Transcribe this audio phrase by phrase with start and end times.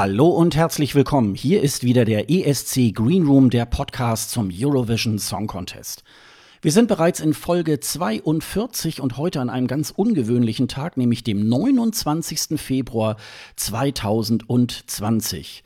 [0.00, 1.34] Hallo und herzlich willkommen.
[1.34, 6.04] Hier ist wieder der ESC Green Room, der Podcast zum Eurovision Song Contest.
[6.62, 11.48] Wir sind bereits in Folge 42 und heute an einem ganz ungewöhnlichen Tag, nämlich dem
[11.48, 12.60] 29.
[12.60, 13.16] Februar
[13.56, 15.64] 2020.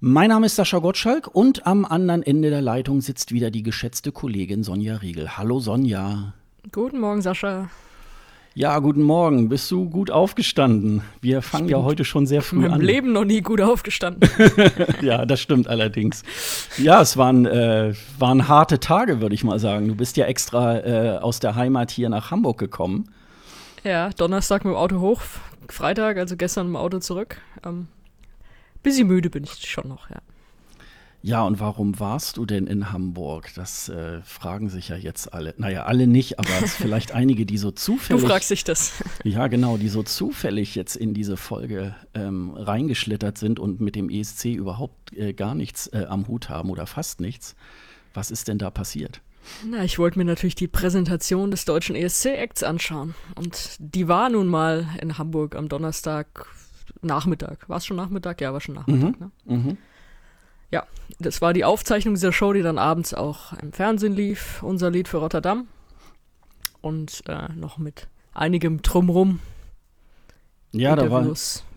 [0.00, 4.10] Mein Name ist Sascha Gottschalk und am anderen Ende der Leitung sitzt wieder die geschätzte
[4.10, 5.36] Kollegin Sonja Riegel.
[5.36, 6.32] Hallo Sonja.
[6.72, 7.68] Guten Morgen, Sascha.
[8.58, 9.50] Ja, guten Morgen.
[9.50, 11.02] Bist du gut aufgestanden?
[11.20, 12.80] Wir fangen ja heute schon sehr früh in an.
[12.80, 14.30] Im Leben noch nie gut aufgestanden.
[15.02, 16.22] ja, das stimmt allerdings.
[16.78, 19.88] Ja, es waren, äh, waren harte Tage, würde ich mal sagen.
[19.88, 23.10] Du bist ja extra äh, aus der Heimat hier nach Hamburg gekommen.
[23.84, 25.20] Ja, Donnerstag mit dem Auto hoch,
[25.68, 27.36] Freitag, also gestern mit dem Auto zurück.
[27.62, 27.88] Ähm,
[28.82, 30.22] bisschen müde bin ich schon noch, ja.
[31.26, 33.50] Ja, und warum warst du denn in Hamburg?
[33.56, 35.54] Das äh, fragen sich ja jetzt alle.
[35.58, 38.22] Naja, alle nicht, aber es vielleicht einige, die so zufällig.
[38.22, 38.92] Du fragst dich das.
[39.24, 44.08] Ja, genau, die so zufällig jetzt in diese Folge ähm, reingeschlittert sind und mit dem
[44.08, 47.56] ESC überhaupt äh, gar nichts äh, am Hut haben oder fast nichts.
[48.14, 49.20] Was ist denn da passiert?
[49.68, 53.16] Na, ich wollte mir natürlich die Präsentation des deutschen ESC-Acts anschauen.
[53.34, 56.46] Und die war nun mal in Hamburg am Donnerstag
[57.02, 57.68] Nachmittag.
[57.68, 58.40] War es schon Nachmittag?
[58.40, 59.26] Ja, war schon Nachmittag, Mhm.
[59.26, 59.56] ne?
[59.56, 59.76] Mhm.
[60.70, 60.86] Ja,
[61.18, 64.62] das war die Aufzeichnung dieser Show, die dann abends auch im Fernsehen lief.
[64.62, 65.66] Unser Lied für Rotterdam.
[66.80, 69.40] Und äh, noch mit einigem Drumrum.
[70.72, 71.26] Ja, da war,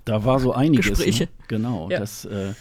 [0.06, 0.90] da war so einiges.
[0.90, 1.26] Gespräche.
[1.26, 1.30] Ne?
[1.48, 1.90] Genau.
[1.90, 2.00] Ja.
[2.00, 2.54] Das, äh,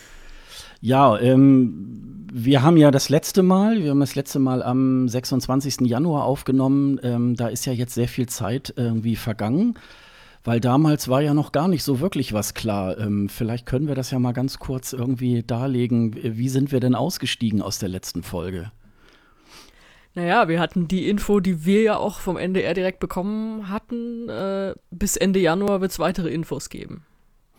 [0.80, 5.80] ja, ähm, wir haben ja das letzte Mal, wir haben das letzte Mal am 26.
[5.80, 7.00] Januar aufgenommen.
[7.02, 9.74] Ähm, da ist ja jetzt sehr viel Zeit irgendwie vergangen.
[10.44, 12.98] Weil damals war ja noch gar nicht so wirklich was klar.
[12.98, 16.14] Ähm, vielleicht können wir das ja mal ganz kurz irgendwie darlegen.
[16.22, 18.70] Wie sind wir denn ausgestiegen aus der letzten Folge?
[20.14, 24.28] Naja, wir hatten die Info, die wir ja auch vom NDR direkt bekommen hatten.
[24.28, 27.04] Äh, bis Ende Januar wird es weitere Infos geben.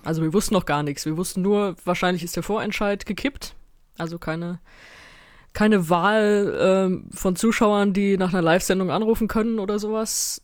[0.03, 1.05] Also wir wussten noch gar nichts.
[1.05, 3.55] Wir wussten nur, wahrscheinlich ist der Vorentscheid gekippt.
[3.97, 4.59] Also keine,
[5.53, 10.41] keine Wahl ähm, von Zuschauern, die nach einer Live-Sendung anrufen können oder sowas.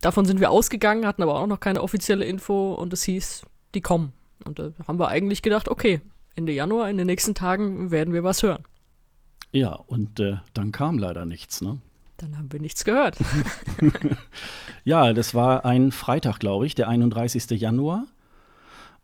[0.00, 3.42] Davon sind wir ausgegangen, hatten aber auch noch keine offizielle Info und es hieß,
[3.74, 4.12] die kommen.
[4.44, 6.00] Und da haben wir eigentlich gedacht, okay,
[6.34, 8.62] Ende Januar, in den nächsten Tagen werden wir was hören.
[9.52, 11.78] Ja, und äh, dann kam leider nichts, ne?
[12.18, 13.16] Dann haben wir nichts gehört.
[14.86, 17.50] Ja, das war ein Freitag, glaube ich, der 31.
[17.60, 18.06] Januar.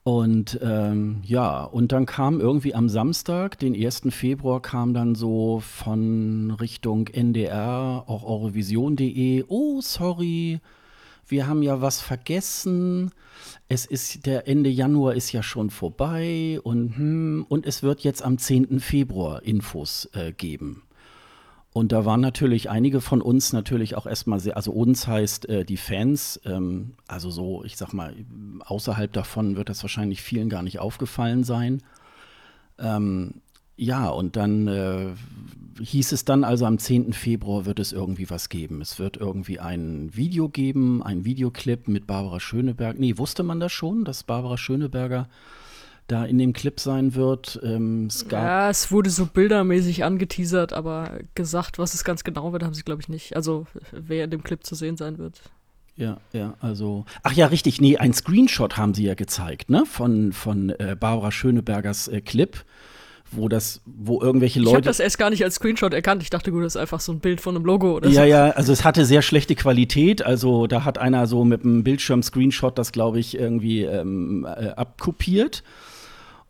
[0.04, 4.02] Und ähm, ja, und dann kam irgendwie am Samstag, den 1.
[4.10, 10.60] Februar, kam dann so von Richtung NDR, auch Eurovision.de, oh, sorry,
[11.26, 13.10] wir haben ja was vergessen.
[13.68, 18.22] Es ist, der Ende Januar ist ja schon vorbei und, hm, und es wird jetzt
[18.22, 18.80] am 10.
[18.80, 20.82] Februar Infos äh, geben.
[21.72, 25.64] Und da waren natürlich einige von uns natürlich auch erstmal sehr, also uns heißt äh,
[25.64, 28.14] die Fans, ähm, also so, ich sag mal,
[28.60, 31.82] außerhalb davon wird das wahrscheinlich vielen gar nicht aufgefallen sein.
[32.78, 33.40] Ähm,
[33.82, 35.12] ja, und dann äh,
[35.82, 37.12] hieß es dann also am 10.
[37.12, 38.81] Februar wird es irgendwie was geben.
[38.81, 42.98] Es wird irgendwie ein Video geben, ein Videoclip mit Barbara Schöneberg.
[42.98, 45.28] Nee, wusste man das schon, dass Barbara Schöneberger
[46.06, 47.59] da in dem Clip sein wird?
[47.65, 52.53] Ähm, es gab Ja, es wurde so bildermäßig angeteasert, aber gesagt, was es ganz genau
[52.53, 53.34] wird, haben sie, glaube ich, nicht.
[53.34, 55.43] Also, wer in dem Clip zu sehen sein wird.
[55.97, 57.04] Ja, ja, also.
[57.22, 59.84] Ach ja, richtig, nee, ein Screenshot haben sie ja gezeigt, ne?
[59.87, 62.64] Von, von äh, Barbara Schönebergers äh, Clip,
[63.32, 64.88] wo das, wo irgendwelche Ich habe Leute.
[64.88, 66.22] das erst gar nicht als Screenshot erkannt.
[66.22, 68.28] Ich dachte, gut, das ist einfach so ein Bild von einem Logo oder ja, so.
[68.28, 70.25] ja, also es hatte sehr schlechte Qualität.
[70.25, 75.62] Also da hat einer so mit einem Bildschirm-Screenshot das, glaube ich, irgendwie ähm, äh, abkopiert.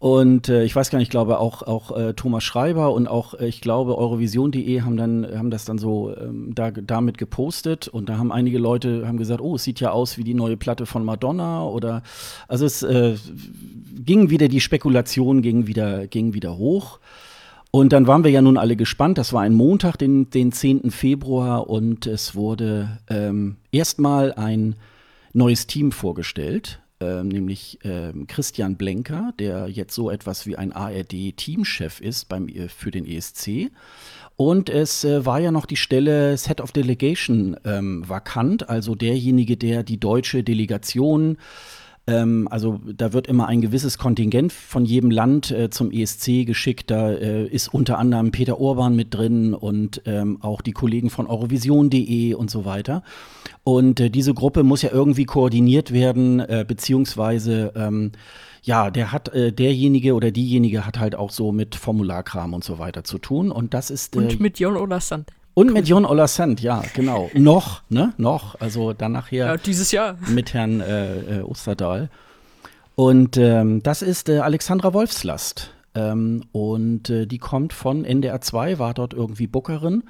[0.03, 3.35] Und äh, ich weiß gar nicht, ich glaube auch, auch äh, Thomas Schreiber und auch,
[3.35, 8.09] äh, ich glaube, Eurovision.de haben dann, haben das dann so ähm, da, damit gepostet und
[8.09, 10.87] da haben einige Leute haben gesagt, oh, es sieht ja aus wie die neue Platte
[10.87, 12.03] von Madonna oder
[12.49, 13.15] also es äh,
[14.05, 16.99] ging wieder, die Spekulation ging wieder, ging wieder hoch.
[17.71, 19.19] Und dann waren wir ja nun alle gespannt.
[19.19, 20.91] Das war ein Montag, den, den 10.
[20.91, 24.75] Februar, und es wurde ähm, erstmal ein
[25.33, 26.81] neues Team vorgestellt.
[27.03, 32.69] Äh, nämlich äh, Christian Blenker, der jetzt so etwas wie ein ARD-Teamchef ist beim, äh,
[32.69, 33.71] für den ESC.
[34.37, 39.57] Und es äh, war ja noch die Stelle Head of Delegation ähm, vakant, also derjenige,
[39.57, 41.37] der die deutsche Delegation
[42.07, 46.91] ähm, also da wird immer ein gewisses Kontingent von jedem Land äh, zum ESC geschickt.
[46.91, 51.27] Da äh, ist unter anderem Peter Urban mit drin und ähm, auch die Kollegen von
[51.27, 53.05] Eurovision.de und so weiter.
[53.63, 58.13] Und äh, diese Gruppe muss ja irgendwie koordiniert werden, äh, beziehungsweise ähm,
[58.65, 62.79] ja, der hat äh, derjenige oder diejenige hat halt auch so mit Formularkram und so
[62.79, 63.51] weiter zu tun.
[63.51, 64.17] Und das ist.
[64.17, 65.31] Äh, und mit Jon Olassand.
[65.55, 67.31] Und mit Jon Olasand, ja, genau.
[67.35, 68.15] Noch, ne?
[68.17, 68.59] Noch.
[68.61, 69.47] Also dann nachher.
[69.47, 70.17] Ja, dieses Jahr.
[70.29, 72.09] Mit Herrn äh, äh, Osterdahl.
[72.95, 75.75] Und ähm, das ist äh, Alexandra Wolfslast.
[75.95, 80.05] Ähm, und äh, die kommt von NDR 2, war dort irgendwie Bookerin.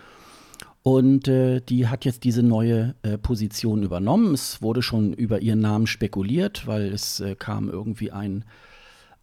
[0.85, 4.35] Und äh, die hat jetzt diese neue Position übernommen.
[4.35, 8.45] Es wurde schon über ihren Namen spekuliert, weil es kam irgendwie ein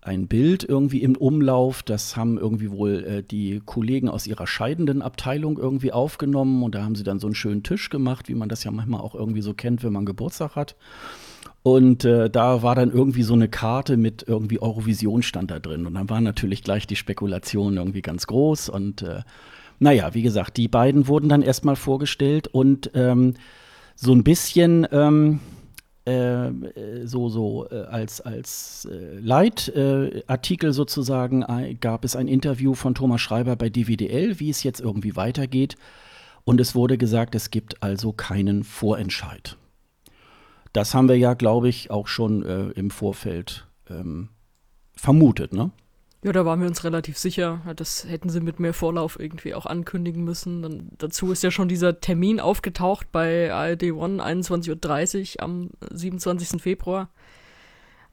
[0.09, 1.83] ein Bild irgendwie im Umlauf.
[1.83, 6.83] Das haben irgendwie wohl äh, die Kollegen aus ihrer scheidenden Abteilung irgendwie aufgenommen und da
[6.83, 9.41] haben sie dann so einen schönen Tisch gemacht, wie man das ja manchmal auch irgendwie
[9.41, 10.75] so kennt, wenn man Geburtstag hat.
[11.61, 15.85] Und äh, da war dann irgendwie so eine Karte mit irgendwie Eurovision stand da drin.
[15.85, 18.69] Und dann war natürlich gleich die Spekulation irgendwie ganz groß.
[18.69, 19.21] Und äh,
[19.77, 23.35] naja, wie gesagt, die beiden wurden dann erstmal vorgestellt und ähm,
[23.95, 24.87] so ein bisschen.
[24.91, 25.58] Ähm, ähm, äh,
[27.05, 31.45] so, so äh, als, als äh, Leitartikel sozusagen
[31.79, 35.75] gab es ein Interview von Thomas Schreiber bei DWDL, wie es jetzt irgendwie weitergeht.
[36.45, 39.57] Und es wurde gesagt, es gibt also keinen Vorentscheid.
[40.73, 44.29] Das haben wir ja, glaube ich, auch schon äh, im Vorfeld ähm,
[44.95, 45.71] vermutet, ne?
[46.21, 47.61] Ja, da waren wir uns relativ sicher.
[47.77, 50.61] Das hätten sie mit mehr Vorlauf irgendwie auch ankündigen müssen.
[50.61, 56.61] Dann, dazu ist ja schon dieser Termin aufgetaucht bei ARD One 21.30 Uhr am 27.
[56.61, 57.09] Februar.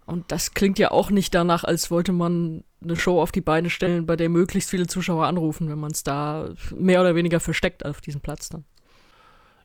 [0.07, 3.71] Und das klingt ja auch nicht danach, als wollte man eine Show auf die Beine
[3.71, 7.85] stellen, bei der möglichst viele Zuschauer anrufen, wenn man es da mehr oder weniger versteckt
[7.85, 8.65] auf diesem Platz dann.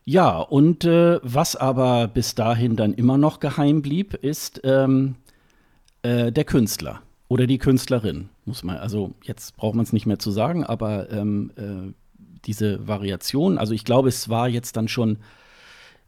[0.04, 5.14] Ja, und äh, was aber bis dahin dann immer noch geheim blieb, ist ähm,
[6.02, 10.18] äh, der Künstler oder die Künstlerin, muss man, also jetzt braucht man es nicht mehr
[10.18, 11.92] zu sagen, aber ähm, äh,
[12.44, 15.18] diese Variation, also ich glaube, es war jetzt dann schon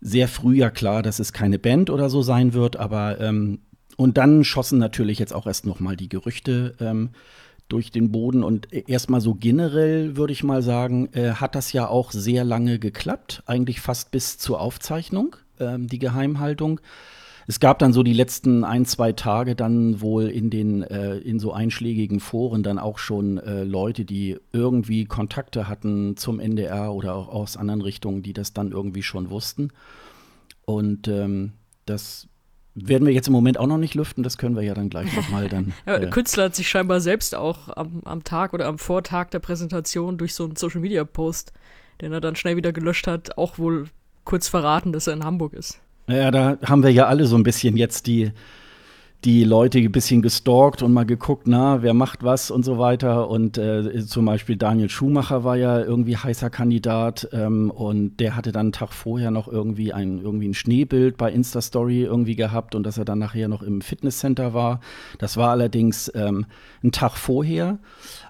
[0.01, 3.61] sehr früh ja klar, dass es keine Band oder so sein wird, aber ähm,
[3.97, 7.11] und dann schossen natürlich jetzt auch erst noch mal die Gerüchte ähm,
[7.69, 11.89] durch den Boden und erstmal so generell würde ich mal sagen, äh, hat das ja
[11.89, 16.81] auch sehr lange geklappt, eigentlich fast bis zur Aufzeichnung, ähm, die Geheimhaltung.
[17.47, 21.39] Es gab dann so die letzten ein, zwei Tage dann wohl in den, äh, in
[21.39, 27.15] so einschlägigen Foren dann auch schon äh, Leute, die irgendwie Kontakte hatten zum NDR oder
[27.15, 29.71] auch aus anderen Richtungen, die das dann irgendwie schon wussten.
[30.65, 31.53] Und ähm,
[31.85, 32.29] das
[32.75, 35.15] werden wir jetzt im Moment auch noch nicht lüften, das können wir ja dann gleich
[35.15, 35.73] nochmal dann.
[35.87, 39.39] ja, äh, Künstler hat sich scheinbar selbst auch am, am Tag oder am Vortag der
[39.39, 41.53] Präsentation durch so einen Social Media Post,
[42.01, 43.87] den er dann schnell wieder gelöscht hat, auch wohl
[44.25, 45.81] kurz verraten, dass er in Hamburg ist.
[46.07, 48.31] Naja, da haben wir ja alle so ein bisschen jetzt die,
[49.25, 53.31] die Leute ein bisschen gestalkt und mal geguckt, na, wer macht was und so weiter.
[53.31, 58.53] Und äh, zum Beispiel Daniel Schumacher war ja irgendwie heißer Kandidat ähm, und der hatte
[58.53, 62.83] dann einen Tag vorher noch irgendwie ein, irgendwie ein Schneebild bei Insta-Story irgendwie gehabt und
[62.85, 64.81] dass er dann nachher noch im Fitnesscenter war.
[65.19, 66.45] Das war allerdings ähm,
[66.83, 67.79] ein Tag vorher.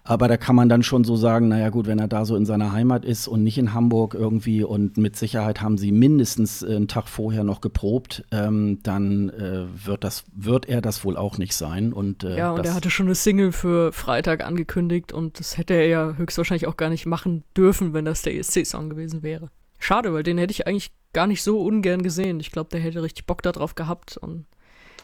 [0.06, 2.44] Aber da kann man dann schon so sagen, naja gut, wenn er da so in
[2.44, 6.88] seiner Heimat ist und nicht in Hamburg irgendwie und mit Sicherheit haben sie mindestens einen
[6.88, 11.54] Tag vorher noch geprobt, ähm, dann äh, wird, das, wird er das wohl auch nicht
[11.54, 11.94] sein.
[11.94, 15.72] Und, äh, ja, und er hatte schon eine Single für Freitag angekündigt und das hätte
[15.72, 19.48] er ja höchstwahrscheinlich auch gar nicht machen dürfen, wenn das der ESC-Song gewesen wäre.
[19.78, 22.40] Schade, weil den hätte ich eigentlich gar nicht so ungern gesehen.
[22.40, 24.44] Ich glaube, der hätte richtig Bock darauf gehabt und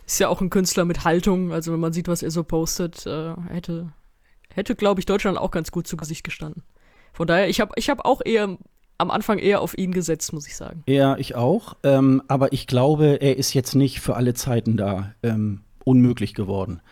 [0.07, 1.53] ist ja auch ein Künstler mit Haltung.
[1.53, 3.93] Also wenn man sieht, was er so postet, äh, hätte,
[4.55, 6.63] hätte, glaube ich, Deutschland auch ganz gut zu Gesicht gestanden.
[7.13, 8.57] Von daher, ich habe ich hab auch eher
[8.99, 10.83] am Anfang eher auf ihn gesetzt, muss ich sagen.
[10.87, 11.77] Ja, ich auch.
[11.83, 16.83] Ähm, aber ich glaube, er ist jetzt nicht für alle Zeiten da ähm, unmöglich geworden.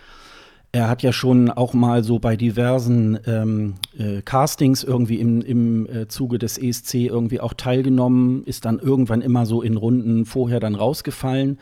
[0.71, 5.87] Er hat ja schon auch mal so bei diversen ähm, äh, Castings irgendwie im, im
[5.87, 10.61] äh, Zuge des ESC irgendwie auch teilgenommen, ist dann irgendwann immer so in Runden vorher
[10.61, 11.59] dann rausgefallen.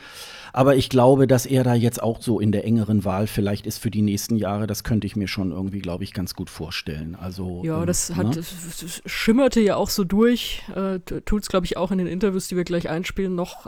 [0.56, 3.76] Aber ich glaube, dass er da jetzt auch so in der engeren Wahl vielleicht ist
[3.76, 4.66] für die nächsten Jahre.
[4.66, 7.14] Das könnte ich mir schon irgendwie, glaube ich, ganz gut vorstellen.
[7.14, 8.36] Also ja, ähm, das hat ne?
[8.36, 10.62] das schimmerte ja auch so durch.
[10.74, 13.66] Äh, Tut es, glaube ich, auch in den Interviews, die wir gleich einspielen, noch.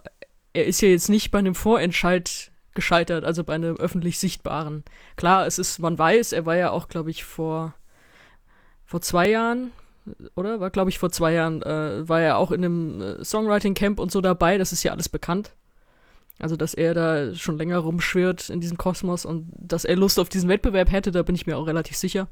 [0.55, 4.83] Er ist ja jetzt nicht bei einem Vorentscheid gescheitert, also bei einem öffentlich sichtbaren.
[5.17, 7.75] Klar, es ist, man weiß, er war ja auch, glaube ich, vor
[8.87, 9.73] vor zwei Jahren
[10.37, 13.75] oder war glaube ich vor zwei Jahren äh, war er auch in einem äh, Songwriting
[13.75, 14.57] Camp und so dabei.
[14.57, 15.53] Das ist ja alles bekannt.
[16.39, 20.29] Also, dass er da schon länger rumschwirrt in diesem Kosmos und dass er Lust auf
[20.29, 22.29] diesen Wettbewerb hätte, da bin ich mir auch relativ sicher.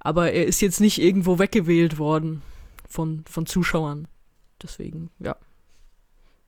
[0.00, 2.42] Aber er ist jetzt nicht irgendwo weggewählt worden
[2.88, 4.08] von, von Zuschauern.
[4.62, 5.36] Deswegen, ja.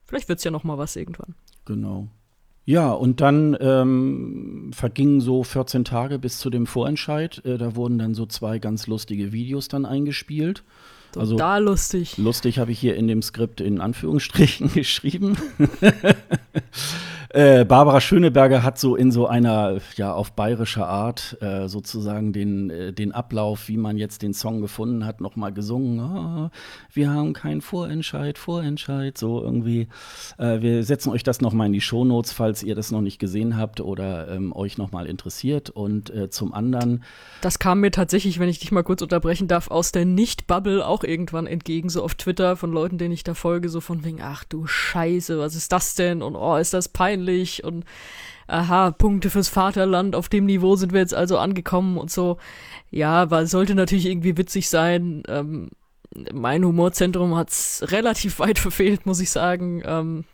[0.05, 1.35] Vielleicht wird es ja noch mal was irgendwann.
[1.63, 2.07] Genau.
[2.65, 7.43] Ja, und dann ähm, vergingen so 14 Tage bis zu dem Vorentscheid.
[7.45, 10.63] Äh, da wurden dann so zwei ganz lustige Videos dann eingespielt.
[11.17, 12.17] Also, da lustig.
[12.17, 15.37] Lustig habe ich hier in dem Skript in Anführungsstrichen geschrieben.
[17.33, 22.69] Äh, Barbara Schöneberger hat so in so einer, ja, auf bayerischer Art äh, sozusagen den,
[22.69, 25.99] äh, den Ablauf, wie man jetzt den Song gefunden hat, nochmal gesungen.
[26.01, 26.49] Oh,
[26.91, 29.87] wir haben keinen Vorentscheid, Vorentscheid, so irgendwie.
[30.37, 33.55] Äh, wir setzen euch das nochmal in die Shownotes, falls ihr das noch nicht gesehen
[33.55, 35.69] habt oder ähm, euch nochmal interessiert.
[35.69, 37.05] Und äh, zum anderen.
[37.39, 41.00] Das kam mir tatsächlich, wenn ich dich mal kurz unterbrechen darf, aus der Nicht-Bubble auch
[41.03, 44.43] irgendwann entgegen, so auf Twitter von Leuten, denen ich da folge, so von wegen, ach
[44.43, 46.21] du Scheiße, was ist das denn?
[46.21, 47.85] Und oh, ist das peinlich und
[48.47, 52.37] aha, Punkte fürs Vaterland, auf dem Niveau sind wir jetzt also angekommen und so.
[52.89, 55.23] Ja, aber sollte natürlich irgendwie witzig sein.
[55.27, 55.69] Ähm,
[56.33, 59.81] mein Humorzentrum hat es relativ weit verfehlt, muss ich sagen.
[59.85, 60.25] Ähm,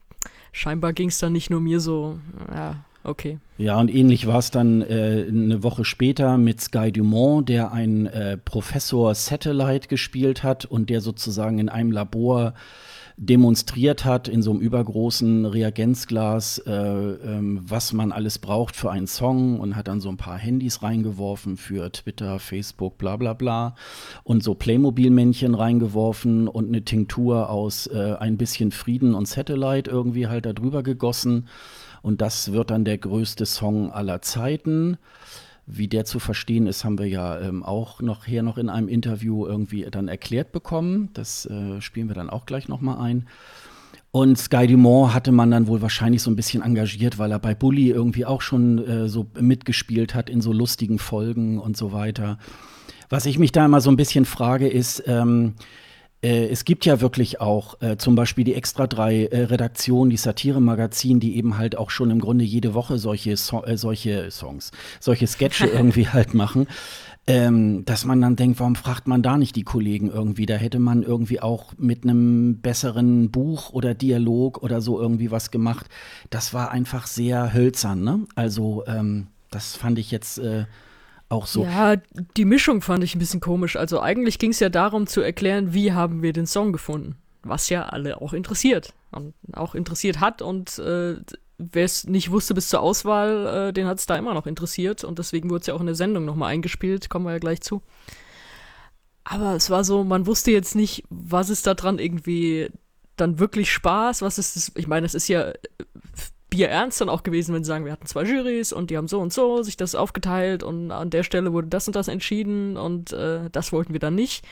[0.52, 2.20] scheinbar ging es dann nicht nur mir so.
[2.52, 3.40] Ja, okay.
[3.58, 8.06] Ja, und ähnlich war es dann äh, eine Woche später mit Sky Dumont, der einen
[8.06, 12.54] äh, Professor Satellite gespielt hat und der sozusagen in einem Labor
[13.20, 19.08] demonstriert hat in so einem übergroßen Reagenzglas, äh, ähm, was man alles braucht für einen
[19.08, 23.74] Song und hat dann so ein paar Handys reingeworfen für Twitter, Facebook, bla bla bla
[24.24, 30.28] und so Playmobil-Männchen reingeworfen und eine Tinktur aus äh, ein bisschen Frieden und Satellite irgendwie
[30.28, 31.48] halt da drüber gegossen.
[32.08, 34.98] Und das wird dann der größte Song aller Zeiten.
[35.66, 38.88] Wie der zu verstehen ist, haben wir ja ähm, auch noch hier noch in einem
[38.88, 41.10] Interview irgendwie dann erklärt bekommen.
[41.14, 43.28] Das äh, spielen wir dann auch gleich nochmal ein.
[44.12, 47.54] Und Sky Dumont hatte man dann wohl wahrscheinlich so ein bisschen engagiert, weil er bei
[47.54, 52.38] Bully irgendwie auch schon äh, so mitgespielt hat in so lustigen Folgen und so weiter.
[53.10, 55.87] Was ich mich da immer so ein bisschen frage, ist, ähm, äh,
[56.22, 61.20] es gibt ja wirklich auch äh, zum Beispiel die Extra 3 äh, Redaktion, die Satire-Magazin,
[61.20, 65.28] die eben halt auch schon im Grunde jede Woche solche, so äh, solche Songs, solche
[65.28, 66.68] Sketche irgendwie halt machen.
[67.30, 70.46] Ähm, dass man dann denkt, warum fragt man da nicht die Kollegen irgendwie?
[70.46, 75.52] Da hätte man irgendwie auch mit einem besseren Buch oder Dialog oder so irgendwie was
[75.52, 75.88] gemacht.
[76.30, 78.22] Das war einfach sehr hölzern, ne?
[78.36, 80.66] Also, ähm, das fand ich jetzt äh,
[81.30, 81.64] auch so.
[81.64, 81.96] Ja,
[82.38, 83.76] die Mischung fand ich ein bisschen komisch.
[83.76, 87.18] Also eigentlich ging es ja darum zu erklären, wie haben wir den Song gefunden.
[87.44, 88.94] Was ja alle auch interessiert.
[89.12, 91.16] Und auch interessiert hat und äh,
[91.58, 95.04] wer es nicht wusste bis zur Auswahl, äh, den hat es da immer noch interessiert
[95.04, 97.62] und deswegen wurde es ja auch in der Sendung nochmal eingespielt, kommen wir ja gleich
[97.62, 97.82] zu.
[99.24, 102.70] Aber es war so, man wusste jetzt nicht, was ist da dran irgendwie
[103.16, 105.54] dann wirklich Spaß, was ist das, ich meine, es ist ja
[106.58, 109.08] Bier ernst dann auch gewesen, wenn sie sagen, wir hatten zwei Jurys und die haben
[109.08, 112.78] so und so sich das aufgeteilt und an der Stelle wurde das und das entschieden
[112.78, 114.44] und äh, das wollten wir dann nicht.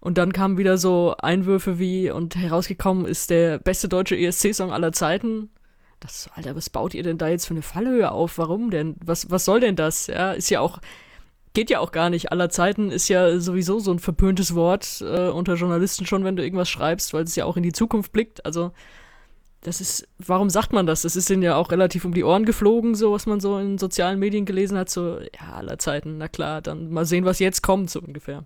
[0.00, 4.92] Und dann kamen wieder so Einwürfe wie, und herausgekommen ist der beste deutsche ESC-Song aller
[4.92, 5.50] Zeiten.
[6.00, 8.38] Das, Alter, was baut ihr denn da jetzt für eine Fallhöhe auf?
[8.38, 8.96] Warum denn?
[9.04, 10.06] Was, was soll denn das?
[10.06, 10.78] Ja, ist ja auch,
[11.52, 12.32] geht ja auch gar nicht.
[12.32, 16.42] Aller Zeiten ist ja sowieso so ein verpöntes Wort äh, unter Journalisten schon, wenn du
[16.42, 18.46] irgendwas schreibst, weil es ja auch in die Zukunft blickt.
[18.46, 18.72] Also,
[19.62, 21.02] das ist, warum sagt man das?
[21.02, 23.76] Das ist ihnen ja auch relativ um die Ohren geflogen, so was man so in
[23.76, 27.62] sozialen Medien gelesen hat, so, ja, aller Zeiten, na klar, dann mal sehen, was jetzt
[27.62, 28.44] kommt, so ungefähr.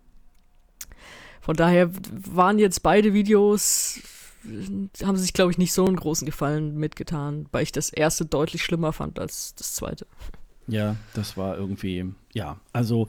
[1.41, 4.01] Von daher waren jetzt beide Videos,
[5.03, 8.65] haben sich, glaube ich, nicht so einen großen Gefallen mitgetan, weil ich das erste deutlich
[8.65, 10.07] schlimmer fand als das zweite.
[10.67, 13.07] Ja, das war irgendwie, ja, also,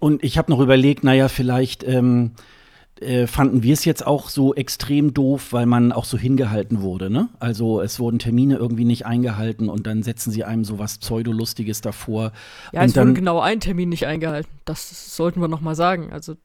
[0.00, 2.32] und ich habe noch überlegt, naja, vielleicht, ähm,
[3.00, 7.10] äh, fanden wir es jetzt auch so extrem doof, weil man auch so hingehalten wurde.
[7.10, 7.28] Ne?
[7.38, 11.80] Also es wurden Termine irgendwie nicht eingehalten und dann setzen sie einem so was Pseudolustiges
[11.80, 12.32] davor.
[12.72, 14.50] Ja, es wurde genau ein Termin nicht eingehalten.
[14.64, 16.12] Das sollten wir noch mal sagen.
[16.12, 16.36] Also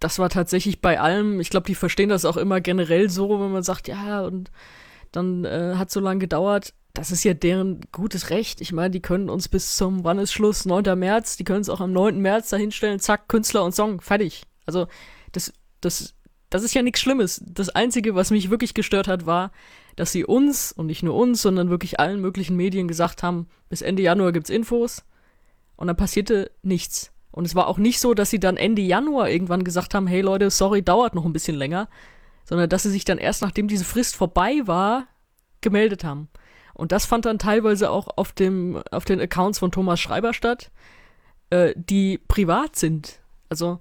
[0.00, 3.52] das war tatsächlich bei allem, ich glaube, die verstehen das auch immer generell so, wenn
[3.52, 4.50] man sagt, ja, und
[5.12, 6.74] dann äh, hat so lange gedauert.
[6.92, 8.60] Das ist ja deren gutes Recht.
[8.60, 10.64] Ich meine, die können uns bis zum, wann ist Schluss?
[10.64, 10.98] 9.
[10.98, 11.36] März.
[11.36, 12.20] Die können es auch am 9.
[12.20, 13.00] März dahinstellen.
[13.00, 14.00] Zack, Künstler und Song.
[14.00, 14.42] Fertig.
[14.66, 14.86] Also,
[15.32, 15.52] das
[15.84, 16.14] das,
[16.50, 17.42] das ist ja nichts Schlimmes.
[17.46, 19.52] Das Einzige, was mich wirklich gestört hat, war,
[19.96, 23.82] dass sie uns und nicht nur uns, sondern wirklich allen möglichen Medien gesagt haben, bis
[23.82, 25.04] Ende Januar gibt's Infos
[25.76, 27.12] und dann passierte nichts.
[27.30, 30.20] Und es war auch nicht so, dass sie dann Ende Januar irgendwann gesagt haben, hey
[30.20, 31.88] Leute, sorry, dauert noch ein bisschen länger,
[32.44, 35.08] sondern dass sie sich dann erst nachdem diese Frist vorbei war,
[35.60, 36.28] gemeldet haben.
[36.74, 40.70] Und das fand dann teilweise auch auf dem auf den Accounts von Thomas Schreiber statt,
[41.50, 43.20] äh, die privat sind.
[43.48, 43.80] Also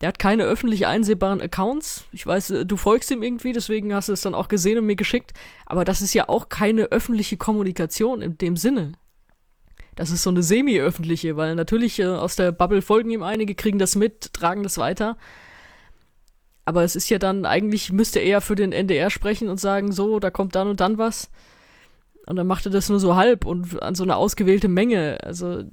[0.00, 2.06] Der hat keine öffentlich einsehbaren Accounts.
[2.12, 4.86] Ich weiß, äh, du folgst ihm irgendwie, deswegen hast du es dann auch gesehen und
[4.86, 5.32] mir geschickt.
[5.66, 8.92] Aber das ist ja auch keine öffentliche Kommunikation in dem Sinne.
[9.96, 13.78] Das ist so eine semi-öffentliche, weil natürlich äh, aus der Bubble folgen ihm einige, kriegen
[13.78, 15.18] das mit, tragen das weiter.
[16.64, 20.20] Aber es ist ja dann, eigentlich müsste er für den NDR sprechen und sagen, so,
[20.20, 21.30] da kommt dann und dann was.
[22.26, 25.18] Und dann macht er das nur so halb und an so eine ausgewählte Menge.
[25.22, 25.64] Also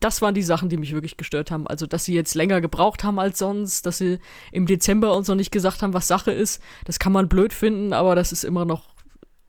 [0.00, 1.66] das waren die Sachen, die mich wirklich gestört haben.
[1.66, 4.18] Also, dass sie jetzt länger gebraucht haben als sonst, dass sie
[4.50, 6.62] im Dezember uns noch nicht gesagt haben, was Sache ist.
[6.86, 8.88] Das kann man blöd finden, aber das ist immer noch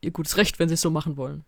[0.02, 1.44] ihr gutes Recht, wenn sie es so machen wollen.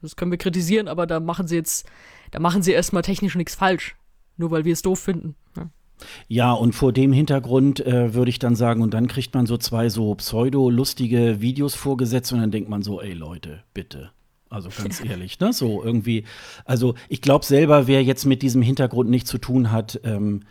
[0.00, 1.86] Das können wir kritisieren, aber da machen sie jetzt,
[2.30, 3.96] da machen sie erstmal technisch nichts falsch.
[4.36, 5.34] Nur weil wir es doof finden.
[5.56, 5.70] Ja.
[6.28, 9.56] Ja, und vor dem Hintergrund äh, würde ich dann sagen, und dann kriegt man so
[9.56, 14.10] zwei so pseudo-lustige Videos vorgesetzt und dann denkt man so, ey Leute, bitte.
[14.52, 15.52] Also ganz ehrlich, ne?
[15.52, 16.24] So irgendwie.
[16.64, 20.42] Also ich glaube selber, wer jetzt mit diesem Hintergrund nichts zu tun hat, ähm,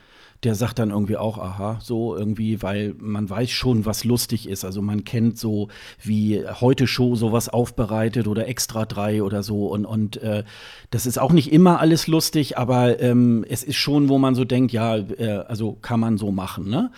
[0.44, 4.66] der sagt dann irgendwie auch, aha, so irgendwie, weil man weiß schon, was lustig ist.
[4.66, 5.68] Also man kennt so,
[6.02, 9.68] wie heute Show sowas aufbereitet oder Extra 3 oder so.
[9.68, 10.44] Und, und äh,
[10.90, 14.44] das ist auch nicht immer alles lustig, aber ähm, es ist schon, wo man so
[14.44, 16.92] denkt, ja, äh, also kann man so machen, ne?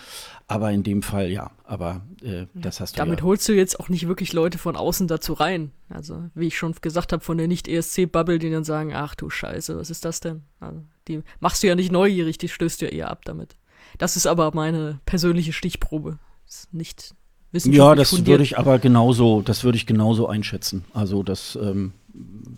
[0.46, 1.50] Aber in dem Fall ja.
[1.64, 2.98] Aber äh, das hast du.
[2.98, 3.24] Damit ja.
[3.24, 5.72] holst du jetzt auch nicht wirklich Leute von außen dazu rein.
[5.88, 9.76] Also, wie ich schon gesagt habe, von der Nicht-ESC-Bubble, die dann sagen, ach du Scheiße,
[9.76, 10.42] was ist das denn?
[10.60, 13.56] Also, die machst du ja nicht neugierig, die stößt du ja eher ab damit.
[13.98, 16.18] Das ist aber meine persönliche Stichprobe.
[16.46, 17.14] Ist nicht
[17.52, 18.28] wissenschaftlich Ja, das fundiert.
[18.28, 20.84] würde ich aber genauso, das würde ich genauso einschätzen.
[20.92, 21.92] Also das ähm,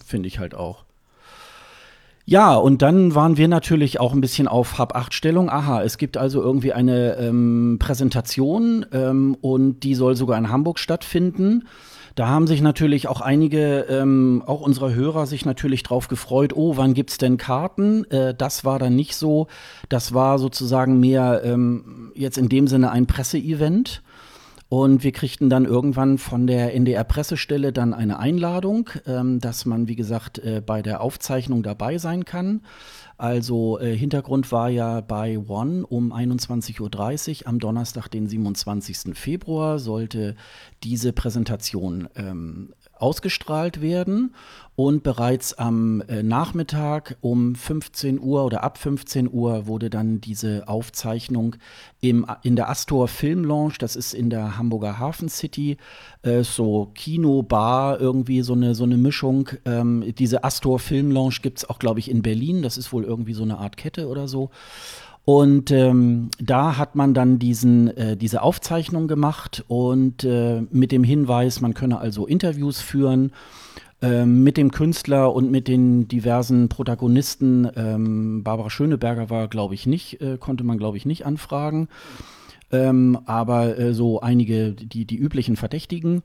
[0.04, 0.85] finde ich halt auch.
[2.28, 5.48] Ja, und dann waren wir natürlich auch ein bisschen auf Hab-8-Stellung.
[5.48, 10.80] Aha, es gibt also irgendwie eine ähm, Präsentation ähm, und die soll sogar in Hamburg
[10.80, 11.68] stattfinden.
[12.16, 16.76] Da haben sich natürlich auch einige, ähm, auch unsere Hörer, sich natürlich drauf gefreut, oh,
[16.76, 18.04] wann gibt's denn Karten?
[18.10, 19.46] Äh, das war dann nicht so.
[19.88, 24.02] Das war sozusagen mehr ähm, jetzt in dem Sinne ein Presseevent.
[24.68, 29.94] Und wir kriegten dann irgendwann von der NDR-Pressestelle dann eine Einladung, ähm, dass man, wie
[29.94, 32.62] gesagt, äh, bei der Aufzeichnung dabei sein kann.
[33.16, 39.16] Also äh, Hintergrund war ja bei One um 21.30 Uhr am Donnerstag, den 27.
[39.16, 40.34] Februar, sollte
[40.82, 44.34] diese Präsentation ähm, ausgestrahlt werden.
[44.76, 50.68] Und bereits am äh, Nachmittag um 15 Uhr oder ab 15 Uhr wurde dann diese
[50.68, 51.56] Aufzeichnung
[52.02, 55.78] im, in der Astor Film Lounge, das ist in der Hamburger Hafen City,
[56.20, 59.48] äh, so Kino, Bar, irgendwie so eine, so eine Mischung.
[59.64, 62.60] Ähm, diese Astor Film Lounge gibt es auch, glaube ich, in Berlin.
[62.62, 64.50] Das ist wohl irgendwie so eine Art Kette oder so.
[65.26, 71.02] Und ähm, da hat man dann diesen, äh, diese Aufzeichnung gemacht und äh, mit dem
[71.02, 73.32] Hinweis, man könne also Interviews führen
[74.00, 77.68] ähm, mit dem Künstler und mit den diversen Protagonisten.
[77.74, 81.88] Ähm, Barbara Schöneberger war, glaube ich, nicht, äh, konnte man, glaube ich, nicht anfragen.
[82.70, 86.22] Ähm, aber äh, so einige, die, die üblichen Verdächtigen.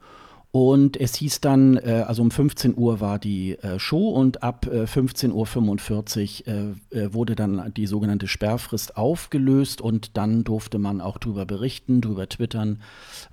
[0.51, 4.67] Und es hieß dann, äh, also um 15 Uhr war die äh, Show und ab
[4.67, 10.99] äh, 15.45 Uhr äh, äh, wurde dann die sogenannte Sperrfrist aufgelöst und dann durfte man
[10.99, 12.81] auch drüber berichten, drüber twittern,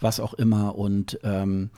[0.00, 0.76] was auch immer.
[0.76, 1.70] Und ähm,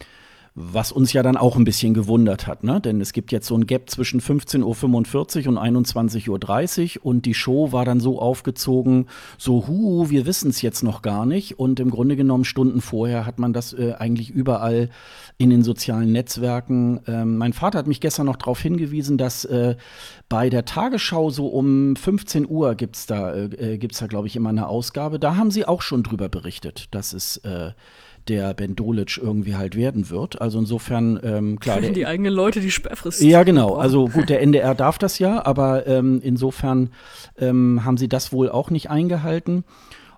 [0.61, 2.81] was uns ja dann auch ein bisschen gewundert hat, ne?
[2.81, 7.35] Denn es gibt jetzt so ein Gap zwischen 15.45 Uhr und 21.30 Uhr und die
[7.35, 9.07] Show war dann so aufgezogen,
[9.39, 11.59] so, hu, wir wissen es jetzt noch gar nicht.
[11.59, 14.91] Und im Grunde genommen Stunden vorher hat man das äh, eigentlich überall
[15.39, 17.01] in den sozialen Netzwerken.
[17.07, 19.77] Ähm, mein Vater hat mich gestern noch darauf hingewiesen, dass äh,
[20.29, 24.51] bei der Tagesschau so um 15 Uhr gibt's da, äh, gibt's da, glaube ich, immer
[24.51, 25.19] eine Ausgabe.
[25.19, 27.73] Da haben sie auch schon drüber berichtet, dass es äh,
[28.29, 30.41] der Ben Dolic irgendwie halt werden wird.
[30.41, 31.81] Also insofern, ähm, klar.
[31.81, 33.23] die eigenen Leute die Sperrfrist.
[33.23, 33.75] Ja, genau.
[33.75, 36.91] Also gut, der NDR darf das ja, aber ähm, insofern
[37.39, 39.65] ähm, haben sie das wohl auch nicht eingehalten.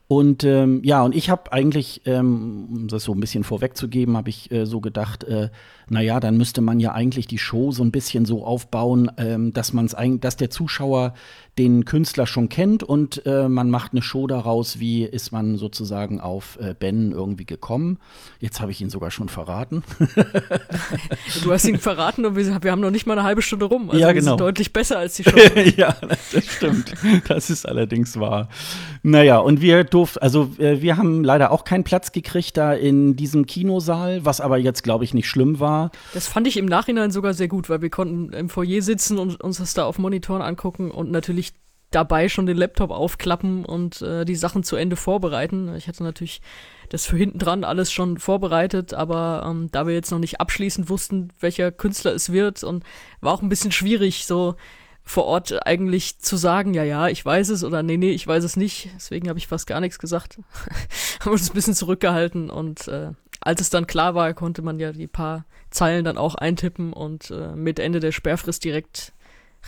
[0.08, 4.28] Und ähm, ja, und ich habe eigentlich, ähm, um das so ein bisschen vorwegzugeben, habe
[4.28, 5.48] ich äh, so gedacht, äh,
[5.92, 9.74] naja, dann müsste man ja eigentlich die Show so ein bisschen so aufbauen, ähm, dass
[9.74, 11.12] man es dass der Zuschauer
[11.58, 16.18] den Künstler schon kennt und äh, man macht eine Show daraus, wie ist man sozusagen
[16.18, 17.98] auf äh, Ben irgendwie gekommen.
[18.40, 19.84] Jetzt habe ich ihn sogar schon verraten.
[21.44, 23.90] du hast ihn verraten und wir, wir, haben noch nicht mal eine halbe Stunde rum.
[23.90, 24.36] Also ja, genau.
[24.36, 25.36] Deutlich besser als die Show.
[25.76, 26.94] ja, das stimmt.
[27.28, 28.48] Das ist allerdings wahr.
[29.02, 33.14] Naja, und wir durften, also äh, wir haben leider auch keinen Platz gekriegt da in
[33.14, 35.81] diesem Kinosaal, was aber jetzt, glaube ich, nicht schlimm war.
[36.14, 39.40] Das fand ich im Nachhinein sogar sehr gut, weil wir konnten im Foyer sitzen und
[39.40, 41.52] uns das da auf Monitoren angucken und natürlich
[41.90, 45.74] dabei schon den Laptop aufklappen und äh, die Sachen zu Ende vorbereiten.
[45.76, 46.40] Ich hatte natürlich
[46.88, 50.88] das für hinten dran alles schon vorbereitet, aber ähm, da wir jetzt noch nicht abschließend
[50.88, 52.84] wussten, welcher Künstler es wird und
[53.20, 54.56] war auch ein bisschen schwierig, so
[55.04, 58.44] vor Ort eigentlich zu sagen, ja, ja, ich weiß es oder nee, nee, ich weiß
[58.44, 58.88] es nicht.
[58.94, 60.38] Deswegen habe ich fast gar nichts gesagt.
[61.20, 63.10] Haben uns ein bisschen zurückgehalten und äh,
[63.42, 67.30] als es dann klar war, konnte man ja die paar Zeilen dann auch eintippen und
[67.30, 69.12] äh, mit Ende der Sperrfrist direkt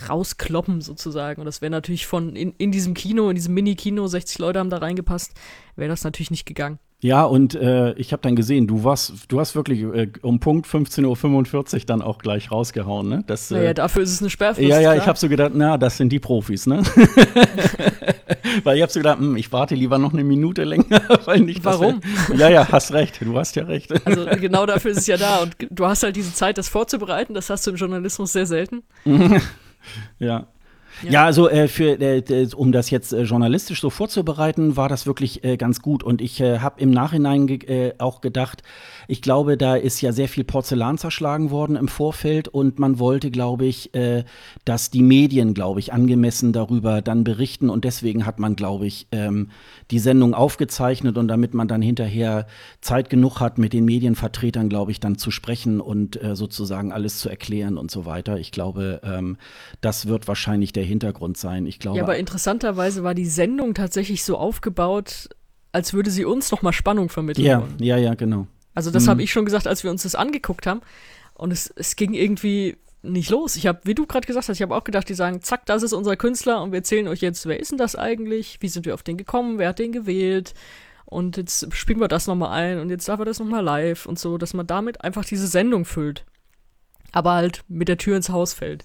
[0.08, 1.40] rauskloppen sozusagen.
[1.40, 4.70] Und das wäre natürlich von in, in diesem Kino, in diesem Mini-Kino, 60 Leute haben
[4.70, 5.34] da reingepasst,
[5.76, 6.78] wäre das natürlich nicht gegangen.
[7.04, 10.66] Ja, und äh, ich habe dann gesehen, du warst, du hast wirklich äh, um Punkt
[10.66, 13.24] 15.45 Uhr dann auch gleich rausgehauen, ne?
[13.26, 14.66] Das, äh, naja, dafür ist es eine Sperrfrist.
[14.66, 16.82] Ja, ja, ich habe so gedacht, na, das sind die Profis, ne?
[18.64, 21.62] weil ich habe so gedacht, hm, ich warte lieber noch eine Minute länger, weil nicht.
[21.62, 22.00] Warum?
[22.28, 23.92] Wir, ja, ja, hast recht, du hast ja recht.
[24.06, 27.34] Also genau dafür ist es ja da und du hast halt diese Zeit, das vorzubereiten,
[27.34, 28.82] das hast du im Journalismus sehr selten.
[30.18, 30.46] ja.
[31.02, 35.06] Ja, ja also äh, für, äh, um das jetzt äh, journalistisch so vorzubereiten, war das
[35.06, 36.02] wirklich äh, ganz gut.
[36.02, 38.62] Und ich äh, habe im Nachhinein äh, auch gedacht,
[39.08, 43.30] ich glaube, da ist ja sehr viel Porzellan zerschlagen worden im Vorfeld und man wollte,
[43.30, 43.90] glaube ich,
[44.64, 47.70] dass die Medien, glaube ich, angemessen darüber dann berichten.
[47.70, 49.50] Und deswegen hat man, glaube ich, ähm,
[49.90, 52.46] die Sendung aufgezeichnet und damit man dann hinterher
[52.80, 57.28] Zeit genug hat, mit den Medienvertretern, glaube ich, dann zu sprechen und sozusagen alles zu
[57.28, 58.38] erklären und so weiter.
[58.38, 59.36] Ich glaube, ähm,
[59.80, 61.66] das wird wahrscheinlich der Hintergrund sein.
[61.66, 61.98] Ich glaube.
[61.98, 65.28] Ja, aber interessanterweise war die Sendung tatsächlich so aufgebaut,
[65.72, 67.44] als würde sie uns noch mal Spannung vermitteln.
[67.44, 67.74] Ja, wollen.
[67.78, 68.46] ja, ja, genau.
[68.74, 69.10] Also das mhm.
[69.10, 70.80] habe ich schon gesagt, als wir uns das angeguckt haben.
[71.34, 73.56] Und es, es ging irgendwie nicht los.
[73.56, 75.82] Ich habe, wie du gerade gesagt hast, ich habe auch gedacht, die sagen, zack, das
[75.82, 78.58] ist unser Künstler und wir erzählen euch jetzt, wer ist denn das eigentlich?
[78.60, 79.58] Wie sind wir auf den gekommen?
[79.58, 80.54] Wer hat den gewählt?
[81.04, 84.18] Und jetzt spielen wir das nochmal ein und jetzt darf er das nochmal live und
[84.18, 86.24] so, dass man damit einfach diese Sendung füllt.
[87.12, 88.84] Aber halt mit der Tür ins Haus fällt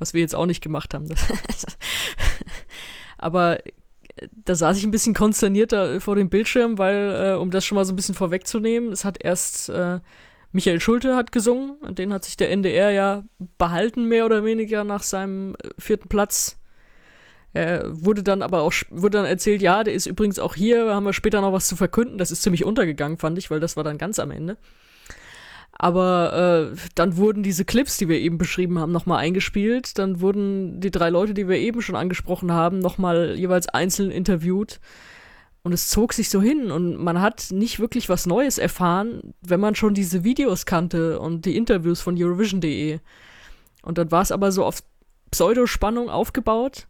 [0.00, 1.06] was wir jetzt auch nicht gemacht haben.
[3.18, 3.58] Aber
[4.44, 7.84] da saß ich ein bisschen konsternierter vor dem Bildschirm, weil, äh, um das schon mal
[7.84, 10.00] so ein bisschen vorwegzunehmen, es hat erst äh,
[10.52, 13.24] Michael Schulte hat gesungen, den hat sich der NDR ja
[13.58, 16.56] behalten, mehr oder weniger nach seinem äh, vierten Platz.
[17.52, 21.04] Er wurde dann aber auch, wurde dann erzählt, ja, der ist übrigens auch hier, haben
[21.04, 22.18] wir später noch was zu verkünden.
[22.18, 24.56] Das ist ziemlich untergegangen, fand ich, weil das war dann ganz am Ende.
[25.82, 29.98] Aber äh, dann wurden diese Clips, die wir eben beschrieben haben, nochmal eingespielt.
[29.98, 34.78] Dann wurden die drei Leute, die wir eben schon angesprochen haben, nochmal jeweils einzeln interviewt.
[35.62, 39.58] Und es zog sich so hin und man hat nicht wirklich was Neues erfahren, wenn
[39.58, 42.98] man schon diese Videos kannte und die Interviews von Eurovision.de.
[43.80, 44.82] Und dann war es aber so auf
[45.30, 46.88] Pseudospannung aufgebaut,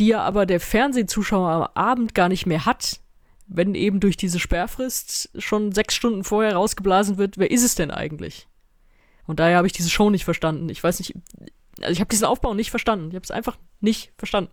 [0.00, 2.98] die ja aber der Fernsehzuschauer am Abend gar nicht mehr hat,
[3.46, 7.90] wenn eben durch diese Sperrfrist schon sechs Stunden vorher rausgeblasen wird, wer ist es denn
[7.90, 8.48] eigentlich?
[9.26, 10.68] Und daher habe ich diese Show nicht verstanden.
[10.68, 11.14] Ich weiß nicht,
[11.80, 13.08] also ich habe diesen Aufbau nicht verstanden.
[13.08, 14.50] Ich habe es einfach nicht verstanden.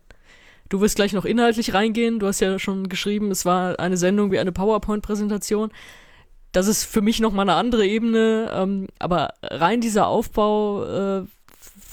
[0.69, 2.19] Du wirst gleich noch inhaltlich reingehen.
[2.19, 5.71] Du hast ja schon geschrieben, es war eine Sendung wie eine PowerPoint-Präsentation.
[6.51, 8.51] Das ist für mich noch mal eine andere Ebene.
[8.53, 11.25] Ähm, aber rein dieser Aufbau äh,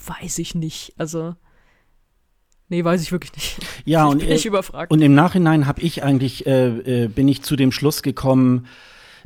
[0.06, 0.94] weiß ich nicht.
[0.96, 1.34] Also
[2.70, 3.58] Nee, weiß ich wirklich nicht.
[3.84, 4.90] Ja, ich und, bin nicht überfragt.
[4.90, 8.66] und im Nachhinein habe ich eigentlich, äh, äh, bin ich zu dem Schluss gekommen,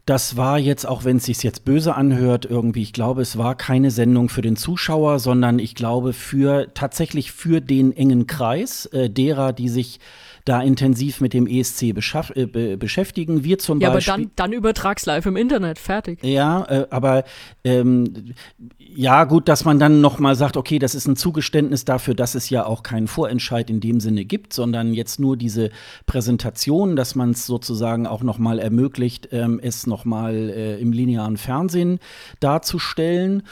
[0.07, 3.55] das war jetzt, auch wenn es sich jetzt böse anhört, irgendwie, ich glaube, es war
[3.55, 9.09] keine Sendung für den Zuschauer, sondern ich glaube für tatsächlich für den engen Kreis äh,
[9.09, 10.01] derer, die sich
[10.45, 13.45] da intensiv mit dem ESC äh, be beschäftigen.
[13.45, 14.09] Wir zum ja, Beispiel.
[14.09, 16.23] Ja, aber dann, dann übertrag's live im Internet, fertig.
[16.23, 17.25] Ja, äh, aber
[17.65, 18.35] ähm,
[18.79, 22.35] ja, gut, dass man dann noch mal sagt, okay, das ist ein Zugeständnis dafür, dass
[22.35, 25.71] es ja auch keinen Vorentscheid in dem Sinne gibt, sondern jetzt nur diese
[26.07, 30.93] Präsentation, dass man es sozusagen auch noch mal ermöglicht, ähm, es noch mal äh, im
[30.93, 32.01] linearen Fernsehen
[32.41, 33.45] darzustellen.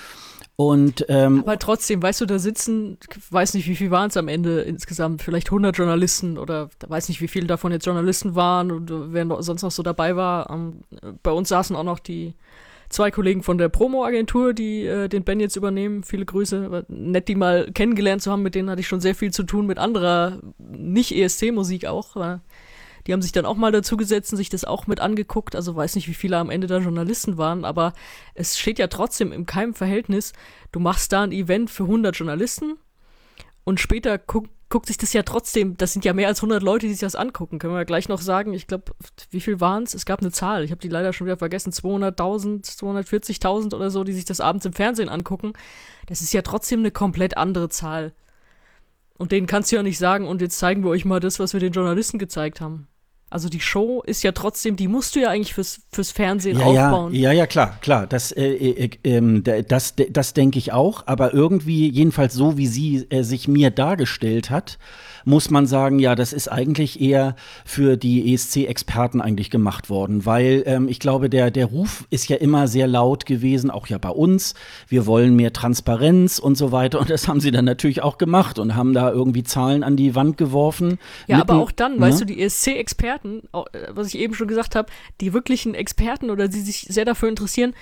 [0.68, 2.98] Und, ähm, Aber trotzdem, weißt du, da sitzen,
[3.30, 7.20] weiß nicht, wie viel waren es am Ende insgesamt, vielleicht 100 Journalisten oder weiß nicht,
[7.20, 10.50] wie viele davon jetzt Journalisten waren und wer noch, sonst noch so dabei war.
[10.50, 10.82] Ähm,
[11.22, 12.34] bei uns saßen auch noch die
[12.88, 16.04] zwei Kollegen von der Promo-Agentur, die äh, den Ben jetzt übernehmen.
[16.04, 16.84] Viele Grüße.
[16.88, 18.42] Nett, die mal kennengelernt zu haben.
[18.42, 22.14] Mit denen hatte ich schon sehr viel zu tun, mit anderer, nicht ESC-Musik auch.
[22.16, 22.40] War
[23.06, 25.56] die haben sich dann auch mal dazu gesetzt und sich das auch mit angeguckt.
[25.56, 27.92] Also weiß nicht, wie viele am Ende da Journalisten waren, aber
[28.34, 30.32] es steht ja trotzdem im keinem Verhältnis.
[30.70, 32.78] Du machst da ein Event für 100 Journalisten
[33.64, 36.86] und später guck, guckt sich das ja trotzdem, das sind ja mehr als 100 Leute,
[36.86, 37.58] die sich das angucken.
[37.58, 38.92] Können wir gleich noch sagen, ich glaube,
[39.30, 39.94] wie viel waren es?
[39.94, 44.02] Es gab eine Zahl, ich habe die leider schon wieder vergessen, 200.000, 240.000 oder so,
[44.02, 45.52] die sich das abends im Fernsehen angucken.
[46.06, 48.14] Das ist ja trotzdem eine komplett andere Zahl.
[49.18, 51.52] Und denen kannst du ja nicht sagen, und jetzt zeigen wir euch mal das, was
[51.52, 52.88] wir den Journalisten gezeigt haben.
[53.32, 56.66] Also die Show ist ja trotzdem, die musst du ja eigentlich fürs, fürs Fernsehen ja,
[56.66, 57.14] aufbauen.
[57.14, 58.06] Ja, ja, klar, klar.
[58.06, 61.04] Das, äh, äh, äh, das, das denke ich auch.
[61.06, 64.78] Aber irgendwie, jedenfalls so, wie sie äh, sich mir dargestellt hat,
[65.24, 70.62] muss man sagen, ja, das ist eigentlich eher für die ESC-Experten eigentlich gemacht worden, weil
[70.66, 74.10] ähm, ich glaube, der, der Ruf ist ja immer sehr laut gewesen, auch ja bei
[74.10, 74.54] uns.
[74.88, 77.00] Wir wollen mehr Transparenz und so weiter.
[77.00, 80.14] Und das haben sie dann natürlich auch gemacht und haben da irgendwie Zahlen an die
[80.14, 80.98] Wand geworfen.
[81.26, 82.26] Ja, aber auch dann, weißt ne?
[82.26, 86.60] du, die ESC-Experten, äh, was ich eben schon gesagt habe, die wirklichen Experten oder die
[86.60, 87.74] sich sehr dafür interessieren,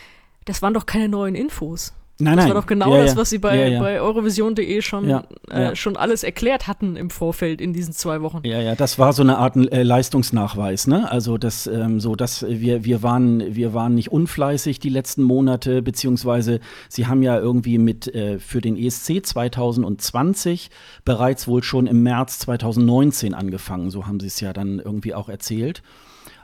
[0.45, 1.93] das waren doch keine neuen Infos.
[2.21, 2.55] Nein, das nein.
[2.55, 5.09] war doch genau ja, das, was sie bei, ja, bei Eurovision.de schon,
[5.49, 8.41] äh, schon alles erklärt hatten im Vorfeld in diesen zwei Wochen.
[8.45, 11.11] Ja, ja, das war so eine Art äh, Leistungsnachweis, ne?
[11.11, 15.83] Also das, ähm, so, dass wir, wir waren, wir waren nicht unfleißig die letzten Monate,
[15.83, 20.71] beziehungsweise sie haben ja irgendwie mit äh, für den ESC 2020
[21.05, 23.91] bereits wohl schon im März 2019 angefangen.
[23.91, 25.83] So haben sie es ja dann irgendwie auch erzählt.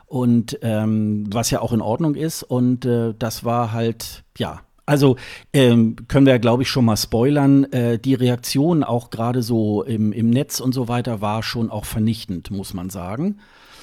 [0.06, 2.44] Und ähm, was ja auch in Ordnung ist.
[2.44, 5.16] Und äh, das war halt, ja, also
[5.52, 7.64] ähm, können wir ja, glaube ich, schon mal spoilern.
[7.72, 11.84] Äh, die Reaktion auch gerade so im, im Netz und so weiter war schon auch
[11.84, 13.38] vernichtend, muss man sagen.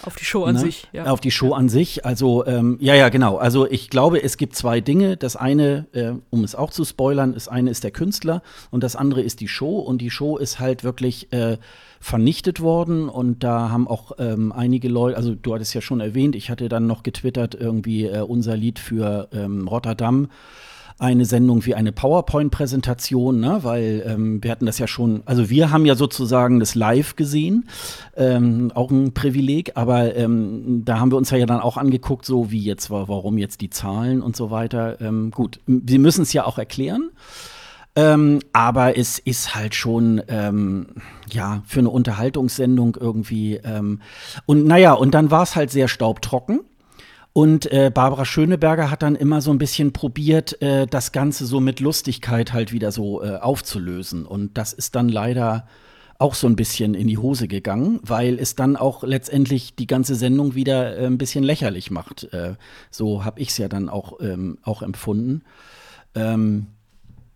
[0.06, 0.60] Auf die Show an Ne?
[0.62, 1.06] sich, ja.
[1.06, 2.06] Auf die Show an sich.
[2.06, 3.38] Also, ähm, ja, ja, genau.
[3.38, 5.16] Also, ich glaube, es gibt zwei Dinge.
[5.16, 8.96] Das eine, äh, um es auch zu spoilern, das eine ist der Künstler und das
[8.96, 9.80] andere ist die Show.
[9.80, 11.58] Und die Show ist halt wirklich äh,
[12.02, 13.08] vernichtet worden.
[13.08, 16.68] Und da haben auch ähm, einige Leute, also du hattest ja schon erwähnt, ich hatte
[16.68, 20.28] dann noch getwittert, irgendwie äh, unser Lied für ähm, Rotterdam
[21.00, 23.60] eine Sendung wie eine PowerPoint-Präsentation, ne?
[23.64, 27.68] weil ähm, wir hatten das ja schon, also wir haben ja sozusagen das live gesehen,
[28.16, 32.52] ähm, auch ein Privileg, aber ähm, da haben wir uns ja dann auch angeguckt, so
[32.52, 35.02] wie jetzt, wa- warum jetzt die Zahlen und so weiter.
[35.02, 37.10] Ähm, gut, sie müssen es ja auch erklären.
[37.96, 40.88] Ähm, aber es ist halt schon, ähm,
[41.32, 43.58] ja, für eine Unterhaltungssendung irgendwie.
[43.64, 44.02] Ähm,
[44.48, 46.62] und naja, und dann war es halt sehr staubtrocken.
[47.34, 51.60] Und äh, Barbara Schöneberger hat dann immer so ein bisschen probiert, äh, das Ganze so
[51.60, 54.28] mit Lustigkeit halt wieder so äh, aufzulösen.
[54.28, 55.68] Und das ist dann leider
[56.20, 60.14] auch so ein bisschen in die Hose gegangen, weil es dann auch letztendlich die ganze
[60.14, 62.32] Sendung wieder äh, ein bisschen lächerlich macht.
[62.34, 62.54] Äh,
[62.92, 65.42] so habe ich es ja dann auch, ähm, auch empfunden.
[66.14, 66.68] Ähm,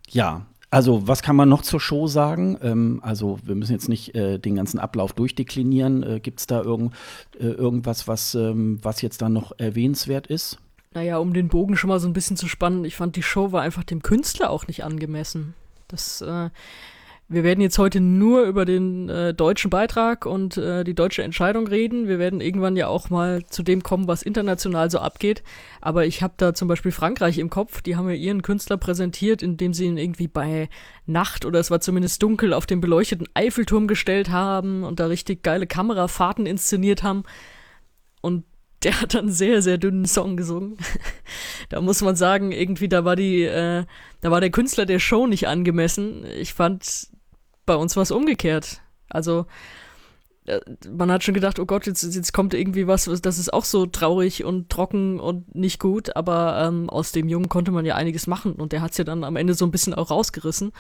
[0.08, 2.58] ja, also was kann man noch zur Show sagen?
[2.62, 6.04] Ähm, also wir müssen jetzt nicht äh, den ganzen Ablauf durchdeklinieren.
[6.04, 6.94] Äh, Gibt es da irgend,
[7.40, 10.60] äh, irgendwas, was, ähm, was jetzt da noch erwähnenswert ist?
[10.94, 13.52] Naja, um den Bogen schon mal so ein bisschen zu spannen, ich fand, die Show
[13.52, 15.54] war einfach dem Künstler auch nicht angemessen.
[15.88, 16.50] Das, äh,
[17.30, 21.68] wir werden jetzt heute nur über den äh, deutschen Beitrag und äh, die deutsche Entscheidung
[21.68, 22.08] reden.
[22.08, 25.44] Wir werden irgendwann ja auch mal zu dem kommen, was international so abgeht.
[25.82, 27.82] Aber ich habe da zum Beispiel Frankreich im Kopf.
[27.82, 30.70] Die haben ja ihren Künstler präsentiert, indem sie ihn irgendwie bei
[31.06, 35.44] Nacht oder es war zumindest dunkel auf den beleuchteten Eiffelturm gestellt haben und da richtig
[35.44, 37.24] geile Kamerafahrten inszeniert haben.
[38.22, 38.46] Und
[38.84, 40.78] der hat dann sehr, sehr dünnen Song gesungen.
[41.70, 43.84] da muss man sagen, irgendwie, da war die, äh,
[44.22, 46.24] da war der Künstler der Show nicht angemessen.
[46.40, 47.10] Ich fand,
[47.68, 48.82] bei uns war es umgekehrt.
[49.10, 49.46] Also,
[50.46, 53.66] äh, man hat schon gedacht, oh Gott, jetzt, jetzt kommt irgendwie was, das ist auch
[53.66, 57.96] so traurig und trocken und nicht gut, aber ähm, aus dem Jungen konnte man ja
[57.96, 60.72] einiges machen und der hat es ja dann am Ende so ein bisschen auch rausgerissen.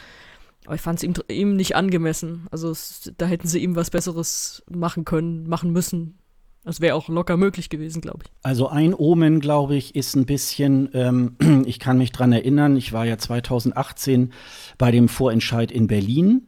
[0.66, 2.48] Aber ich fand es ihm, ihm nicht angemessen.
[2.52, 6.18] Also es, da hätten sie ihm was Besseres machen können, machen müssen.
[6.66, 8.32] Das wäre auch locker möglich gewesen, glaube ich.
[8.44, 12.92] Also ein Omen, glaube ich, ist ein bisschen, ähm, ich kann mich dran erinnern, ich
[12.92, 14.34] war ja 2018
[14.78, 16.48] bei dem Vorentscheid in Berlin,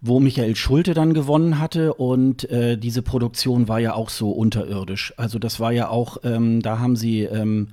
[0.00, 5.12] wo Michael Schulte dann gewonnen hatte und äh, diese Produktion war ja auch so unterirdisch.
[5.16, 7.68] Also das war ja auch, ähm, da haben sie ähm,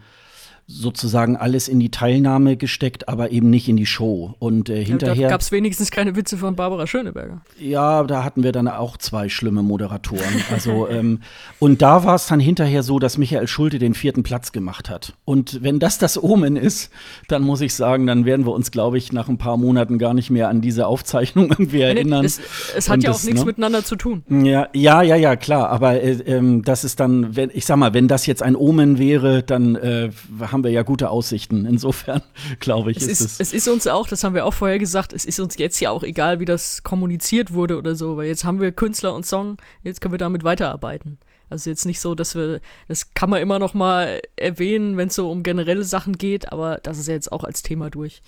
[0.69, 4.35] sozusagen alles in die Teilnahme gesteckt, aber eben nicht in die Show.
[4.37, 5.15] Und äh, Ja, hinterher.
[5.23, 7.41] da gab es wenigstens keine Witze von Barbara Schöneberger.
[7.57, 10.21] Ja, da hatten wir dann auch zwei schlimme Moderatoren.
[10.51, 11.21] Also, ähm,
[11.59, 15.13] und da war es dann hinterher so, dass Michael Schulte den vierten Platz gemacht hat.
[15.23, 16.91] Und wenn das das Omen ist,
[17.29, 20.13] dann muss ich sagen, dann werden wir uns, glaube ich, nach ein paar Monaten gar
[20.13, 22.25] nicht mehr an diese Aufzeichnung irgendwie erinnern.
[22.25, 22.41] Es,
[22.75, 23.45] es hat Und ja das, auch nichts ne?
[23.45, 24.23] miteinander zu tun.
[24.29, 25.69] Ja, ja, ja, ja, klar.
[25.69, 28.99] Aber äh, ähm, das ist dann, wenn, ich sag mal, wenn das jetzt ein Omen
[28.99, 30.09] wäre, dann äh,
[30.57, 31.65] haben wir ja gute Aussichten.
[31.65, 32.23] Insofern,
[32.59, 33.39] glaube ich, Es ist, es.
[33.39, 35.91] es ist uns auch, das haben wir auch vorher gesagt, es ist uns jetzt ja
[35.91, 39.57] auch egal, wie das kommuniziert wurde oder so, weil jetzt haben wir Künstler und Song,
[39.83, 41.19] jetzt können wir damit weiterarbeiten.
[41.49, 45.15] Also jetzt nicht so, dass wir, das kann man immer noch mal erwähnen, wenn es
[45.15, 48.21] so um generelle Sachen geht, aber das ist ja jetzt auch als Thema durch.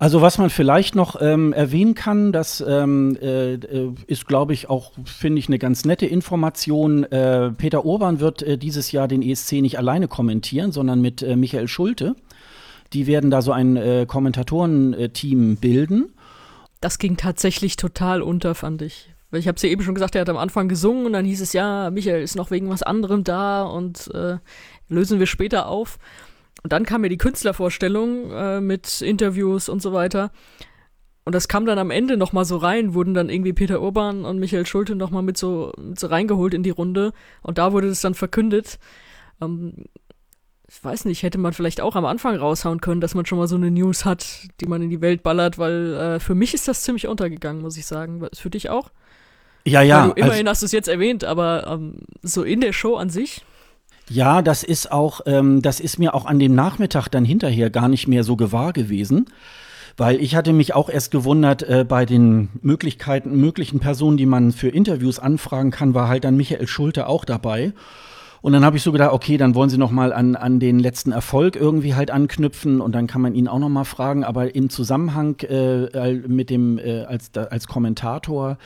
[0.00, 3.58] Also was man vielleicht noch ähm, erwähnen kann, das ähm, äh,
[4.06, 7.02] ist, glaube ich, auch, finde ich, eine ganz nette Information.
[7.04, 11.34] Äh, Peter Urban wird äh, dieses Jahr den ESC nicht alleine kommentieren, sondern mit äh,
[11.34, 12.14] Michael Schulte.
[12.92, 16.12] Die werden da so ein äh, Kommentatorenteam bilden.
[16.80, 19.10] Das ging tatsächlich total unter, fand ich.
[19.32, 21.40] Ich habe es ja eben schon gesagt, er hat am Anfang gesungen und dann hieß
[21.40, 24.38] es, ja, Michael ist noch wegen was anderem da und äh,
[24.88, 25.98] lösen wir später auf.
[26.62, 30.30] Und dann kam mir die Künstlervorstellung äh, mit Interviews und so weiter.
[31.24, 34.38] Und das kam dann am Ende nochmal so rein, wurden dann irgendwie Peter Urban und
[34.38, 37.12] Michael Schulte nochmal mit so, mit so reingeholt in die Runde.
[37.42, 38.78] Und da wurde das dann verkündet.
[39.40, 39.74] Ähm,
[40.70, 43.48] ich weiß nicht, hätte man vielleicht auch am Anfang raushauen können, dass man schon mal
[43.48, 44.26] so eine News hat,
[44.60, 47.76] die man in die Welt ballert, weil äh, für mich ist das ziemlich untergegangen, muss
[47.76, 48.26] ich sagen.
[48.34, 48.90] Für dich auch?
[49.66, 50.08] Ja, ja.
[50.08, 53.10] Du, immerhin also, hast du es jetzt erwähnt, aber ähm, so in der Show an
[53.10, 53.44] sich.
[54.10, 57.88] Ja, das ist auch, ähm, das ist mir auch an dem Nachmittag dann hinterher gar
[57.88, 59.26] nicht mehr so gewahr gewesen.
[59.96, 64.52] Weil ich hatte mich auch erst gewundert, äh, bei den Möglichkeiten, möglichen Personen, die man
[64.52, 67.72] für Interviews anfragen kann, war halt dann Michael Schulte auch dabei.
[68.40, 70.78] Und dann habe ich so gedacht, okay, dann wollen sie noch mal an, an den
[70.78, 74.22] letzten Erfolg irgendwie halt anknüpfen und dann kann man ihn auch noch mal fragen.
[74.22, 78.56] Aber im Zusammenhang äh, mit dem äh, als als Kommentator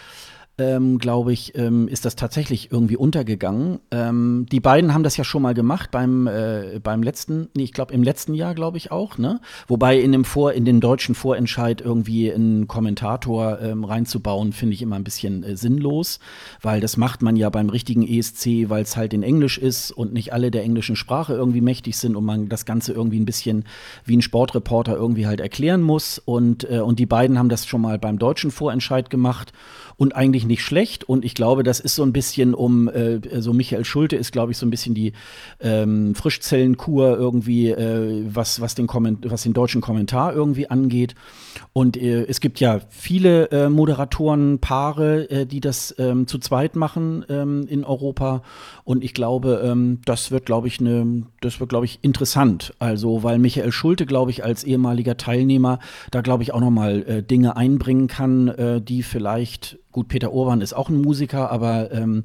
[0.58, 3.80] ähm, glaube ich, ähm, ist das tatsächlich irgendwie untergegangen.
[3.90, 7.72] Ähm, die beiden haben das ja schon mal gemacht beim, äh, beim letzten, nee, ich
[7.72, 9.40] glaube im letzten Jahr, glaube ich auch, ne?
[9.66, 14.82] Wobei in dem Vor, in den deutschen Vorentscheid irgendwie einen Kommentator ähm, reinzubauen, finde ich
[14.82, 16.20] immer ein bisschen äh, sinnlos,
[16.60, 20.12] weil das macht man ja beim richtigen ESC, weil es halt in Englisch ist und
[20.12, 23.64] nicht alle der englischen Sprache irgendwie mächtig sind und man das Ganze irgendwie ein bisschen
[24.04, 26.18] wie ein Sportreporter irgendwie halt erklären muss.
[26.18, 29.54] Und, äh, und die beiden haben das schon mal beim deutschen Vorentscheid gemacht
[29.96, 31.04] und eigentlich nicht schlecht.
[31.04, 34.52] Und ich glaube, das ist so ein bisschen um, äh, so Michael Schulte ist, glaube
[34.52, 35.12] ich, so ein bisschen die
[35.60, 41.14] ähm, Frischzellenkur irgendwie, äh, was, was, den Komment was den deutschen Kommentar irgendwie angeht.
[41.72, 46.76] Und äh, es gibt ja viele äh, Moderatoren, Paare, äh, die das ähm, zu zweit
[46.76, 48.42] machen ähm, in Europa.
[48.84, 52.74] Und ich glaube, ähm, das wird, glaube ich, eine, das wird, glaube ich, interessant.
[52.78, 55.78] Also, weil Michael Schulte, glaube ich, als ehemaliger Teilnehmer
[56.10, 60.60] da, glaube ich, auch nochmal äh, Dinge einbringen kann, äh, die vielleicht, gut, Peter Urban
[60.60, 62.24] ist auch ein Musiker, aber ähm,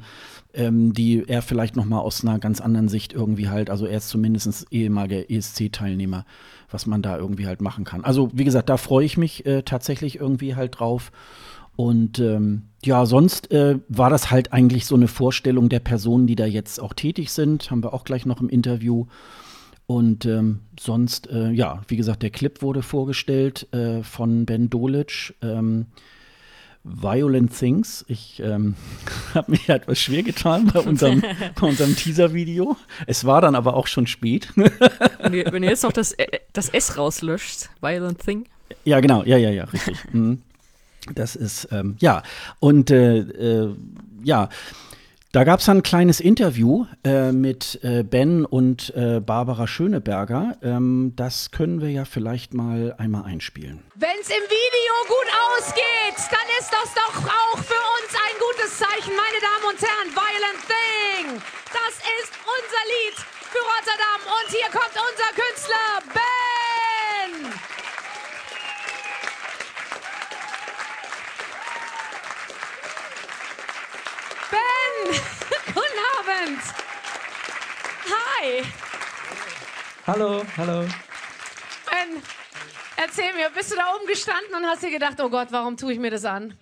[0.58, 4.10] ähm, die er vielleicht nochmal aus einer ganz anderen Sicht irgendwie halt, also er ist
[4.10, 6.26] zumindest ehemaliger ESC-Teilnehmer,
[6.70, 8.04] was man da irgendwie halt machen kann.
[8.04, 11.12] Also wie gesagt, da freue ich mich äh, tatsächlich irgendwie halt drauf.
[11.76, 16.36] Und ähm, ja, sonst äh, war das halt eigentlich so eine Vorstellung der Personen, die
[16.36, 17.70] da jetzt auch tätig sind.
[17.70, 19.06] Haben wir auch gleich noch im Interview.
[19.86, 25.36] Und ähm, sonst, äh, ja, wie gesagt, der Clip wurde vorgestellt äh, von Ben Dolic.
[25.42, 25.86] Ähm,
[26.88, 28.06] Violent Things.
[28.08, 28.76] Ich ähm,
[29.34, 31.22] habe mich etwas schwer getan bei unserem,
[31.60, 32.78] bei unserem Teaser-Video.
[33.06, 34.50] Es war dann aber auch schon spät.
[34.56, 38.46] wenn, ihr, wenn ihr jetzt noch das, äh, das S rauslöscht, Violent Thing.
[38.84, 39.98] Ja, genau, ja, ja, ja, richtig.
[40.12, 40.42] Mhm.
[41.14, 42.24] Das ist, ähm, ja,
[42.60, 43.76] und äh, äh,
[44.24, 44.50] ja,
[45.32, 50.58] da gab es ein kleines Interview äh, mit äh, Ben und äh, Barbara Schöneberger.
[50.62, 53.84] Ähm, das können wir ja vielleicht mal einmal einspielen.
[53.96, 58.78] Wenn es im Video gut ausgeht, dann ist das doch auch für uns ein gutes
[58.80, 60.10] Zeichen, meine Damen und Herren.
[60.16, 61.42] Violent Thing,
[61.76, 63.18] das ist unser Lied
[63.52, 66.67] für Rotterdam und hier kommt unser Künstler Ben.
[74.52, 75.14] Ben,
[75.68, 76.62] guten Abend.
[78.06, 78.64] Hi.
[80.06, 80.82] Hallo, hallo.
[81.90, 82.22] Ben,
[82.96, 85.94] erzähl mir, bist du da oben gestanden und hast dir gedacht, oh Gott, warum tue
[85.94, 86.54] ich mir das an?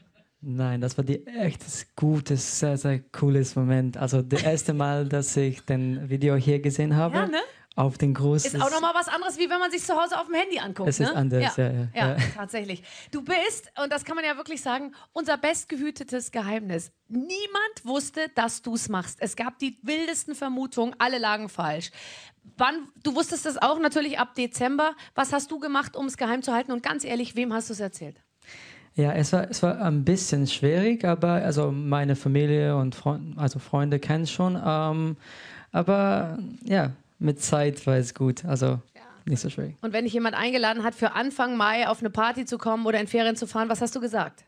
[0.42, 3.98] Nein, das war die echtes, gutes, sehr, sehr cooles Moment.
[3.98, 7.16] Also das erste Mal, dass ich den Video hier gesehen habe.
[7.18, 7.42] Ja, ne?
[7.76, 8.56] Auf den großen.
[8.56, 10.90] Ist auch nochmal was anderes, wie wenn man sich zu Hause auf dem Handy anguckt.
[10.90, 11.16] Es ist ne?
[11.16, 12.18] anders, ja, ja, ja, ja.
[12.36, 12.84] tatsächlich.
[13.12, 16.92] Du bist, und das kann man ja wirklich sagen, unser bestgehütetes Geheimnis.
[17.10, 19.18] Niemand wusste, dass du es machst.
[19.22, 21.92] Es gab die wildesten Vermutungen, alle lagen falsch.
[22.58, 24.94] Wann, du wusstest das auch natürlich ab Dezember.
[25.14, 26.72] Was hast du gemacht, um es geheim zu halten?
[26.72, 28.16] Und ganz ehrlich, wem hast du es erzählt?
[28.94, 33.60] Ja, es war, es war ein bisschen schwierig, aber also meine Familie und Freund, also
[33.60, 34.58] Freunde kennen schon.
[34.64, 35.18] Ähm,
[35.74, 38.46] aber ja, mit Zeit war es gut.
[38.46, 39.02] Also ja.
[39.26, 39.76] nicht so schwierig.
[39.82, 43.00] Und wenn dich jemand eingeladen hat, für Anfang Mai auf eine Party zu kommen oder
[43.00, 44.46] in Ferien zu fahren, was hast du gesagt?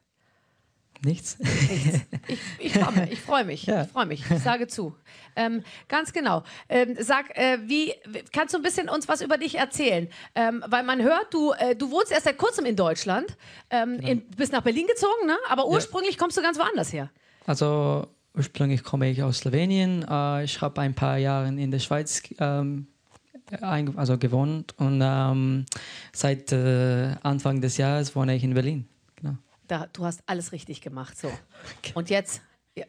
[1.03, 1.37] Nichts.
[1.39, 2.01] Nichts.
[2.59, 3.65] Ich, ich komme, ich freue mich.
[3.65, 3.83] Ja.
[3.83, 4.21] Ich freue mich.
[4.29, 4.93] Ich sage zu.
[5.37, 6.43] Ähm, ganz genau.
[6.67, 7.93] Ähm, sag, äh, wie
[8.33, 10.09] kannst du ein bisschen uns was über dich erzählen?
[10.35, 13.37] Ähm, weil man hört, du, äh, du wohnst erst seit kurzem in Deutschland,
[13.69, 14.09] ähm, genau.
[14.09, 15.37] in, bist nach Berlin gezogen, ne?
[15.47, 16.19] aber ursprünglich ja.
[16.19, 17.09] kommst du ganz woanders her.
[17.45, 20.05] Also Ursprünglich komme ich aus Slowenien.
[20.07, 22.85] Äh, ich habe ein paar Jahre in der Schweiz ähm,
[23.49, 25.65] also gewohnt und ähm,
[26.13, 28.87] seit äh, Anfang des Jahres wohne ich in Berlin.
[29.15, 29.37] Genau.
[29.67, 31.17] Da, du hast alles richtig gemacht.
[31.17, 31.31] So.
[31.95, 32.41] Und jetzt,
[32.75, 32.85] äh,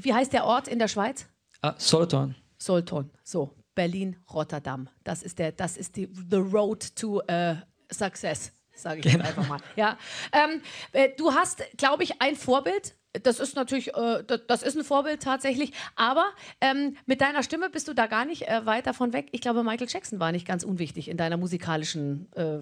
[0.00, 1.26] wie heißt der Ort in der Schweiz?
[1.60, 2.34] Ah, Solothurn.
[2.56, 3.10] Solothurn.
[3.22, 4.88] So, Berlin, Rotterdam.
[5.04, 7.56] Das ist der, das ist die the road to uh,
[7.92, 9.24] success, sage ich genau.
[9.24, 9.60] einfach mal.
[9.76, 9.98] Ja,
[10.32, 14.84] ähm, äh, du hast, glaube ich, ein Vorbild das ist natürlich, äh, das, ist ein
[14.84, 15.72] Vorbild tatsächlich.
[15.94, 16.24] Aber
[16.60, 19.28] ähm, mit deiner Stimme bist du da gar nicht äh, weit davon weg.
[19.32, 22.58] Ich glaube, Michael Jackson war nicht ganz unwichtig in deiner musikalischen äh,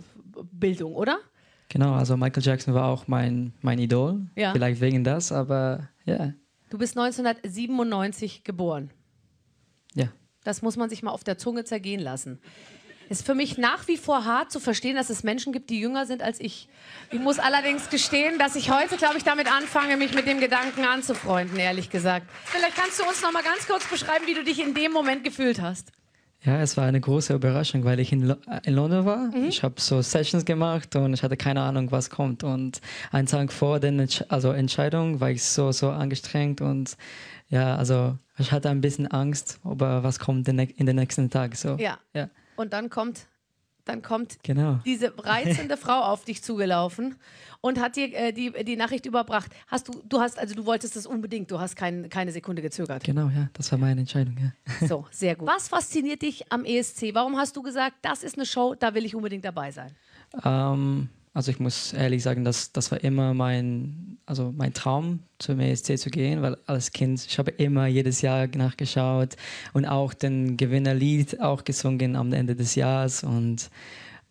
[0.53, 1.19] Bildung, oder?
[1.69, 4.27] Genau, also Michael Jackson war auch mein, mein Idol.
[4.37, 4.53] Ja.
[4.53, 6.33] Vielleicht wegen das, aber ja.
[6.71, 8.91] Du bist 1997 geboren.
[9.95, 10.09] Ja.
[10.45, 12.41] Das muss man sich mal auf der Zunge zergehen lassen.
[13.15, 16.05] Ist für mich nach wie vor hart zu verstehen, dass es Menschen gibt, die jünger
[16.05, 16.69] sind als ich.
[17.12, 20.85] Ich muss allerdings gestehen, dass ich heute, glaube ich, damit anfange, mich mit dem Gedanken
[20.85, 22.27] anzufreunden, ehrlich gesagt.
[22.45, 25.23] Vielleicht kannst du uns noch mal ganz kurz beschreiben, wie du dich in dem Moment
[25.23, 25.93] gefühlt hast.
[26.43, 29.31] Ja, es war eine große Überraschung, weil ich in, Lo äh, in London war.
[29.47, 32.43] Ich habe so Sessions gemacht und ich hatte keine Ahnung, was kommt.
[32.43, 32.81] Und
[33.12, 36.97] einen Tag vor der Entsch also Entscheidung war ich so, so angestrengt und
[37.49, 41.55] ja, also ich hatte ein bisschen Angst, über was kommt in den nächsten Tag.
[41.55, 41.77] So.
[41.77, 42.01] Ja.
[42.12, 42.29] ja.
[42.57, 43.27] Und dann kommt,
[43.85, 44.81] dann kommt Genau.
[44.85, 47.17] diese reizende Frau auf dich zugelaufen
[47.61, 49.51] und hat dir äh, die, die Nachricht überbracht.
[49.67, 53.05] Hast du, du hast, also du wolltest das unbedingt, du hast kein, keine Sekunde gezögert.
[53.05, 54.53] Genau, ja, das war meine Entscheidung, ja.
[54.87, 55.49] So, sehr gut.
[55.49, 57.15] Was fasziniert dich am ESC?
[57.15, 59.93] Warum hast du gesagt, das ist eine Show, da will ich unbedingt dabei sein?
[60.45, 65.59] Ähm, also ich muss ehrlich sagen, dass das war immer mein, also mein Traum, zum
[65.59, 69.35] ESC zu gehen, weil als Kind, ich habe immer jedes Jahr nachgeschaut
[69.72, 73.68] und auch den Gewinnerlied auch gesungen am Ende des Jahres und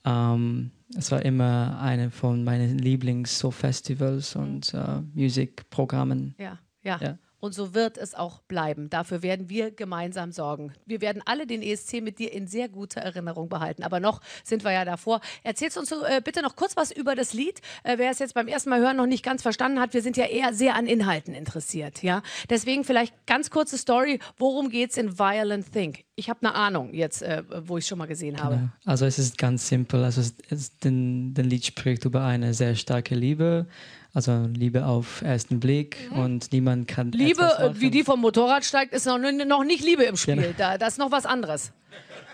[0.05, 6.35] ähm, es war immer eine von meinen Lieblings-So-Festivals und äh, Musikprogrammen.
[6.37, 6.99] Ja, ja.
[7.01, 7.17] Ja.
[7.43, 8.89] Und so wird es auch bleiben.
[8.89, 10.71] Dafür werden wir gemeinsam sorgen.
[10.85, 13.83] Wir werden alle den ESC mit dir in sehr guter Erinnerung behalten.
[13.83, 15.19] Aber noch sind wir ja davor.
[15.43, 17.59] Erzählst uns äh, bitte noch kurz was über das Lied.
[17.83, 20.15] Äh, wer es jetzt beim ersten Mal hören noch nicht ganz verstanden hat, wir sind
[20.15, 22.01] ja eher sehr an Inhalten interessiert.
[22.01, 22.23] Ja?
[22.49, 24.19] Deswegen vielleicht ganz kurze Story.
[24.37, 26.05] Worum geht es in Violent Think?
[26.15, 28.55] Ich habe eine Ahnung jetzt, äh, wo ich schon mal gesehen habe.
[28.55, 30.05] Ja, also es ist ganz simpel.
[30.05, 33.67] Also es, es, den, den Lied spricht über eine sehr starke Liebe,
[34.13, 37.13] also Liebe auf ersten Blick und niemand kann Mhm.
[37.13, 40.35] Liebe, äh, wie die vom Motorrad steigt, ist noch, noch nicht Liebe im Spiel.
[40.35, 40.47] Genau.
[40.57, 41.71] Da, das ist noch was anderes.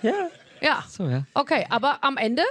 [0.02, 0.12] Ja,
[0.62, 0.84] Ja.
[0.90, 1.26] so ja.
[1.34, 2.44] Okay, aber am Ende?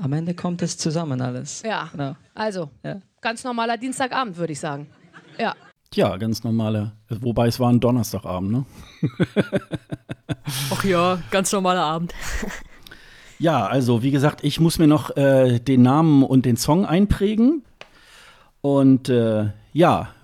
[0.00, 1.62] Am Ende kommt es zusammen alles.
[1.62, 1.88] Ja.
[1.92, 2.14] Genau.
[2.34, 3.00] Also, Ja.
[3.20, 4.86] ganz normaler Dienstagabend, würde ich sagen.
[5.38, 5.54] Ja.
[5.94, 6.92] Ja, ganz normale.
[7.08, 8.64] Wobei es war ein Donnerstagabend, ne?
[10.72, 12.14] Ach ja, ganz normaler Abend.
[13.38, 17.62] Ja, also wie gesagt, ich muss mir noch äh, den Namen und den Song einprägen.
[18.76, 20.14] Und äh, ja,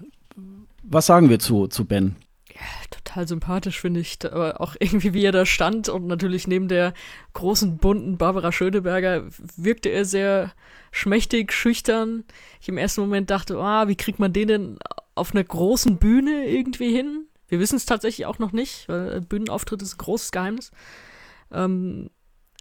[0.83, 2.17] was sagen wir zu, zu Ben?
[2.91, 4.19] Total sympathisch, finde ich.
[4.25, 6.93] Aber auch irgendwie, wie er da stand und natürlich neben der
[7.33, 9.25] großen, bunten Barbara Schöneberger
[9.57, 10.53] wirkte er sehr
[10.93, 12.25] schmächtig, schüchtern.
[12.61, 14.79] Ich im ersten Moment dachte, ah, wie kriegt man den denn
[15.15, 17.27] auf einer großen Bühne irgendwie hin?
[17.49, 20.71] Wir wissen es tatsächlich auch noch nicht, weil Bühnenauftritt ist ein großes Geheimnis.
[21.51, 22.11] Ähm,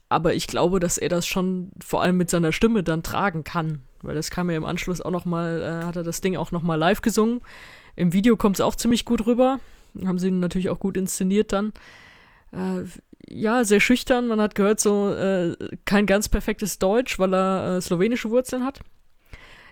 [0.07, 3.81] aber ich glaube, dass er das schon vor allem mit seiner Stimme dann tragen kann.
[4.03, 6.51] Weil das kam ja im Anschluss auch noch mal, äh, hat er das Ding auch
[6.51, 7.41] noch mal live gesungen.
[7.95, 9.59] Im Video kommt es auch ziemlich gut rüber.
[10.05, 11.73] Haben sie ihn natürlich auch gut inszeniert dann.
[12.51, 12.83] Äh,
[13.29, 14.27] ja, sehr schüchtern.
[14.27, 18.81] Man hat gehört, so äh, kein ganz perfektes Deutsch, weil er äh, slowenische Wurzeln hat.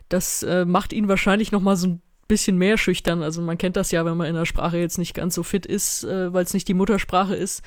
[0.10, 3.24] Das äh, macht ihn wahrscheinlich noch mal so ein bisschen mehr schüchtern.
[3.24, 5.66] Also man kennt das ja, wenn man in der Sprache jetzt nicht ganz so fit
[5.66, 7.62] ist, äh, weil es nicht die Muttersprache ist,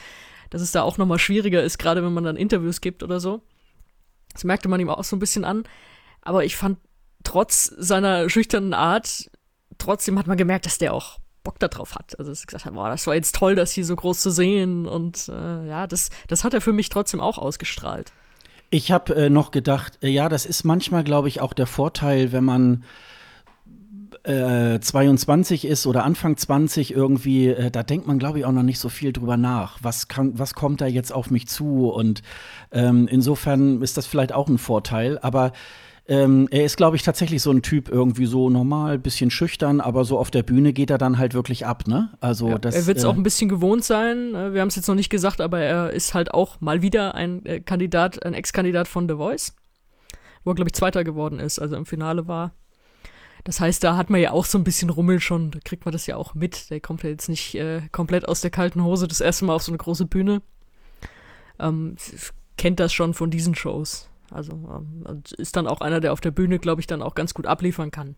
[0.51, 3.21] dass es da auch noch mal schwieriger ist, gerade wenn man dann Interviews gibt oder
[3.21, 3.43] so.
[4.33, 5.65] Das merkte man ihm auch so ein bisschen an.
[6.25, 6.79] Aber ich fand
[7.22, 9.31] trotz seiner schüchternen Art,
[9.79, 12.18] trotzdem hat man gemerkt, dass der auch Bock darauf hat.
[12.18, 14.87] Also dass gesagt hat, boah, das war jetzt toll, das hier so groß zu sehen.
[14.87, 18.12] Und äh, ja, das, das hat er für mich trotzdem auch ausgestrahlt.
[18.70, 22.33] Ich habe äh, noch gedacht, äh, ja, das ist manchmal, glaube ich, auch der Vorteil,
[22.33, 22.85] wenn man
[24.25, 28.62] äh, 22 ist oder Anfang 20 irgendwie, äh, da denkt man, glaube ich, auch noch
[28.62, 29.79] nicht so viel drüber nach.
[29.83, 31.89] Was, kann, was kommt da jetzt auf mich zu?
[31.91, 32.22] Und
[32.72, 35.18] ähm, insofern ist das vielleicht auch ein Vorteil.
[35.18, 35.53] Aber
[36.07, 40.05] ähm, er ist, glaube ich, tatsächlich so ein Typ, irgendwie so normal, bisschen schüchtern, aber
[40.05, 42.11] so auf der Bühne geht er dann halt wirklich ab, ne?
[42.20, 42.74] Also Ja, das.
[42.74, 44.34] er wird es äh, auch ein bisschen gewohnt sein.
[44.34, 47.14] Äh, Wir haben es jetzt noch nicht gesagt, aber er ist halt auch mal wieder
[47.14, 49.55] ein äh, Kandidat, ein Ex-Kandidat von The Voice,
[50.44, 52.52] wo er, glaube ich, Zweiter geworden ist, also im Finale war.
[53.44, 55.92] Das heißt, da hat man ja auch so ein bisschen Rummel schon, da kriegt man
[55.92, 56.70] das ja auch mit.
[56.70, 59.62] Der kommt ja jetzt nicht äh, komplett aus der kalten Hose das erste Mal auf
[59.62, 60.42] so eine große Bühne.
[61.59, 61.96] Ähm,
[62.57, 64.09] kennt das schon von diesen Shows.
[64.35, 67.35] Also ähm, ist dann auch einer, der auf der Bühne, glaube ich, dann auch ganz
[67.35, 68.16] gut abliefern kann.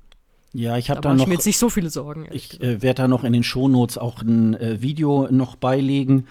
[0.53, 1.27] ja, ich Da habe da ich noch.
[1.27, 2.27] mir jetzt nicht so viele Sorgen.
[2.33, 6.27] Ich äh, werde da noch in den Shownotes auch ein äh, Video noch beilegen,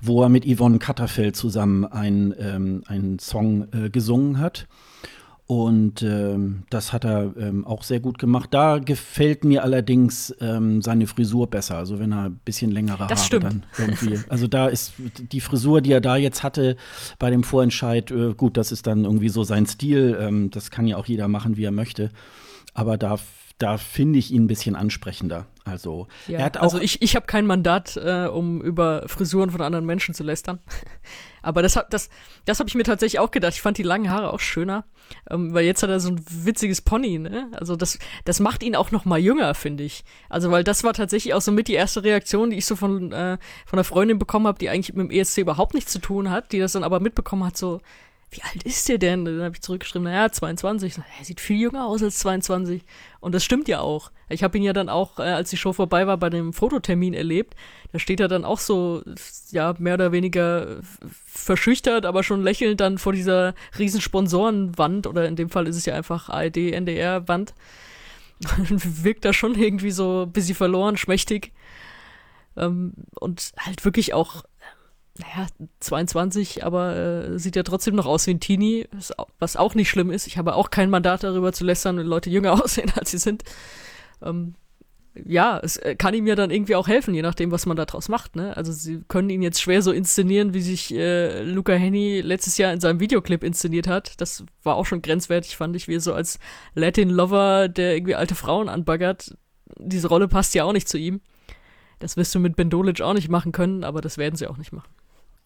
[0.00, 1.88] wo er mit Yvonne Katterfeld zusammen
[2.38, 4.66] ähm, einen Song äh, gesungen hat.
[5.50, 8.50] Und ähm, das hat er ähm, auch sehr gut gemacht.
[8.52, 11.76] Da gefällt mir allerdings ähm, seine Frisur besser.
[11.76, 13.44] Also wenn er ein bisschen längere Das Haare stimmt.
[13.44, 14.20] dann irgendwie.
[14.28, 16.76] Also da ist die Frisur, die er da jetzt hatte
[17.18, 20.16] bei dem Vorentscheid, äh, gut, das ist dann irgendwie so sein Stil.
[20.20, 22.10] Ähm, das kann ja auch jeder machen, wie er möchte.
[22.72, 23.18] Aber da,
[23.60, 25.46] da finde ich ihn ein bisschen ansprechender.
[25.64, 26.62] Also, Ja, er hat auch.
[26.62, 30.58] also ich, ich habe kein Mandat, äh, um über Frisuren von anderen Menschen zu lästern.
[31.42, 32.10] Aber das, hab- das,
[32.44, 33.52] das habe ich mir tatsächlich auch gedacht.
[33.54, 34.84] Ich fand die langen Haare auch schöner,
[35.30, 37.18] ähm, weil jetzt hat er so ein witziges Pony.
[37.18, 37.48] Ne?
[37.52, 40.04] Also das, das macht ihn auch noch mal jünger, finde ich.
[40.28, 43.12] Also weil das war tatsächlich auch so mit die erste Reaktion, die ich so von
[43.12, 46.30] äh, von einer Freundin bekommen habe, die eigentlich mit dem ESC überhaupt nichts zu tun
[46.30, 47.80] hat, die das dann aber mitbekommen hat, so
[48.32, 49.24] wie alt ist der denn?
[49.24, 50.94] Dann habe ich zurückgeschrieben, naja, 22.
[50.94, 52.82] So, Er sieht viel jünger aus als 22.
[53.18, 54.12] Und das stimmt ja auch.
[54.28, 57.12] Ich habe ihn ja dann auch, äh, als die Show vorbei war, bei dem Fototermin
[57.12, 57.56] erlebt.
[57.92, 59.02] Da steht er dann auch so,
[59.50, 60.78] ja, mehr oder weniger
[61.26, 65.08] verschüchtert, aber schon lächelnd dann vor dieser riesen Sponsorenwand.
[65.08, 67.54] Oder in dem Fall ist es ja einfach ARD, NDR-Wand.
[68.68, 71.52] Wirkt da schon irgendwie so ein bisschen verloren, schmächtig.
[72.56, 74.44] Ähm, und halt wirklich auch
[75.18, 75.46] naja,
[75.80, 79.74] 22, aber äh, sieht ja trotzdem noch aus wie ein Teenie, was au- was auch
[79.74, 80.26] nicht schlimm ist.
[80.26, 83.42] Ich habe auch kein Mandat darüber zu lästern, wenn Leute jünger aussehen, als sie sind.
[84.22, 84.54] Ähm,
[85.26, 87.84] ja, es äh, kann ihm ja dann irgendwie auch helfen, je nachdem, was man da
[87.84, 88.36] draus macht.
[88.36, 88.56] Ne?
[88.56, 92.72] Also sie können ihn jetzt schwer so inszenieren, wie sich äh, Luca Henny letztes Jahr
[92.72, 94.20] in seinem Videoclip inszeniert hat.
[94.20, 96.38] Das war auch schon grenzwertig, fand ich, wie er so als
[96.74, 99.36] Latin-Lover, der irgendwie alte Frauen anbaggert.
[99.78, 101.20] Diese Rolle passt ja auch nicht zu ihm.
[101.98, 104.56] Das wirst du mit Ben Dolic auch nicht machen können, aber das werden sie auch
[104.56, 104.88] nicht machen.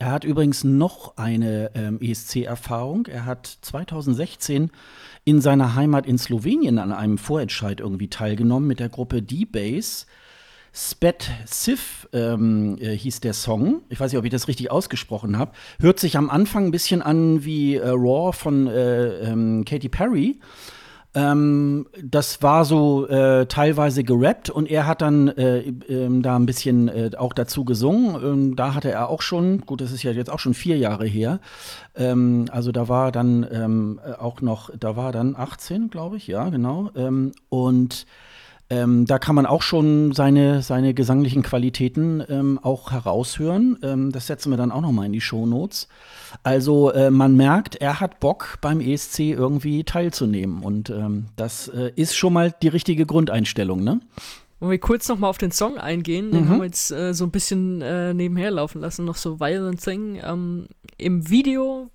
[0.05, 3.07] Er hat übrigens noch eine ähm, ESC-Erfahrung.
[3.07, 4.71] Er hat 2016
[5.25, 10.05] in seiner Heimat in Slowenien an einem Vorentscheid irgendwie teilgenommen mit der Gruppe D-Base.
[10.75, 13.81] Spet Sif ähm, äh, hieß der Song.
[13.89, 15.53] Ich weiß nicht, ob ich das richtig ausgesprochen habe.
[15.81, 20.39] Hört sich am Anfang ein bisschen an wie äh, Raw von äh, ähm, Katy Perry.
[21.15, 26.47] Ähm, das war so äh, teilweise gerappt und er hat dann äh, ähm, da ein
[26.47, 28.17] bisschen äh, auch dazu gesungen.
[28.23, 31.07] Ähm, da hatte er auch schon, gut, das ist ja jetzt auch schon vier Jahre
[31.07, 31.39] her.
[31.95, 36.27] Ähm, also da war dann ähm, äh, auch noch, da war dann 18, glaube ich,
[36.27, 36.91] ja, genau.
[36.97, 38.07] Ähm, und
[38.71, 43.79] ähm, da kann man auch schon seine, seine gesanglichen Qualitäten ähm, auch heraushören.
[43.83, 45.89] Ähm, das setzen wir dann auch noch mal in die Shownotes.
[46.43, 51.93] Also äh, man merkt, er hat Bock beim ESC irgendwie teilzunehmen und ähm, das äh,
[51.95, 54.01] ist schon mal die richtige Grundeinstellung, ne?
[54.61, 56.31] Wollen wir kurz noch mal auf den Song eingehen?
[56.31, 59.83] Den haben wir jetzt äh, so ein bisschen äh, nebenher laufen lassen, noch so Violent
[59.83, 60.19] Thing.
[60.25, 61.91] Ähm, Im Video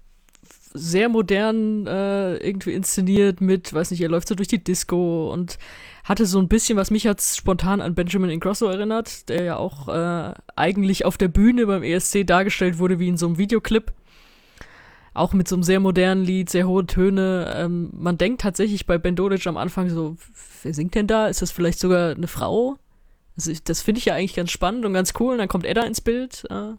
[0.74, 5.58] sehr modern äh, irgendwie inszeniert mit, weiß nicht, er läuft so durch die Disco und
[6.10, 9.88] hatte so ein bisschen, was mich jetzt spontan an Benjamin Ingrosso erinnert, der ja auch
[9.90, 13.94] äh, eigentlich auf der Bühne beim ESC dargestellt wurde wie in so einem Videoclip.
[15.14, 17.54] Auch mit so einem sehr modernen Lied, sehr hohe Töne.
[17.56, 20.18] Ähm, man denkt tatsächlich bei Ben Dolic am Anfang so,
[20.64, 21.28] wer singt denn da?
[21.28, 22.78] Ist das vielleicht sogar eine Frau?
[23.38, 25.34] Also ich, das finde ich ja eigentlich ganz spannend und ganz cool.
[25.34, 26.44] Und dann kommt Edda ins Bild.
[26.50, 26.74] Äh,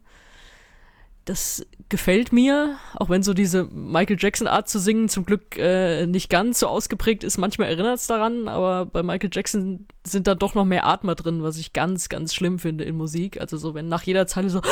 [1.25, 6.31] das gefällt mir, auch wenn so diese Michael Jackson-Art zu singen zum Glück äh, nicht
[6.31, 7.37] ganz so ausgeprägt ist.
[7.37, 11.43] Manchmal erinnert es daran, aber bei Michael Jackson sind da doch noch mehr Atmer drin,
[11.43, 13.41] was ich ganz, ganz schlimm finde in Musik.
[13.41, 14.63] Also so, wenn nach jeder Zeile so,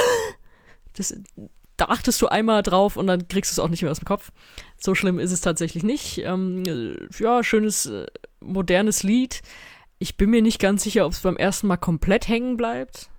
[0.96, 1.14] das,
[1.76, 4.06] da achtest du einmal drauf und dann kriegst du es auch nicht mehr aus dem
[4.06, 4.30] Kopf.
[4.78, 6.18] So schlimm ist es tatsächlich nicht.
[6.18, 8.06] Ähm, äh, ja, schönes, äh,
[8.40, 9.42] modernes Lied.
[9.98, 13.10] Ich bin mir nicht ganz sicher, ob es beim ersten Mal komplett hängen bleibt.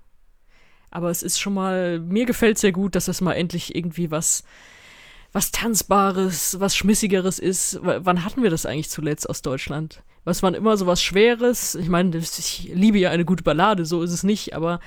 [0.92, 4.44] Aber es ist schon mal, mir gefällt sehr gut, dass das mal endlich irgendwie was,
[5.32, 7.84] was Tanzbares, was Schmissigeres ist.
[7.84, 10.02] W wann hatten wir das eigentlich zuletzt aus Deutschland?
[10.24, 11.76] Was war immer so was Schweres?
[11.76, 14.80] Ich meine, ich liebe ja eine gute Ballade, so ist es nicht, aber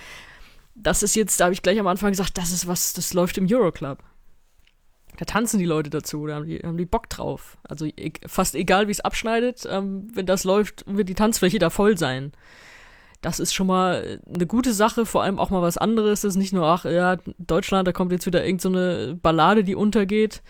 [0.75, 3.39] das ist jetzt, da habe ich gleich am Anfang gesagt, das ist was, das läuft
[3.39, 3.99] im Euroclub.
[5.19, 7.59] Da tanzen die Leute dazu, da haben die, haben die Bock drauf.
[7.65, 11.71] Also e fast egal, wie es abschneidet, ähm, wenn das läuft, wird die Tanzfläche da
[11.71, 12.33] voll sein.
[13.23, 16.23] Das ist schon mal eine gute Sache, vor allem auch mal was anderes.
[16.23, 18.71] Das ist nicht nur, ach ja, Deutschland, da kommt jetzt wieder irgend so
[19.23, 20.43] Ballade, die untergeht.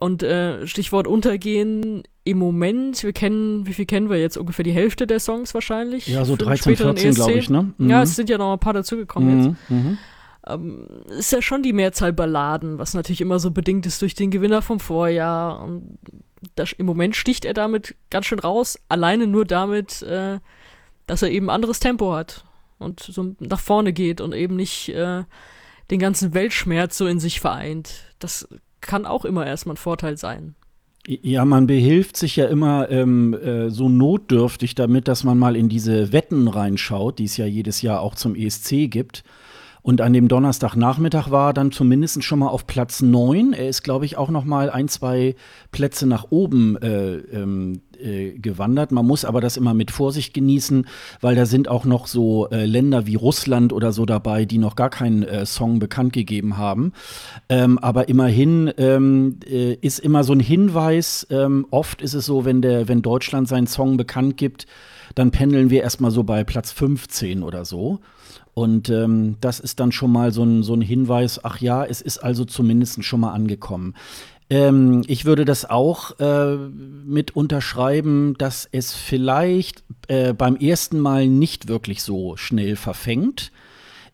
[0.00, 4.36] Und äh, Stichwort untergehen, im Moment, wir kennen, wie viel kennen wir jetzt?
[4.36, 6.06] Ungefähr die Hälfte der Songs wahrscheinlich.
[6.06, 7.72] Ja, so für den 13, späteren 14, glaube ich, ne?
[7.78, 7.90] Mhm.
[7.90, 9.98] Ja, es sind ja noch ein paar dazugekommen jetzt Mhm, mhm.
[10.46, 14.30] ähm, ist ja schon die Mehrzahl Balladen, was natürlich immer so bedingt ist durch den
[14.30, 15.62] Gewinner vom Vorjahr.
[15.62, 15.98] Und
[16.54, 20.38] das, im Moment sticht er damit ganz schön raus, alleine nur damit, äh,
[21.08, 22.44] dass er eben anderes Tempo hat
[22.78, 25.24] und so nach vorne geht und eben nicht äh,
[25.90, 28.04] den ganzen Weltschmerz so in sich vereint.
[28.20, 28.46] Das
[28.80, 30.54] kann auch immer erstmal ein Vorteil sein.
[31.06, 35.70] Ja, man behilft sich ja immer ähm, äh, so notdürftig damit, dass man mal in
[35.70, 39.24] diese Wetten reinschaut, die es ja jedes Jahr auch zum ESC gibt.
[39.80, 43.54] Und an dem Donnerstagnachmittag war er dann zumindest schon mal auf Platz 9.
[43.54, 45.34] Er ist, glaube ich, auch noch mal ein, zwei
[45.72, 48.92] Plätze nach oben äh, ähm, äh, gewandert.
[48.92, 50.86] Man muss aber das immer mit Vorsicht genießen,
[51.20, 54.76] weil da sind auch noch so äh, Länder wie Russland oder so dabei, die noch
[54.76, 56.92] gar keinen äh, Song bekannt gegeben haben.
[57.48, 62.44] Ähm, aber immerhin ähm, äh, ist immer so ein Hinweis, ähm, oft ist es so,
[62.44, 64.66] wenn, der, wenn Deutschland seinen Song bekannt gibt,
[65.14, 68.00] dann pendeln wir erstmal so bei Platz 15 oder so.
[68.54, 72.00] Und ähm, das ist dann schon mal so ein, so ein Hinweis, ach ja, es
[72.00, 73.94] ist also zumindest schon mal angekommen.
[74.50, 81.26] Ähm, ich würde das auch äh, mit unterschreiben, dass es vielleicht äh, beim ersten Mal
[81.26, 83.52] nicht wirklich so schnell verfängt.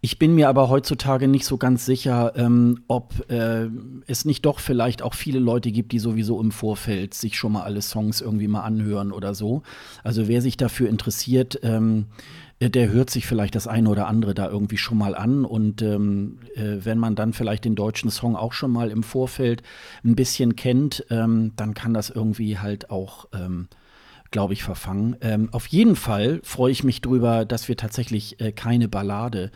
[0.05, 3.69] Ich bin mir aber heutzutage nicht so ganz sicher, ähm, ob äh,
[4.07, 7.63] es nicht doch vielleicht auch viele Leute gibt, die sowieso im Vorfeld sich schon mal
[7.63, 9.63] alle Songs irgendwie mal anhören oder so.
[10.03, 12.05] Also wer sich dafür interessiert, ähm,
[12.69, 15.45] der hört sich vielleicht das eine oder andere da irgendwie schon mal an.
[15.45, 19.63] Und ähm, äh, wenn man dann vielleicht den deutschen Song auch schon mal im Vorfeld
[20.05, 23.69] ein bisschen kennt, ähm, dann kann das irgendwie halt auch, ähm,
[24.31, 25.17] glaube ich, verfangen.
[25.21, 29.51] Ähm, auf jeden Fall freue ich mich drüber, dass wir tatsächlich äh, keine Ballade äh,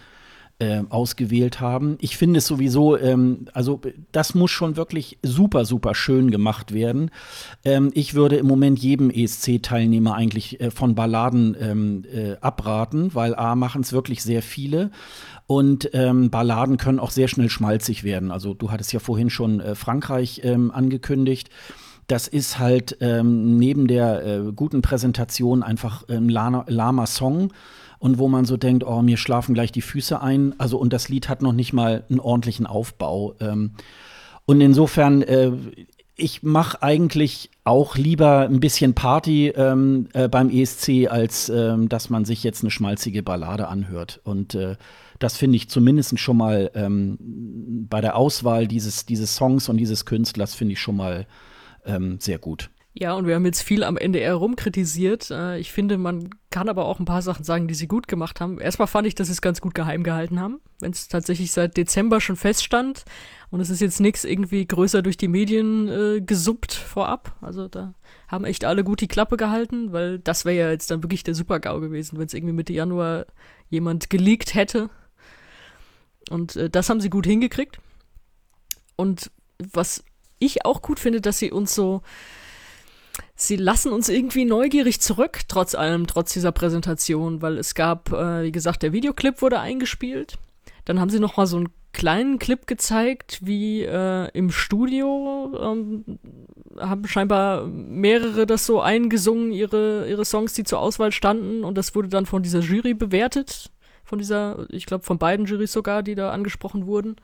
[0.89, 1.97] ausgewählt haben.
[2.01, 3.81] Ich finde es sowieso, ähm, also
[4.11, 7.11] das muss schon wirklich super, super schön gemacht werden.
[7.65, 13.37] Ähm, ich würde im Moment jedem ESC-Teilnehmer eigentlich äh, von Balladen ähm, äh, abraten, weil
[13.37, 14.91] A machen es wirklich sehr viele.
[15.47, 18.33] Und ähm, Balladen können auch sehr schnell schmalzig werden.
[18.33, 21.51] Also du hattest ja vorhin schon äh, Frankreich ähm, angekündigt
[22.09, 27.53] das ist halt ähm, neben der äh, guten Präsentation einfach ein lahmer Song
[27.99, 30.55] und wo man so denkt, oh, mir schlafen gleich die Füße ein.
[30.59, 33.35] Also und das Lied hat noch nicht mal einen ordentlichen Aufbau.
[33.41, 33.73] Ähm,
[34.47, 35.53] und insofern, äh,
[36.15, 42.11] ich mache eigentlich auch lieber ein bisschen Party ähm, äh, beim ESC, als ähm, dass
[42.11, 44.21] man sich jetzt eine schmalzige Ballade anhört.
[44.25, 44.77] Und äh,
[45.19, 47.19] das finde ich zumindest schon mal ähm,
[47.89, 51.27] bei der Auswahl dieses, dieses Songs und dieses Künstlers finde ich schon mal
[51.85, 52.71] ähm, sehr gut.
[53.01, 55.31] Ja, und wir haben jetzt viel am NDR rumkritisiert.
[55.31, 58.41] Äh, ich finde, man kann aber auch ein paar Sachen sagen, die sie gut gemacht
[58.41, 58.59] haben.
[58.61, 61.77] Erstmal fand ich, dass sie es ganz gut geheim gehalten haben, wenn es tatsächlich seit
[61.77, 63.05] Dezember schon feststand.
[63.51, 67.37] Und es ist jetzt nichts irgendwie größer durch die Medien äh, gesuppt vorab.
[67.41, 67.95] Also da
[68.27, 71.37] haben echt alle gut die Klappe gehalten, weil das wäre ja jetzt dann wirklich der
[71.37, 73.27] Super-GAU gewesen, wenn es irgendwie Mitte Januar
[73.71, 74.91] jemand geleakt hätte.
[76.31, 77.79] Und äh, das haben sie gut hingekriegt.
[78.97, 79.31] Und
[79.73, 80.03] was
[80.41, 82.03] ich auch gut finde, dass sie uns so
[83.39, 88.43] sie lassen uns irgendwie neugierig zurück, trotz allem, trotz dieser Präsentation, weil es gab, äh,
[88.43, 90.35] wie gesagt, der Videoclip wurde eingespielt.
[90.85, 96.19] Dann haben sie noch mal so einen kleinen Clip gezeigt, wie äh, im Studio ähm,
[96.79, 101.65] haben scheinbar mehrere das so eingesungen, ihre, ihre Songs, die zur Auswahl standen.
[101.65, 103.71] Und das wurde dann von dieser Jury bewertet.
[104.05, 107.17] Von dieser, ich glaube, von beiden Jurys sogar, die da angesprochen wurden.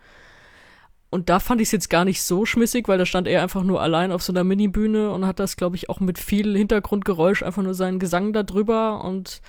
[1.15, 3.63] Und da fand ich es jetzt gar nicht so schmissig, weil da stand er einfach
[3.63, 7.45] nur allein auf so einer Minibühne und hat das, glaube ich, auch mit viel Hintergrundgeräusch
[7.45, 9.41] einfach nur seinen Gesang da drüber und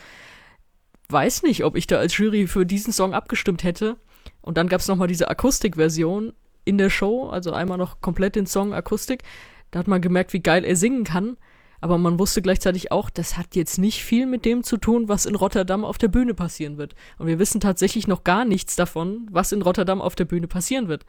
[1.09, 3.97] weiß nicht, ob ich da als Jury für diesen Song abgestimmt hätte.
[4.41, 6.33] Und dann gab es nochmal diese Akustikversion
[6.65, 9.23] in der Show, also einmal noch komplett den Song Akustik.
[9.71, 11.35] Da hat man gemerkt, wie geil er singen kann.
[11.81, 15.25] Aber man wusste gleichzeitig auch, das hat jetzt nicht viel mit dem zu tun, was
[15.25, 16.93] in Rotterdam auf der Bühne passieren wird.
[17.17, 20.89] Und wir wissen tatsächlich noch gar nichts davon, was in Rotterdam auf der Bühne passieren
[20.89, 21.07] wird.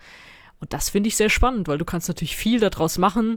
[0.58, 3.36] Und das finde ich sehr spannend, weil du kannst natürlich viel daraus machen.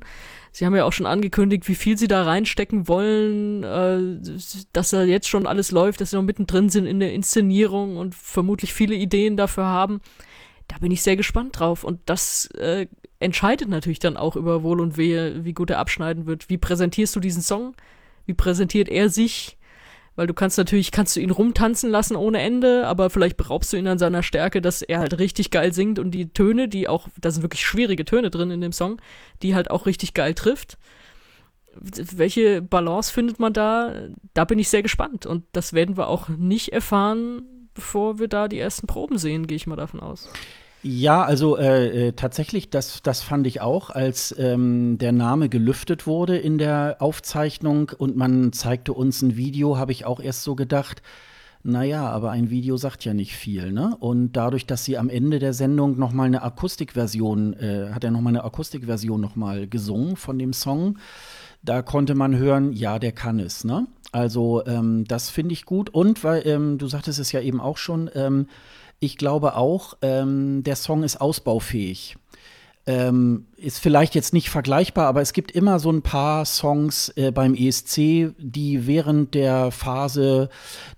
[0.51, 4.31] Sie haben ja auch schon angekündigt, wie viel sie da reinstecken wollen, äh,
[4.71, 8.15] dass da jetzt schon alles läuft, dass sie noch mittendrin sind in der Inszenierung und
[8.15, 9.99] vermutlich viele Ideen dafür haben.
[10.69, 11.83] Da bin ich sehr gespannt drauf.
[11.83, 12.87] Und das äh,
[13.19, 16.49] entscheidet natürlich dann auch über Wohl und Wehe, wie gut er abschneiden wird.
[16.49, 17.75] Wie präsentierst du diesen Song?
[18.25, 19.57] Wie präsentiert er sich?
[20.19, 23.77] Weil du kannst natürlich, kannst du ihn rumtanzen lassen ohne Ende, aber vielleicht beraubst du
[23.77, 27.07] ihn an seiner Stärke, dass er halt richtig geil singt und die Töne, die auch,
[27.21, 29.01] da sind wirklich schwierige Töne drin in dem Song,
[29.41, 30.77] die halt auch richtig geil trifft.
[31.73, 34.09] Welche Balance findet man da?
[34.33, 38.49] Da bin ich sehr gespannt und das werden wir auch nicht erfahren, bevor wir da
[38.49, 40.29] die ersten Proben sehen, gehe ich mal davon aus.
[40.81, 46.07] Ja, also äh, äh, tatsächlich, das, das fand ich auch, als ähm, der Name gelüftet
[46.07, 50.55] wurde in der Aufzeichnung und man zeigte uns ein Video, habe ich auch erst so
[50.55, 51.01] gedacht,
[51.63, 53.97] naja, aber ein Video sagt ja nicht viel, ne?
[53.99, 58.31] Und dadurch, dass sie am Ende der Sendung nochmal eine Akustikversion, äh, hat er nochmal
[58.31, 60.97] eine Akustikversion nochmal gesungen von dem Song,
[61.61, 63.87] da konnte man hören, ja, der kann es, ne?
[64.13, 67.77] Also ähm, das finde ich gut und weil ähm, du sagtest es ja eben auch
[67.77, 68.47] schon, ähm,
[68.99, 72.17] ich glaube auch, ähm, der Song ist ausbaufähig.
[72.89, 77.31] Ähm, ist vielleicht jetzt nicht vergleichbar, aber es gibt immer so ein paar Songs äh,
[77.31, 80.49] beim ESC, die während der Phase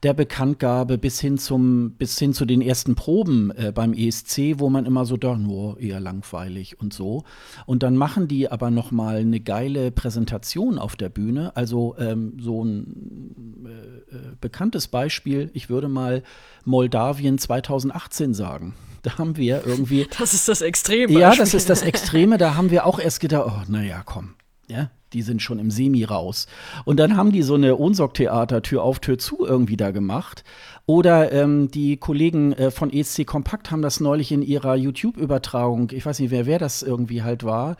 [0.01, 4.69] der Bekanntgabe bis hin zum bis hin zu den ersten Proben äh, beim ESC, wo
[4.69, 7.25] man immer so da nur eher langweilig und so.
[7.65, 11.57] Und dann machen die aber noch mal eine geile Präsentation auf der Bühne.
[11.57, 15.51] Also ähm, so ein äh, äh bekanntes Beispiel.
[15.53, 16.23] Ich würde mal
[16.63, 18.75] Moldawien 2018 sagen.
[19.01, 20.07] Da haben wir irgendwie.
[20.19, 21.11] Das ist das Extreme.
[21.19, 22.37] Ja, das ist das Extreme.
[22.37, 24.35] Da haben wir auch erst gedacht, oh, naja, komm.
[24.67, 26.47] Ja, die sind schon im Semi raus.
[26.85, 30.43] Und dann haben die so eine Ohnsorg-Theater Tür auf, Tür zu irgendwie da gemacht.
[30.85, 36.05] Oder ähm, die Kollegen äh, von ESC Kompakt haben das neulich in ihrer YouTube-Übertragung, ich
[36.05, 37.77] weiß nicht, wer, wer das irgendwie halt war,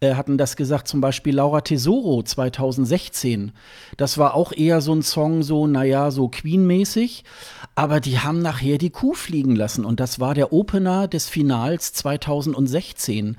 [0.00, 3.52] äh, hatten das gesagt, zum Beispiel Laura Tesoro 2016.
[3.96, 7.24] Das war auch eher so ein Song, so, naja, so Queen-mäßig.
[7.74, 9.84] Aber die haben nachher die Kuh fliegen lassen.
[9.84, 13.36] Und das war der Opener des Finals 2016.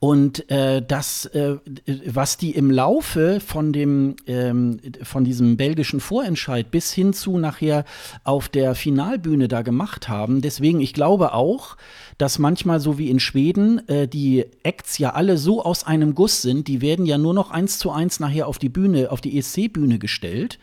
[0.00, 1.58] Und äh, das, äh,
[2.06, 7.84] was die im Laufe von dem, ähm, von diesem belgischen Vorentscheid bis hin zu nachher
[8.24, 11.76] auf der Finalbühne da gemacht haben, deswegen, ich glaube auch,
[12.16, 16.40] dass manchmal so wie in Schweden äh, die Acts ja alle so aus einem Guss
[16.40, 19.36] sind, die werden ja nur noch eins zu eins nachher auf die Bühne, auf die
[19.36, 20.58] ESC-Bühne gestellt.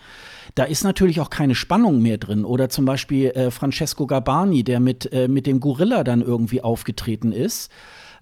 [0.56, 2.44] Da ist natürlich auch keine Spannung mehr drin.
[2.44, 7.32] Oder zum Beispiel äh, Francesco Gabani, der mit, äh, mit dem Gorilla dann irgendwie aufgetreten
[7.32, 7.70] ist.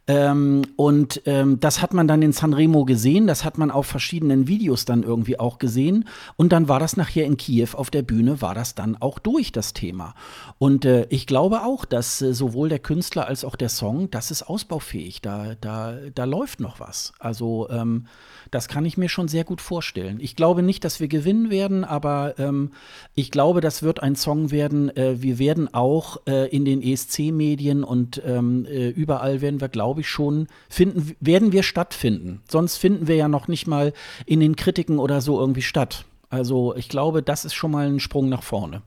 [0.08, 4.48] Ähm, und ähm, das hat man dann in Sanremo gesehen, das hat man auf verschiedenen
[4.48, 6.06] Videos dann irgendwie auch gesehen.
[6.36, 9.52] Und dann war das nachher in Kiew auf der Bühne, war das dann auch durch
[9.52, 10.14] das Thema.
[10.60, 14.30] Und äh, ich glaube auch, dass äh, sowohl der Künstler als auch der Song, das
[14.30, 15.22] ist ausbaufähig.
[15.22, 17.14] Da, da, da läuft noch was.
[17.18, 18.06] Also ähm,
[18.52, 20.20] das kann ich mir schon sehr gut vorstellen.
[20.20, 22.72] Ich glaube nicht, dass wir gewinnen werden, aber ähm,
[23.14, 24.96] ich glaube, das wird ein Song werden.
[24.96, 30.02] Äh, wir werden auch äh, in den ESC-Medien und ähm, äh, überall werden wir, glaube
[30.02, 32.42] ich, schon finden, werden wir stattfinden.
[32.50, 33.94] Sonst finden wir ja noch nicht mal
[34.26, 36.06] in den Kritiken oder so irgendwie statt.
[36.30, 38.82] Also ich glaube, das ist schon mal ein Sprung nach vorne.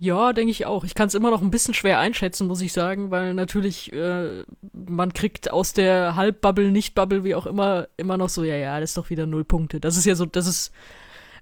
[0.00, 0.84] Ja, denke ich auch.
[0.84, 4.44] Ich kann es immer noch ein bisschen schwer einschätzen, muss ich sagen, weil natürlich äh,
[4.72, 8.90] man kriegt aus der Halbbubble, Nicht-Bubble, wie auch immer, immer noch so, ja, ja, das
[8.90, 9.80] ist doch wieder null Punkte.
[9.80, 10.72] Das ist ja so, das ist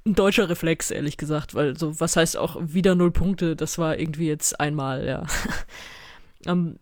[0.06, 3.98] ein deutscher Reflex, ehrlich gesagt, weil so, was heißt auch wieder null Punkte, das war
[3.98, 5.26] irgendwie jetzt einmal, ja.
[6.46, 6.78] ähm,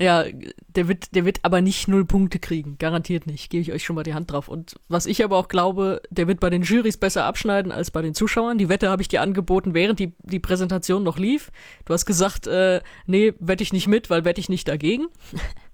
[0.00, 0.24] ja,
[0.68, 2.76] der wird, der wird aber nicht null Punkte kriegen.
[2.78, 3.50] Garantiert nicht.
[3.50, 4.48] Gebe ich euch schon mal die Hand drauf.
[4.48, 8.02] Und was ich aber auch glaube, der wird bei den Jurys besser abschneiden als bei
[8.02, 8.58] den Zuschauern.
[8.58, 11.52] Die Wette habe ich dir angeboten, während die, die Präsentation noch lief.
[11.84, 15.08] Du hast gesagt, äh, nee, wette ich nicht mit, weil wette ich nicht dagegen.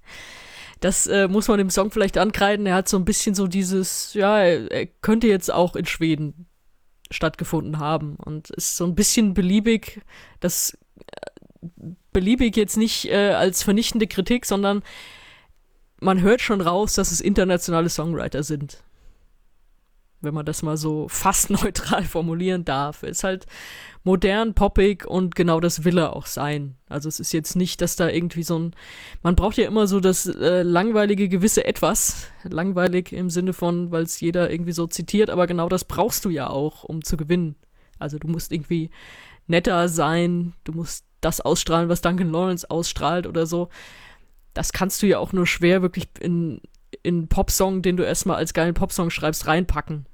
[0.81, 2.67] das äh, muss man dem Song vielleicht ankreiden.
[2.67, 6.47] Er hat so ein bisschen so dieses, ja, er, er könnte jetzt auch in Schweden
[7.11, 10.01] stattgefunden haben und ist so ein bisschen beliebig.
[10.41, 10.77] Das
[12.13, 14.83] beliebig jetzt nicht äh, als vernichtende Kritik, sondern
[16.01, 18.83] man hört schon raus, dass es internationale Songwriter sind.
[20.21, 23.03] Wenn man das mal so fast neutral formulieren darf.
[23.03, 23.47] Ist halt
[24.05, 26.77] modern, poppig und genau das will er auch sein.
[26.89, 28.75] Also es ist jetzt nicht, dass da irgendwie so ein,
[29.23, 32.29] man braucht ja immer so das äh, langweilige gewisse Etwas.
[32.45, 36.31] Langweilig im Sinne von, weil es jeder irgendwie so zitiert, aber genau das brauchst du
[36.31, 37.57] ja auch, um zu gewinnen.
[37.99, 38.91] Also du musst irgendwie
[39.47, 43.69] netter sein, du musst das ausstrahlen, was Duncan Lawrence ausstrahlt oder so.
[44.55, 46.61] Das kannst du ja auch nur schwer wirklich in,
[47.03, 50.07] in Popsong, den du erstmal als geilen Popsong schreibst, reinpacken.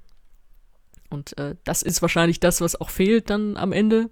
[1.10, 4.10] Und äh, das ist wahrscheinlich das, was auch fehlt dann am Ende.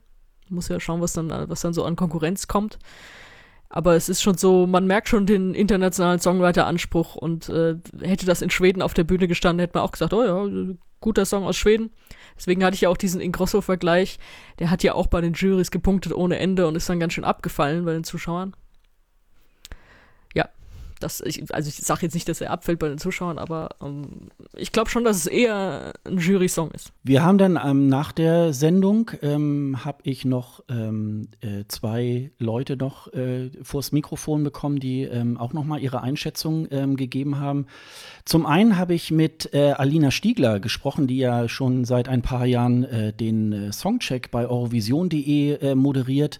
[0.48, 2.78] Muss ja schauen, was dann, was dann so an Konkurrenz kommt.
[3.68, 8.42] Aber es ist schon so, man merkt schon den internationalen Songwriter-Anspruch und äh, hätte das
[8.42, 11.56] in Schweden auf der Bühne gestanden, hätte man auch gesagt, oh ja, guter Song aus
[11.56, 11.90] Schweden.
[12.36, 14.18] Deswegen hatte ich ja auch diesen Ingrosso-Vergleich.
[14.58, 17.24] Der hat ja auch bei den Jurys gepunktet ohne Ende und ist dann ganz schön
[17.24, 18.56] abgefallen bei den Zuschauern.
[21.02, 24.28] Das, ich, also ich sage jetzt nicht, dass er abfällt bei den Zuschauern, aber ähm,
[24.56, 26.92] ich glaube schon, dass es eher ein Jury-Song ist.
[27.02, 32.76] Wir haben dann ähm, nach der Sendung, ähm, habe ich noch ähm, äh, zwei Leute
[32.76, 37.66] noch äh, vors Mikrofon bekommen, die ähm, auch noch mal ihre Einschätzung gegeben haben.
[38.24, 42.46] Zum einen habe ich mit äh, Alina Stiegler gesprochen, die ja schon seit ein paar
[42.46, 46.38] Jahren äh, den äh, Songcheck bei eurovision.de äh, moderiert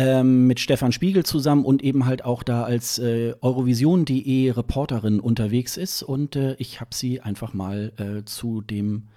[0.00, 5.76] ähm, mit Stefan Spiegel zusammen und eben halt auch da als äh, Eurovision.de Reporterin unterwegs
[5.76, 6.02] ist.
[6.02, 9.08] Und äh, ich habe sie einfach mal äh, zu dem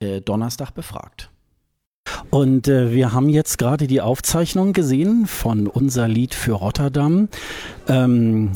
[0.00, 1.30] äh, Donnerstag befragt.
[2.30, 7.28] Und äh, wir haben jetzt gerade die Aufzeichnung gesehen von unser Lied für Rotterdam.
[7.86, 8.52] Ähm,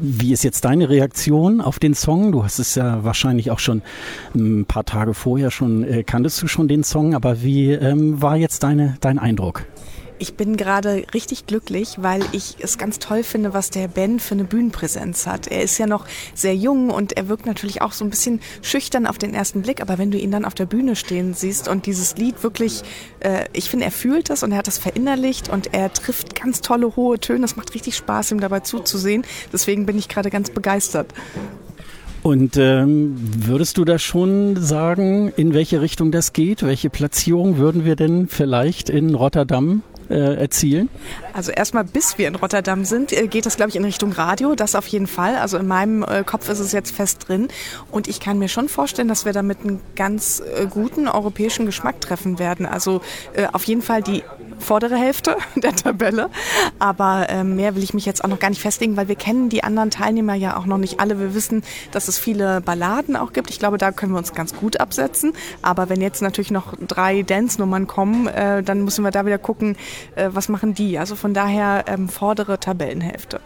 [0.00, 2.30] wie ist jetzt deine Reaktion auf den Song?
[2.30, 3.82] Du hast es ja wahrscheinlich auch schon
[4.34, 8.36] ein paar Tage vorher schon, äh, kanntest du schon den Song, aber wie ähm, war
[8.36, 9.66] jetzt deine, dein Eindruck?
[10.18, 14.34] Ich bin gerade richtig glücklich, weil ich es ganz toll finde, was der Ben für
[14.34, 15.46] eine Bühnenpräsenz hat.
[15.46, 19.06] Er ist ja noch sehr jung und er wirkt natürlich auch so ein bisschen schüchtern
[19.06, 21.84] auf den ersten Blick, aber wenn du ihn dann auf der Bühne stehen siehst und
[21.84, 22.82] dieses Lied wirklich,
[23.20, 26.62] äh, ich finde, er fühlt das und er hat das verinnerlicht und er trifft ganz
[26.62, 27.44] tolle hohe Töne.
[27.44, 29.24] Es macht richtig Spaß, ihm dabei zuzusehen.
[29.52, 31.12] Deswegen bin ich gerade ganz begeistert.
[32.22, 36.62] Und ähm, würdest du da schon sagen, in welche Richtung das geht?
[36.62, 40.88] Welche Platzierung würden wir denn vielleicht in Rotterdam äh, erzielen?
[41.32, 44.54] Also erstmal, bis wir in Rotterdam sind, äh, geht das, glaube ich, in Richtung Radio.
[44.54, 45.36] Das auf jeden Fall.
[45.36, 47.48] Also in meinem äh, Kopf ist es jetzt fest drin.
[47.90, 52.00] Und ich kann mir schon vorstellen, dass wir damit einen ganz äh, guten europäischen Geschmack
[52.00, 52.66] treffen werden.
[52.66, 53.00] Also
[53.52, 54.22] auf jeden Fall die
[54.58, 56.30] vordere Hälfte der Tabelle.
[56.78, 59.48] Aber äh, mehr will ich mich jetzt auch noch gar nicht festlegen, weil wir kennen
[59.48, 61.18] die anderen Teilnehmer ja auch noch nicht alle.
[61.18, 63.50] Wir wissen, dass es viele Balladen auch gibt.
[63.50, 65.32] Ich glaube, da können wir uns ganz gut absetzen.
[65.62, 69.76] Aber wenn jetzt natürlich noch drei Dance-Nummern kommen, äh, dann müssen wir da wieder gucken,
[70.14, 70.98] äh, was machen die.
[70.98, 73.40] Also von daher ähm, vordere Tabellenhälfte.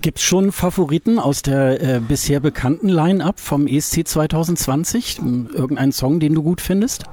[0.00, 5.18] Gibt es schon Favoriten aus der äh, bisher bekannten Line-Up vom ESC 2020?
[5.52, 7.04] Irgendeinen Song, den du gut findest?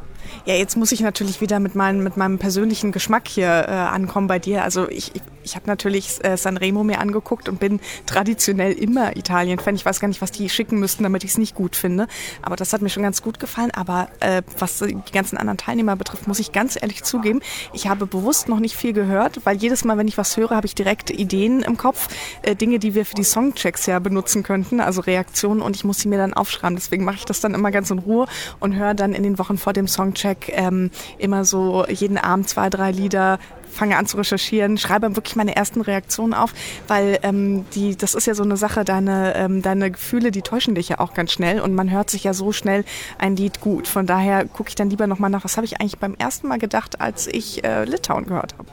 [0.48, 4.28] Ja, jetzt muss ich natürlich wieder mit, mein, mit meinem persönlichen Geschmack hier äh, ankommen
[4.28, 4.64] bei dir.
[4.64, 5.12] Also ich,
[5.44, 9.74] ich habe natürlich äh, Sanremo mir angeguckt und bin traditionell immer Italien-Fan.
[9.74, 12.06] Ich weiß gar nicht, was die schicken müssten, damit ich es nicht gut finde.
[12.44, 13.72] Aber das hat mir schon ganz gut gefallen.
[13.72, 17.42] Aber äh, was die ganzen anderen Teilnehmer betrifft, muss ich ganz ehrlich zugeben,
[17.74, 20.68] ich habe bewusst noch nicht viel gehört, weil jedes Mal, wenn ich was höre, habe
[20.68, 22.08] ich direkt Ideen im Kopf,
[22.44, 25.98] äh, Dinge, die wir für die Songchecks ja benutzen könnten, also Reaktionen und ich muss
[26.02, 26.76] sie mir dann aufschreiben.
[26.76, 28.28] Deswegen mache ich das dann immer ganz in Ruhe
[28.60, 32.70] und höre dann in den Wochen vor dem Songcheck ähm, immer so jeden Abend zwei,
[32.70, 33.40] drei Lieder
[33.76, 36.54] fange an zu recherchieren, schreibe wirklich meine ersten Reaktionen auf,
[36.88, 40.76] weil ähm, die, das ist ja so eine Sache, deine, ähm, deine Gefühle, die täuschen
[40.76, 42.86] dich ja auch ganz schnell und man hört sich ja so schnell
[43.20, 43.88] ein Lied gut.
[43.88, 46.58] Von daher gucke ich dann lieber nochmal nach, was habe ich eigentlich beim ersten Mal
[46.58, 48.70] gedacht, als ich äh, Litauen gehört habe.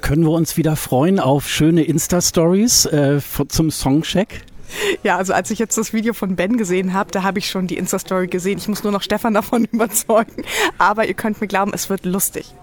[0.00, 4.42] Können wir uns wieder freuen auf schöne Insta-Stories äh, zum Songcheck?
[5.02, 7.66] Ja, also als ich jetzt das Video von Ben gesehen habe, da habe ich schon
[7.66, 8.58] die Insta-Story gesehen.
[8.58, 10.44] Ich muss nur noch Stefan davon überzeugen.
[10.78, 12.54] Aber ihr könnt mir glauben, es wird lustig.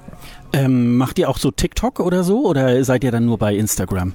[0.53, 4.13] Ähm, macht ihr auch so TikTok oder so oder seid ihr dann nur bei Instagram?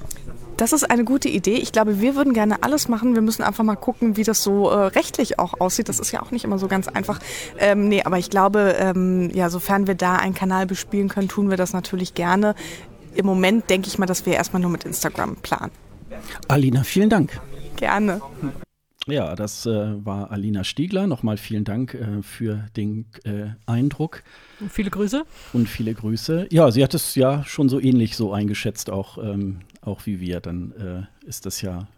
[0.57, 1.55] Das ist eine gute Idee.
[1.55, 3.15] Ich glaube, wir würden gerne alles machen.
[3.15, 5.89] Wir müssen einfach mal gucken, wie das so äh, rechtlich auch aussieht.
[5.89, 7.19] Das ist ja auch nicht immer so ganz einfach.
[7.59, 11.49] Ähm, nee, aber ich glaube, ähm, ja, sofern wir da einen Kanal bespielen können, tun
[11.49, 12.55] wir das natürlich gerne.
[13.15, 15.73] Im Moment denke ich mal, dass wir erstmal nur mit Instagram planen.
[16.49, 17.41] Alina, vielen Dank.
[17.81, 18.21] Gerne.
[19.07, 21.07] Ja, das äh, war Alina Stiegler.
[21.07, 24.23] Nochmal vielen Dank äh, für den äh, Eindruck.
[24.61, 25.25] Und viele Grüße.
[25.55, 26.49] Und viele Grüße.
[26.51, 30.41] Ja, sie hat es ja schon so ähnlich so eingeschätzt, auch, ähm, auch wie wir.
[30.41, 31.89] Dann äh, ist das ja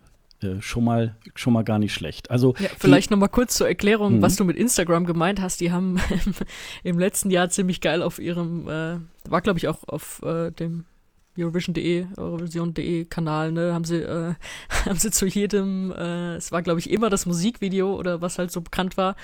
[0.40, 2.30] äh, schon mal schon mal gar nicht schlecht.
[2.30, 4.22] Also ja, vielleicht noch mal kurz zur Erklärung, mhm.
[4.22, 5.60] was du mit Instagram gemeint hast.
[5.60, 5.98] Die haben
[6.84, 10.84] im letzten Jahr ziemlich geil auf ihrem äh, war glaube ich auch auf äh, dem
[11.36, 14.34] Eurovision.de, Eurovision.de Kanal, ne, haben sie, äh,
[14.84, 18.50] haben sie zu jedem, äh, es war glaube ich immer das Musikvideo oder was halt
[18.50, 19.16] so bekannt war,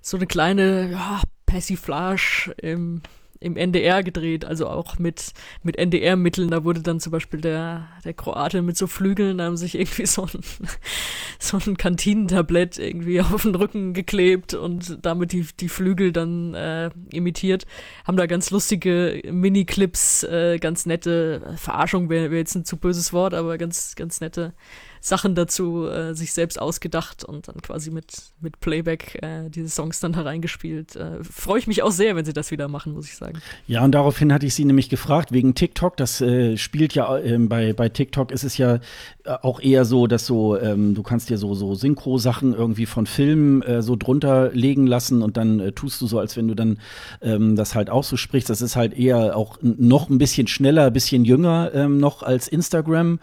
[0.00, 3.02] so eine kleine, ja, Persiflage im
[3.42, 5.32] im NDR gedreht, also auch mit,
[5.62, 6.50] mit NDR-Mitteln.
[6.50, 10.06] Da wurde dann zum Beispiel der, der Kroate mit so Flügeln, da haben sich irgendwie
[10.06, 10.40] so ein,
[11.38, 16.90] so ein Kantinentablett irgendwie auf den Rücken geklebt und damit die, die Flügel dann äh,
[17.10, 17.66] imitiert.
[18.06, 23.12] Haben da ganz lustige Mini-Clips, äh, ganz nette Verarschung wäre wär jetzt ein zu böses
[23.12, 24.52] Wort, aber ganz, ganz nette
[25.04, 28.06] Sachen dazu äh, sich selbst ausgedacht und dann quasi mit,
[28.40, 30.94] mit Playback äh, diese Songs dann hereingespielt.
[30.94, 33.42] Äh, Freue ich mich auch sehr, wenn sie das wieder machen, muss ich sagen.
[33.66, 35.96] Ja, und daraufhin hatte ich sie nämlich gefragt, wegen TikTok.
[35.96, 38.78] Das äh, spielt ja ähm, bei, bei TikTok ist es ja äh,
[39.42, 43.62] auch eher so, dass so, ähm, du kannst dir so, so Synchro-Sachen irgendwie von Filmen
[43.62, 46.78] äh, so drunter legen lassen und dann tust du so, als wenn du dann
[47.22, 48.48] ähm, das halt auch so sprichst.
[48.48, 52.46] Das ist halt eher auch noch ein bisschen schneller, ein bisschen jünger ähm, noch als
[52.46, 53.18] Instagram.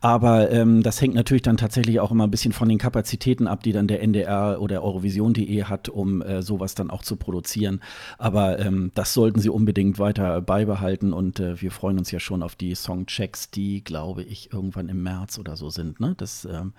[0.00, 3.62] Aber ähm, das hängt natürlich dann tatsächlich auch immer ein bisschen von den Kapazitäten ab,
[3.64, 7.80] die dann der NDR oder Eurovision.de hat, um äh, sowas dann auch zu produzieren.
[8.18, 12.42] Aber ähm, das sollten sie unbedingt weiter beibehalten und äh, wir freuen uns ja schon
[12.42, 15.98] auf die Songchecks, die, glaube ich, irgendwann im März oder so sind.
[15.98, 16.14] Ne?
[16.16, 16.72] Das, ähm,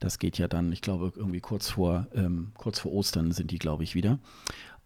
[0.00, 3.58] das geht ja dann, ich glaube, irgendwie kurz vor, ähm, kurz vor Ostern sind die,
[3.58, 4.18] glaube ich, wieder.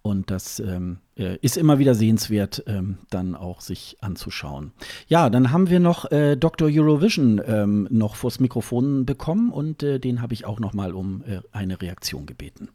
[0.07, 4.73] Und das ähm, äh, ist immer wieder sehenswert, ähm, dann auch sich anzuschauen.
[5.09, 6.69] Ja, dann haben wir noch äh, Dr.
[6.71, 11.25] Eurovision ähm, noch vors Mikrofon bekommen und äh, den habe ich auch noch mal um
[11.27, 12.69] äh, eine Reaktion gebeten.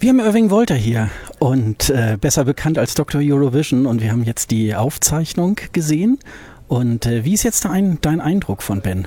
[0.00, 1.08] Wir haben Irving Wolter hier
[1.38, 3.20] und äh, besser bekannt als Dr.
[3.22, 6.18] Eurovision und wir haben jetzt die Aufzeichnung gesehen.
[6.66, 9.06] Und äh, wie ist jetzt dein, dein Eindruck von Ben?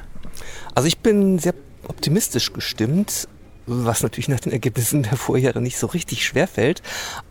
[0.75, 1.55] Also ich bin sehr
[1.89, 3.27] optimistisch gestimmt
[3.67, 6.81] was natürlich nach den Ergebnissen der Vorjahre nicht so richtig schwer fällt.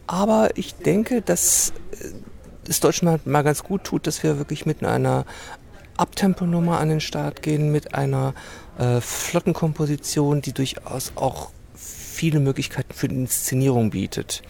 [0.06, 4.82] Aber ich denke, dass äh, es Deutschland mal ganz gut tut, dass wir wirklich mit
[4.82, 5.26] einer
[5.96, 8.34] Abtempo-Nummer an den Start gehen, mit einer
[8.78, 14.42] äh, Flottenkomposition, die durchaus auch viele Möglichkeiten für die Inszenierung bietet.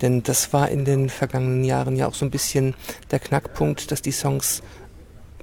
[0.00, 2.74] Denn das war in den vergangenen Jahren ja auch so ein bisschen
[3.10, 4.62] der Knackpunkt, dass die Songs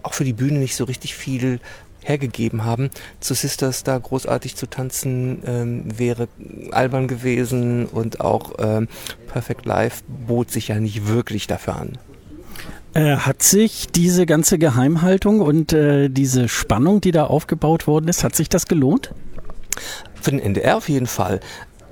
[0.01, 1.59] auch für die Bühne nicht so richtig viel
[2.05, 2.89] hergegeben haben.
[3.19, 6.27] Zu Sisters da großartig zu tanzen ähm, wäre
[6.71, 8.87] albern gewesen und auch ähm,
[9.27, 11.97] Perfect Life bot sich ja nicht wirklich dafür an.
[12.93, 18.23] Äh, hat sich diese ganze Geheimhaltung und äh, diese Spannung, die da aufgebaut worden ist,
[18.23, 19.11] hat sich das gelohnt?
[20.21, 21.41] Für den NDR auf jeden Fall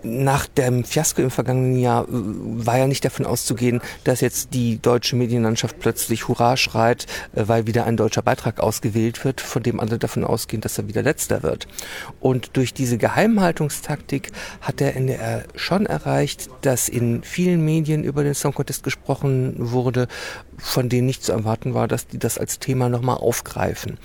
[0.03, 4.81] nach dem Fiasko im vergangenen Jahr äh, war ja nicht davon auszugehen, dass jetzt die
[4.81, 9.79] deutsche Medienlandschaft plötzlich Hurra schreit, äh, weil wieder ein deutscher Beitrag ausgewählt wird, von dem
[9.79, 11.67] alle davon ausgehen, dass er wieder letzter wird.
[12.19, 14.31] Und durch diese Geheimhaltungstaktik
[14.61, 20.07] hat der NDR schon erreicht, dass in vielen Medien über den Song Contest gesprochen wurde,
[20.57, 23.97] von denen nicht zu erwarten war, dass die das als Thema nochmal aufgreifen.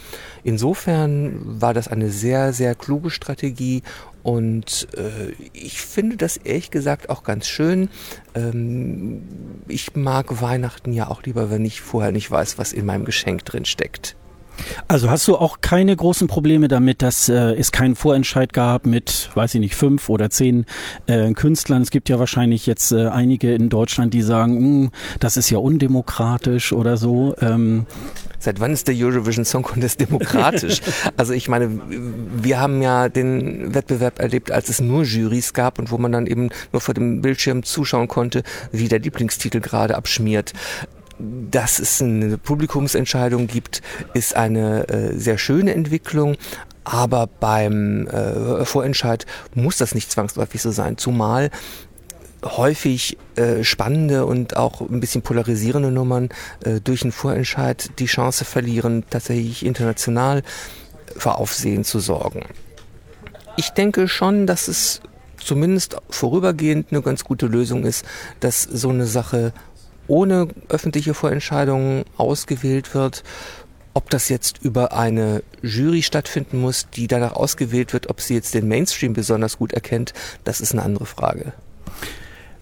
[0.45, 3.83] Insofern war das eine sehr, sehr kluge Strategie
[4.29, 7.89] und äh, ich finde das ehrlich gesagt auch ganz schön.
[8.35, 9.23] Ähm,
[9.69, 13.47] ich mag Weihnachten ja auch lieber, wenn ich vorher nicht weiß, was in meinem Geschenk
[13.47, 14.17] drin steckt.
[14.87, 19.31] Also hast du auch keine großen Probleme damit, dass äh, es keinen Vorentscheid gab mit,
[19.35, 20.67] weiß ich nicht, fünf oder zehn
[21.07, 21.83] äh, Künstlern.
[21.83, 24.91] Es gibt ja wahrscheinlich jetzt äh, einige in Deutschland, die sagen, hm,
[25.21, 27.35] das ist ja undemokratisch oder so.
[27.41, 27.87] Ähm,
[28.41, 30.81] Seit wann ist der Eurovision Song Contest demokratisch?
[31.17, 35.91] also ich meine, wir haben ja den Wettbewerb erlebt, als es nur Jurys gab und
[35.91, 40.53] wo man dann eben nur vor dem Bildschirm zuschauen konnte, wie der Lieblingstitel gerade abschmiert
[41.19, 43.83] dass es eine Publikumsentscheidung gibt,
[44.15, 46.37] ist eine äh, sehr schöne Entwicklung.
[46.85, 51.51] Aber beim äh, Vorentscheid muss das nicht zwangsläufig so sein, zumal
[52.45, 56.29] häufig äh, spannende und auch ein bisschen polarisierende Nummern
[56.65, 60.43] äh, durch einen Vorentscheid die Chance verlieren, tatsächlich international
[61.17, 62.45] für Aufsehen zu sorgen.
[63.57, 65.01] Ich denke schon, dass es
[65.37, 68.05] zumindest vorübergehend eine ganz gute Lösung ist,
[68.41, 69.53] dass so eine Sache
[70.09, 73.23] ohne öffentliche Vorentscheidungen ausgewählt wird.
[73.95, 78.55] Ob das jetzt über eine Jury stattfinden muss, die danach ausgewählt wird, ob sie jetzt
[78.55, 80.13] den Mainstream besonders gut erkennt,
[80.45, 81.53] das ist eine andere Frage.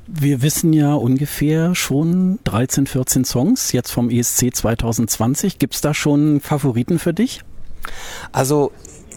[0.06, 5.58] Wir wissen ja ungefähr schon 13, 14 Songs jetzt vom ESC 2020.
[5.58, 7.42] Gibt es da schon Favoriten für dich?
[8.30, 8.70] Also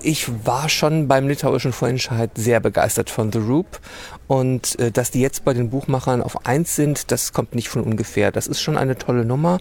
[0.03, 3.79] ich war schon beim litauischen Vorentscheid sehr begeistert von The Roop
[4.27, 7.83] und äh, dass die jetzt bei den Buchmachern auf eins sind, das kommt nicht von
[7.83, 8.31] ungefähr.
[8.31, 9.59] Das ist schon eine tolle Nummer,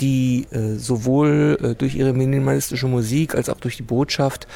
[0.00, 4.46] die äh, sowohl äh, durch ihre minimalistische Musik als auch durch die Botschaft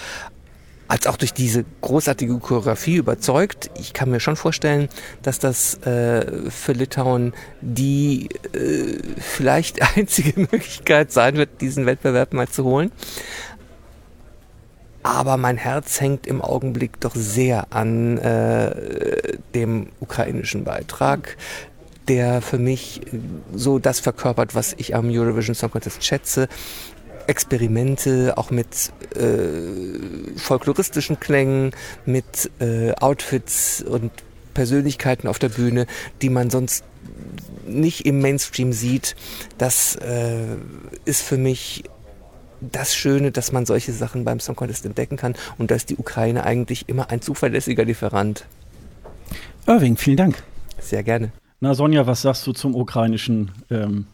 [0.88, 3.70] als auch durch diese großartige Choreografie überzeugt.
[3.78, 4.88] Ich kann mir schon vorstellen,
[5.22, 12.48] dass das äh, für Litauen die äh, vielleicht einzige Möglichkeit sein wird, diesen Wettbewerb mal
[12.48, 12.92] zu holen.
[15.06, 21.36] Aber mein Herz hängt im Augenblick doch sehr an äh, dem ukrainischen Beitrag,
[22.08, 23.02] der für mich
[23.54, 26.48] so das verkörpert, was ich am Eurovision Song Contest schätze.
[27.28, 31.70] Experimente, auch mit äh, folkloristischen Klängen,
[32.04, 34.10] mit äh, Outfits und
[34.54, 35.86] Persönlichkeiten auf der Bühne,
[36.20, 36.82] die man sonst
[37.64, 39.14] nicht im Mainstream sieht.
[39.56, 40.56] Das äh,
[41.04, 41.84] ist für mich
[42.70, 45.96] das Schöne, dass man solche Sachen beim Song Contest entdecken kann und da ist die
[45.96, 48.46] Ukraine eigentlich immer ein zuverlässiger Lieferant.
[49.66, 50.42] Irving, vielen Dank.
[50.78, 51.32] Sehr gerne.
[51.60, 54.06] Na Sonja, was sagst du zum ukrainischen ähm,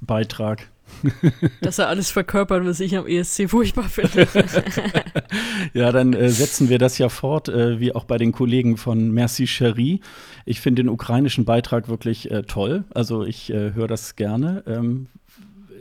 [0.00, 0.68] Beitrag?
[1.60, 4.26] Dass er alles verkörpert, was ich am ESC furchtbar finde.
[5.72, 9.10] ja, dann äh, setzen wir das ja fort, äh, wie auch bei den Kollegen von
[9.12, 10.00] Merci Cherie.
[10.44, 12.84] Ich finde den ukrainischen Beitrag wirklich äh, toll.
[12.92, 14.64] Also ich äh, höre das gerne.
[14.66, 15.06] Ähm,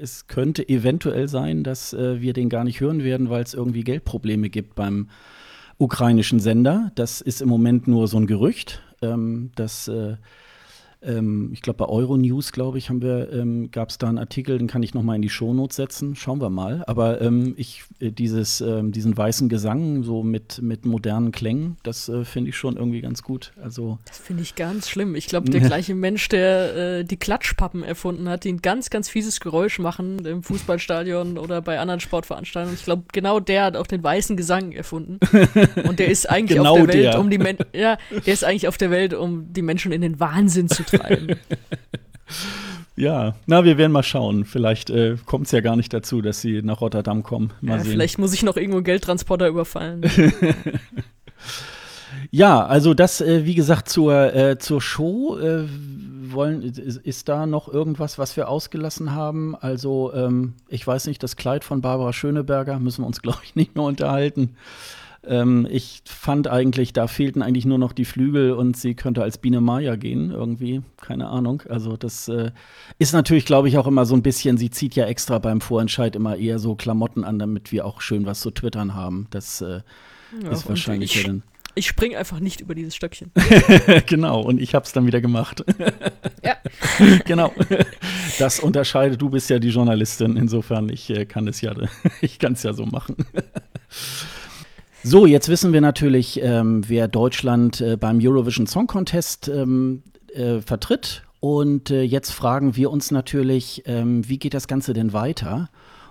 [0.01, 3.83] es könnte eventuell sein, dass äh, wir den gar nicht hören werden, weil es irgendwie
[3.83, 5.09] Geldprobleme gibt beim
[5.77, 6.91] ukrainischen Sender.
[6.95, 8.81] Das ist im Moment nur so ein Gerücht.
[9.01, 10.17] Ähm, dass äh,
[11.01, 14.57] ähm, ich glaube, bei Euronews, glaube ich, haben wir, ähm, gab es da einen Artikel,
[14.57, 16.15] den kann ich nochmal in die Shownotes setzen.
[16.15, 16.83] Schauen wir mal.
[16.87, 22.09] Aber ähm, ich, äh, dieses, ähm, diesen weißen Gesang, so mit, mit modernen Klängen, das
[22.09, 23.53] äh, finde ich schon irgendwie ganz gut.
[23.61, 25.15] Also, das finde ich ganz schlimm.
[25.15, 29.07] Ich glaube, der gleiche Mensch, der äh, die Klatschpappen erfunden hat, die ein ganz, ganz
[29.07, 32.75] fieses Geräusch machen im Fußballstadion oder bei anderen Sportveranstaltungen.
[32.75, 35.19] Ich glaube, genau der hat auch den weißen Gesang erfunden.
[35.87, 37.19] Und der ist eigentlich genau auf der Welt, der.
[37.19, 40.19] um die Men ja, der ist eigentlich auf der Welt, um die Menschen in den
[40.19, 41.35] Wahnsinn zu treiben.
[42.95, 44.43] Ja, na, wir werden mal schauen.
[44.43, 47.53] Vielleicht äh, kommt es ja gar nicht dazu, dass sie nach Rotterdam kommen.
[47.61, 47.91] Mal ja, sehen.
[47.93, 50.01] Vielleicht muss ich noch irgendwo einen Geldtransporter überfallen.
[52.29, 55.39] ja, also das, äh, wie gesagt, zur, äh, zur Show.
[55.39, 55.63] Äh,
[56.31, 59.55] wollen, ist, ist, da noch irgendwas, was wir ausgelassen haben?
[59.55, 63.55] Also, ähm, ich weiß nicht, das Kleid von Barbara Schöneberger müssen wir uns, glaube ich,
[63.55, 64.55] nicht mehr unterhalten.
[65.25, 69.37] Ähm, ich fand eigentlich, da fehlten eigentlich nur noch die Flügel und sie könnte als
[69.37, 70.81] Biene Maya gehen, irgendwie.
[70.97, 71.63] Keine Ahnung.
[71.69, 72.51] Also, das äh,
[72.97, 76.15] ist natürlich, glaube ich, auch immer so ein bisschen, sie zieht ja extra beim Vorentscheid
[76.15, 79.27] immer eher so Klamotten an, damit wir auch schön was zu twittern haben.
[79.29, 79.81] Das äh,
[80.43, 81.43] ja, ist wahrscheinlich ich, dann.
[81.75, 83.31] Ich spring einfach nicht über dieses Stöckchen.
[84.05, 85.63] genau, und ich habe es dann wieder gemacht.
[86.43, 86.55] ja.
[87.25, 87.53] genau.
[88.37, 91.73] Das unterscheidet, du bist ja die Journalistin, insofern ich äh, kann es ja,
[92.21, 93.15] ich kann es ja so machen.
[95.03, 100.59] So, jetzt wissen wir natürlich, ähm, wer Deutschland äh, beim Eurovision Song Contest ähm, äh,
[100.59, 101.23] vertritt.
[101.39, 105.69] Und äh, jetzt fragen wir uns natürlich, ähm, wie geht das Ganze denn weiter?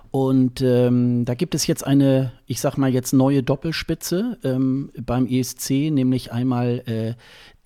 [0.09, 5.27] Und ähm, da gibt es jetzt eine, ich sag mal jetzt neue Doppelspitze ähm, beim
[5.27, 7.13] ESC, nämlich einmal äh,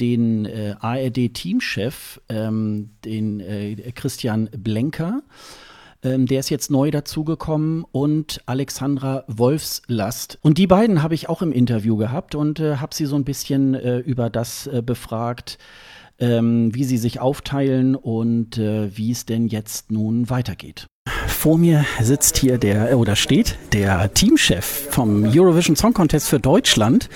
[0.01, 5.21] den äh, ARD-Teamchef, ähm, den äh, Christian Blenker.
[6.03, 10.37] Ähm, der ist jetzt neu dazugekommen und Alexandra Wolfslast.
[10.41, 13.23] Und die beiden habe ich auch im Interview gehabt und äh, habe sie so ein
[13.23, 15.57] bisschen äh, über das äh, befragt,
[16.19, 20.87] ähm, wie sie sich aufteilen und äh, wie es denn jetzt nun weitergeht.
[21.27, 26.39] Vor mir sitzt hier der, äh, oder steht der Teamchef vom Eurovision Song Contest für
[26.39, 27.09] Deutschland.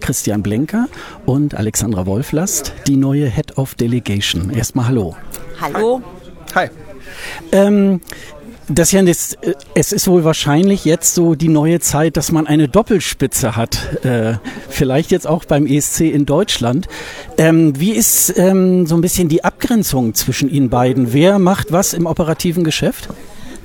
[0.00, 0.88] Christian Blenker
[1.24, 4.50] und Alexandra Wolflast, die neue Head of Delegation.
[4.50, 5.16] Erstmal hallo.
[5.60, 6.02] Hallo.
[6.54, 6.68] Hi.
[7.52, 8.00] Ähm,
[8.68, 12.46] das ja, das, äh, es ist wohl wahrscheinlich jetzt so die neue Zeit, dass man
[12.46, 14.04] eine Doppelspitze hat.
[14.04, 14.34] Äh,
[14.68, 16.88] vielleicht jetzt auch beim ESC in Deutschland.
[17.36, 21.12] Ähm, wie ist ähm, so ein bisschen die Abgrenzung zwischen Ihnen beiden?
[21.12, 23.08] Wer macht was im operativen Geschäft?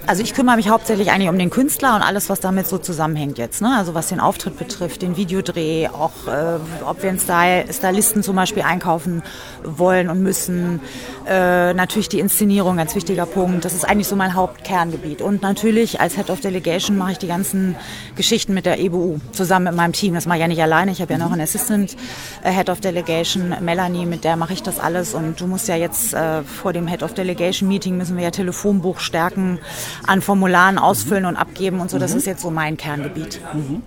[0.08, 3.38] Also ich kümmere mich hauptsächlich eigentlich um den Künstler und alles, was damit so zusammenhängt
[3.38, 3.62] jetzt.
[3.62, 3.76] Ne?
[3.78, 8.36] Also was den Auftritt betrifft, den Videodreh, auch äh, ob wir einen Style, Stylisten zum
[8.36, 9.22] Beispiel einkaufen
[9.64, 10.82] wollen und müssen.
[11.28, 13.66] Äh, natürlich die Inszenierung, ganz wichtiger Punkt.
[13.66, 15.22] Das ist eigentlich so mein Hauptkerngebiet.
[15.22, 17.76] Und natürlich als Head of Delegation mache ich die ganzen
[18.16, 20.16] Geschichten mit der EBU zusammen mit meinem Team.
[20.16, 20.92] Das mache ich ja nicht alleine.
[20.92, 21.96] Ich habe ja noch einen Assistant
[22.44, 25.14] äh, Head of Delegation, Melanie, mit der mache ich das alles.
[25.14, 28.32] Und du musst ja jetzt äh, vor dem Head of Delegation Meeting müssen wir ja
[28.32, 29.60] Telefonbuch stärken
[30.06, 32.00] an Formularen ausfüllen und abgeben und so.
[32.00, 32.18] Das mhm.
[32.18, 33.40] ist jetzt so mein Kerngebiet.
[33.54, 33.84] Mhm.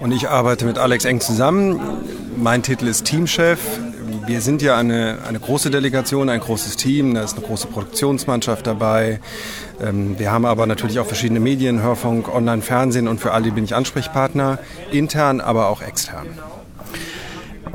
[0.00, 1.80] Und ich arbeite mit Alex eng zusammen.
[2.36, 3.58] Mein Titel ist Teamchef.
[4.26, 7.14] Wir sind ja eine, eine große Delegation, ein großes Team.
[7.14, 9.20] Da ist eine große Produktionsmannschaft dabei.
[9.80, 13.50] Ähm, wir haben aber natürlich auch verschiedene Medien, Hörfunk, Online, Fernsehen und für all die
[13.50, 14.58] bin ich Ansprechpartner,
[14.92, 16.26] intern, aber auch extern.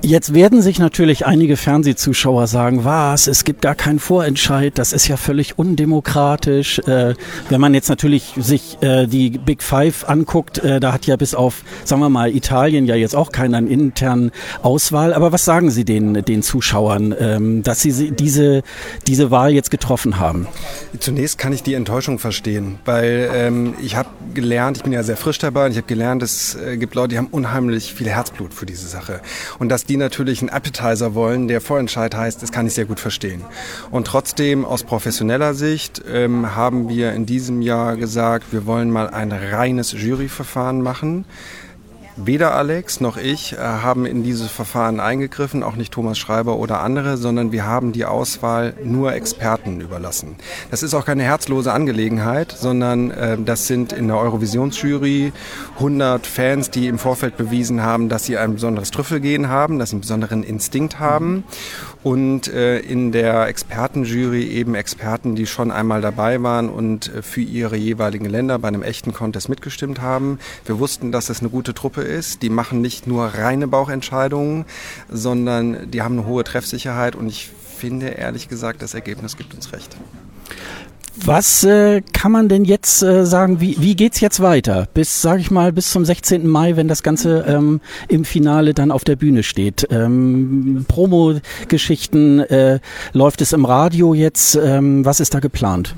[0.04, 5.08] Jetzt werden sich natürlich einige Fernsehzuschauer sagen, was, es gibt gar keinen Vorentscheid, das ist
[5.08, 6.78] ja völlig undemokratisch.
[6.80, 7.16] Äh,
[7.50, 11.34] wenn man jetzt natürlich sich äh, die Big Five anguckt, äh, da hat ja bis
[11.34, 14.32] auf, sagen wir mal, Italien ja jetzt auch keinen internen
[14.62, 15.16] Auswahl.
[15.16, 18.62] Aber was sagen Sie den, den Zuschauern, ähm, dass Sie diese,
[19.08, 20.48] diese Wahl jetzt getroffen haben?
[21.00, 25.18] Zunächst kann ich die Enttäuschung verstehen, weil ähm, ich habe gelernt, ich bin ja sehr
[25.18, 28.54] frisch dabei, und ich habe gelernt, es äh, gibt Leute, die haben unheimlich viel Herzblut
[28.54, 29.22] für diese Sache.
[29.58, 33.00] Und dass die natürlich einen Appetizer wollen, der Vorentscheid heißt, das kann ich sehr gut
[33.00, 33.44] verstehen.
[33.92, 39.10] Und trotzdem aus professioneller Sicht ähm, haben wir in diesem Jahr gesagt, wir wollen mal
[39.10, 41.26] ein reines Juryverfahren machen.
[42.20, 46.80] Weder Alex noch ich äh, haben in dieses Verfahren eingegriffen, auch nicht Thomas Schreiber oder
[46.80, 50.36] andere, sondern wir haben die Auswahl nur Experten überlassen.
[50.72, 55.32] Das ist auch keine herzlose Angelegenheit, sondern äh, das sind in der Eurovisionsjury
[55.76, 59.98] 100 Fans, die im Vorfeld bewiesen haben, dass sie ein besonderes Trüffelgehen haben, dass sie
[59.98, 61.44] einen besonderen Instinkt haben
[62.04, 67.42] und äh, in der Expertenjury eben Experten, die schon einmal dabei waren und äh, für
[67.42, 70.40] ihre jeweiligen Länder bei einem echten Contest mitgestimmt haben.
[70.66, 72.42] Wir wussten, dass das eine gute Truppe ist.
[72.42, 74.66] Die machen nicht nur reine Bauchentscheidungen,
[75.10, 79.72] sondern die haben eine hohe Treffsicherheit und ich finde ehrlich gesagt, das Ergebnis gibt uns
[79.74, 79.96] recht.
[81.26, 84.88] Was äh, kann man denn jetzt äh, sagen, wie, wie geht's jetzt weiter?
[84.94, 86.48] Bis, sage ich mal, bis zum 16.
[86.48, 89.88] Mai, wenn das Ganze ähm, im Finale dann auf der Bühne steht.
[89.90, 92.80] Ähm, Promo-Geschichten, äh,
[93.14, 94.56] läuft es im Radio jetzt?
[94.56, 95.96] Ähm, was ist da geplant?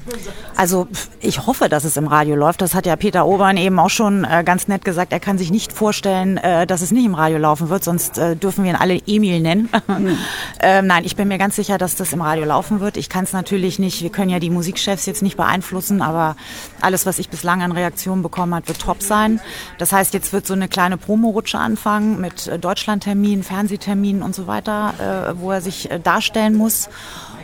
[0.55, 0.88] Also
[1.22, 2.61] ich hoffe, dass es im Radio läuft.
[2.61, 5.13] Das hat ja Peter Obern eben auch schon äh, ganz nett gesagt.
[5.13, 8.36] Er kann sich nicht vorstellen, äh, dass es nicht im Radio laufen wird, sonst äh,
[8.36, 9.70] dürfen wir ihn alle Emil nennen.
[9.88, 10.17] Mhm.
[10.61, 12.97] ähm, nein, ich bin mir ganz sicher, dass das im Radio laufen wird.
[12.97, 16.36] Ich kann es natürlich nicht, wir können ja die Musikchefs jetzt nicht beeinflussen, aber
[16.82, 19.41] alles, was ich bislang an Reaktionen bekommen habe, wird top sein.
[19.78, 24.47] Das heißt, jetzt wird so eine kleine Promorutsche anfangen mit äh, Deutschlandterminen, Fernsehterminen und so
[24.47, 24.93] weiter,
[25.36, 26.89] äh, wo er sich äh, darstellen muss.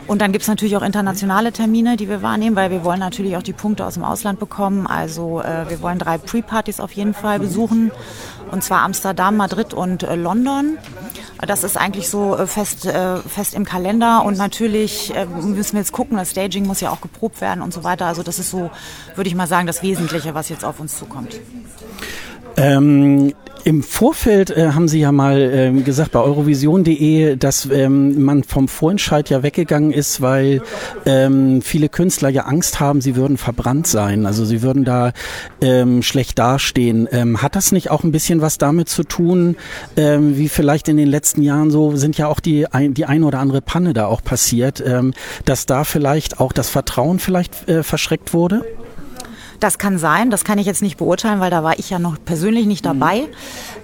[0.06, 3.36] Und dann gibt es natürlich auch internationale Termine, die wir wahrnehmen, weil wir wollen natürlich
[3.36, 4.86] auch die Punkte aus dem Ausland bekommen.
[4.86, 7.90] Also äh, wir wollen drei Pre-Partys auf jeden Fall besuchen.
[8.50, 10.78] Und zwar Amsterdam, Madrid und äh, London.
[11.44, 14.24] Das ist eigentlich so äh, fest, äh, fest im Kalender.
[14.24, 17.72] Und natürlich äh, müssen wir jetzt gucken, das Staging muss ja auch geprobt werden und
[17.72, 18.06] so weiter.
[18.06, 18.70] Also das ist so,
[19.16, 21.40] würde ich mal sagen, das Wesentliche, was jetzt auf uns zukommt.
[22.56, 23.34] Ähm,
[23.66, 28.68] Im Vorfeld äh, haben Sie ja mal ähm, gesagt bei eurovision.de, dass ähm, man vom
[28.68, 30.62] Vorentscheid ja weggegangen ist, weil
[31.04, 34.24] ähm, viele Künstler ja Angst haben, sie würden verbrannt sein.
[34.24, 35.12] Also sie würden da
[35.60, 37.08] ähm, schlecht dastehen.
[37.10, 39.56] Ähm, hat das nicht auch ein bisschen was damit zu tun,
[39.96, 43.26] ähm, wie vielleicht in den letzten Jahren so sind ja auch die, ein, die eine
[43.26, 45.12] oder andere Panne da auch passiert, ähm,
[45.44, 48.64] dass da vielleicht auch das Vertrauen vielleicht äh, verschreckt wurde?
[49.60, 52.16] Das kann sein, das kann ich jetzt nicht beurteilen, weil da war ich ja noch
[52.24, 53.20] persönlich nicht dabei.
[53.20, 53.26] Mhm.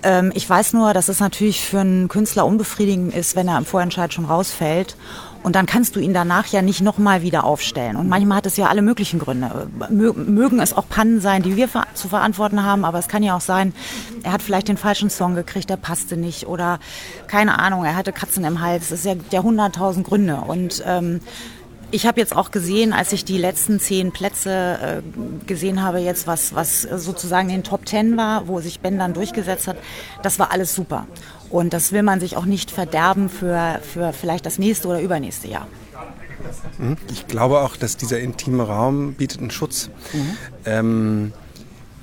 [0.03, 3.65] Ähm, ich weiß nur, dass es natürlich für einen Künstler unbefriedigend ist, wenn er im
[3.65, 4.97] Vorentscheid schon rausfällt.
[5.43, 7.97] Und dann kannst du ihn danach ja nicht nochmal wieder aufstellen.
[7.97, 9.69] Und manchmal hat es ja alle möglichen Gründe.
[9.91, 13.41] Mögen es auch Pannen sein, die wir zu verantworten haben, aber es kann ja auch
[13.41, 13.75] sein,
[14.23, 16.79] er hat vielleicht den falschen Song gekriegt, der passte nicht oder
[17.27, 18.85] keine Ahnung, er hatte Katzen im Hals.
[18.87, 20.37] Es ist ja der hunderttausend Gründe.
[20.37, 21.21] Und ähm,
[21.93, 26.27] ich habe jetzt auch gesehen, als ich die letzten zehn Plätze äh, gesehen habe, jetzt
[26.27, 29.77] was, was sozusagen in den Top Ten war, wo sich Ben dann durchgesetzt hat,
[30.23, 31.07] das war alles super.
[31.51, 35.49] Und das will man sich auch nicht verderben für, für vielleicht das nächste oder übernächste
[35.49, 35.69] Jahr.
[36.79, 36.97] Mhm.
[37.11, 39.91] Ich glaube auch, dass dieser intime Raum bietet einen Schutz.
[40.13, 40.37] Mhm.
[40.65, 41.33] Ähm,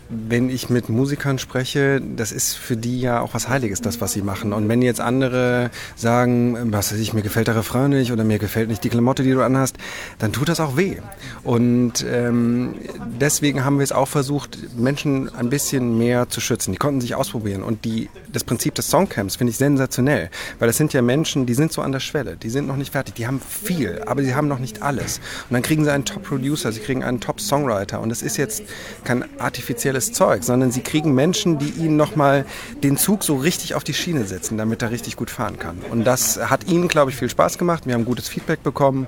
[0.10, 4.12] wenn ich mit Musikern spreche, das ist für die ja auch was Heiliges, das, was
[4.12, 4.54] sie machen.
[4.54, 8.40] Und wenn jetzt andere sagen, was weiß ich, mir gefällt der Refrain nicht oder mir
[8.40, 9.78] gefällt nicht die Klamotte, die du anhast,
[10.18, 10.98] dann tut das auch weh.
[11.44, 12.76] Und ähm,
[13.20, 16.72] deswegen haben wir es auch versucht, Menschen ein bisschen mehr zu schützen.
[16.72, 17.62] Die konnten sich ausprobieren.
[17.62, 20.30] Und die, das Prinzip des Songcamps finde ich sensationell,
[20.60, 22.92] weil das sind ja Menschen, die sind so an der Schwelle, die sind noch nicht
[22.92, 25.20] fertig, die haben viel, aber sie haben noch nicht alles.
[25.50, 28.00] Und dann kriegen sie einen Top-Producer, sie kriegen einen Top-Songwriter.
[28.00, 28.64] Und das ist jetzt
[29.04, 32.46] kein artifizielles Zeug, sondern sie kriegen Menschen, die ihnen nochmal
[32.84, 35.78] den Zug so richtig auf die Schiene setzen, damit er richtig gut fahren kann.
[35.90, 37.86] Und das hat ihnen, glaube ich, viel Spaß gemacht.
[37.86, 39.08] Wir haben gutes Feedback bekommen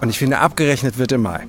[0.00, 1.46] und ich finde, abgerechnet wird im Mai.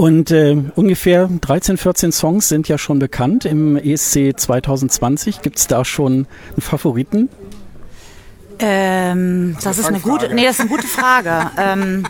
[0.00, 5.42] Und äh, ungefähr 13, 14 Songs sind ja schon bekannt im ESC 2020.
[5.42, 7.28] Gibt es da schon einen Favoriten?
[8.60, 11.50] Ähm, das ist eine gute, nee, das ist eine gute Frage.
[11.58, 12.04] ähm,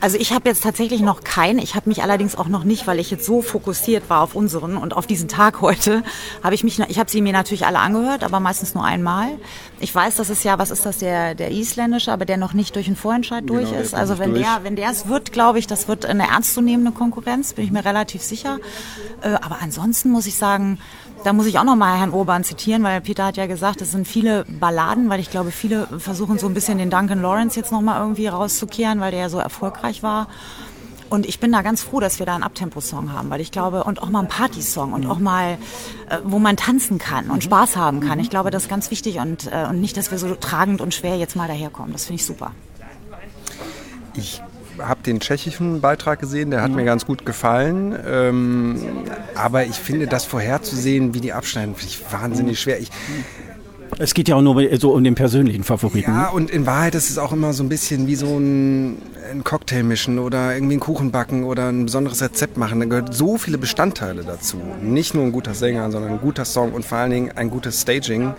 [0.00, 1.58] also ich habe jetzt tatsächlich noch keinen.
[1.58, 4.76] Ich habe mich allerdings auch noch nicht, weil ich jetzt so fokussiert war auf unseren
[4.76, 6.02] und auf diesen Tag heute,
[6.42, 9.28] habe ich mich, ich habe sie mir natürlich alle angehört, aber meistens nur einmal.
[9.80, 12.76] Ich weiß, das ist ja, was ist das, der, der isländische, aber der noch nicht
[12.76, 13.94] durch den Vorentscheid genau, durch ist.
[13.94, 14.42] Also wenn durch.
[14.42, 17.84] der, wenn der es wird, glaube ich, das wird eine ernstzunehmende Konkurrenz, bin ich mir
[17.84, 18.58] relativ sicher.
[19.22, 20.78] Äh, aber ansonsten muss ich sagen,
[21.24, 23.90] da muss ich auch noch mal Herrn Urban zitieren, weil Peter hat ja gesagt, es
[23.90, 27.72] sind viele Balladen, weil ich glaube, viele versuchen so ein bisschen den Duncan Lawrence jetzt
[27.72, 30.28] noch mal irgendwie rauszukehren, weil der ja so erfolgreich war.
[31.10, 33.84] Und ich bin da ganz froh, dass wir da einen Abtempo-Song haben, weil ich glaube,
[33.84, 35.56] und auch mal einen Party-Song und auch mal,
[36.10, 38.20] äh, wo man tanzen kann und Spaß haben kann.
[38.20, 40.94] Ich glaube, das ist ganz wichtig und, äh, und nicht, dass wir so tragend und
[40.94, 41.92] schwer jetzt mal daherkommen.
[41.92, 42.52] Das finde ich super.
[44.14, 44.42] Ich
[44.80, 46.76] habe den tschechischen Beitrag gesehen, der hat mhm.
[46.76, 47.96] mir ganz gut gefallen.
[48.06, 48.76] Ähm,
[49.34, 52.80] aber ich finde, das vorherzusehen, wie die abschneiden, finde ich wahnsinnig schwer.
[52.80, 52.90] Ich,
[53.98, 56.10] es geht ja auch nur so um den persönlichen Favoriten.
[56.10, 58.98] Ja, und in Wahrheit ist es auch immer so ein bisschen wie so ein,
[59.30, 62.80] ein Cocktail mischen oder irgendwie einen Kuchen backen oder ein besonderes Rezept machen.
[62.80, 64.58] Da gehört so viele Bestandteile dazu.
[64.82, 67.80] Nicht nur ein guter Sänger, sondern ein guter Song und vor allen Dingen ein gutes
[67.82, 68.34] Staging.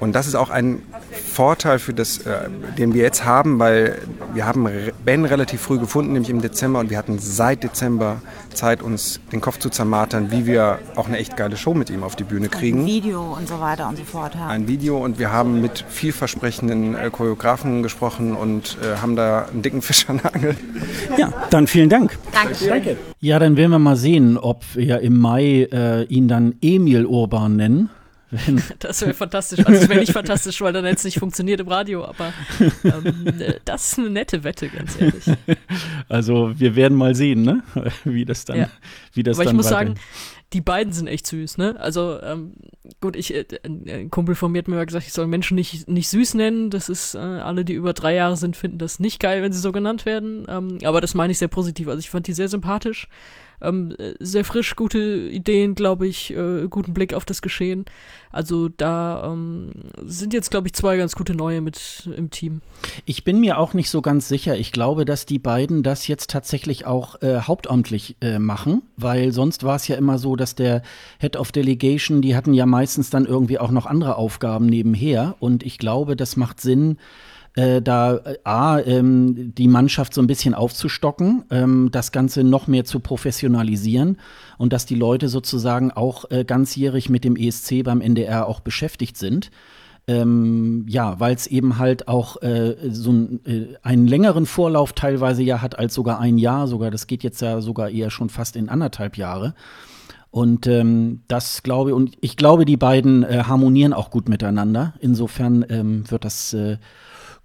[0.00, 0.82] Und das ist auch ein
[1.12, 2.48] Vorteil, für das, äh,
[2.78, 3.98] den wir jetzt haben, weil
[4.32, 4.66] wir haben
[5.04, 8.22] Ben relativ früh gefunden, nämlich im Dezember, und wir hatten seit Dezember
[8.54, 12.02] Zeit, uns den Kopf zu zermartern, wie wir auch eine echt geile Show mit ihm
[12.02, 12.80] auf die Bühne kriegen.
[12.80, 14.34] Ein Video und so weiter und so fort.
[14.34, 14.48] Ja.
[14.48, 19.62] Ein Video und wir haben mit vielversprechenden äh, Choreografen gesprochen und äh, haben da einen
[19.62, 20.56] dicken Fisch an der Angel.
[21.16, 22.18] Ja, dann vielen Dank.
[22.32, 22.54] Danke.
[22.66, 22.96] Danke.
[23.20, 27.56] Ja, dann werden wir mal sehen, ob wir im Mai äh, ihn dann Emil Urban
[27.56, 27.90] nennen.
[28.30, 29.60] Wenn das wäre fantastisch.
[29.60, 32.32] Also, es wäre nicht fantastisch, weil dann hätte es nicht funktioniert im Radio, aber
[32.84, 35.24] ähm, äh, das ist eine nette Wette, ganz ehrlich.
[36.08, 37.62] Also, wir werden mal sehen, ne?
[38.04, 38.70] wie das dann, ja.
[39.14, 39.94] wie das aber dann ich muss sagen,
[40.52, 41.76] die beiden sind echt süß, ne?
[41.78, 42.54] Also, ähm,
[43.00, 45.88] gut, ich, äh, ein Kumpel von mir hat mir mal gesagt, ich soll Menschen nicht,
[45.88, 46.70] nicht süß nennen.
[46.70, 49.60] Das ist, äh, alle, die über drei Jahre sind, finden das nicht geil, wenn sie
[49.60, 50.46] so genannt werden.
[50.48, 51.88] Ähm, aber das meine ich sehr positiv.
[51.88, 53.08] Also, ich fand die sehr sympathisch.
[53.62, 57.84] Ähm, sehr frisch, gute Ideen, glaube ich, äh, guten Blick auf das Geschehen.
[58.32, 59.72] Also da ähm,
[60.04, 62.60] sind jetzt, glaube ich, zwei ganz gute neue mit im Team.
[63.04, 64.56] Ich bin mir auch nicht so ganz sicher.
[64.56, 69.64] Ich glaube, dass die beiden das jetzt tatsächlich auch äh, hauptamtlich äh, machen, weil sonst
[69.64, 70.82] war es ja immer so, dass der
[71.18, 75.34] Head of Delegation, die hatten ja meistens dann irgendwie auch noch andere Aufgaben nebenher.
[75.40, 76.98] Und ich glaube, das macht Sinn,
[77.54, 82.66] äh, da äh, A, ähm, die Mannschaft so ein bisschen aufzustocken, ähm, das Ganze noch
[82.66, 84.18] mehr zu professionalisieren
[84.58, 89.16] und dass die Leute sozusagen auch äh, ganzjährig mit dem ESC beim NDR auch beschäftigt
[89.16, 89.50] sind.
[90.06, 95.42] Ähm, ja, weil es eben halt auch äh, so ein, äh, einen längeren Vorlauf teilweise
[95.42, 98.56] ja hat als sogar ein Jahr, sogar das geht jetzt ja sogar eher schon fast
[98.56, 99.54] in anderthalb Jahre.
[100.30, 104.94] Und ähm, das glaube und ich glaube, die beiden äh, harmonieren auch gut miteinander.
[105.00, 106.78] Insofern ähm, wird das, äh,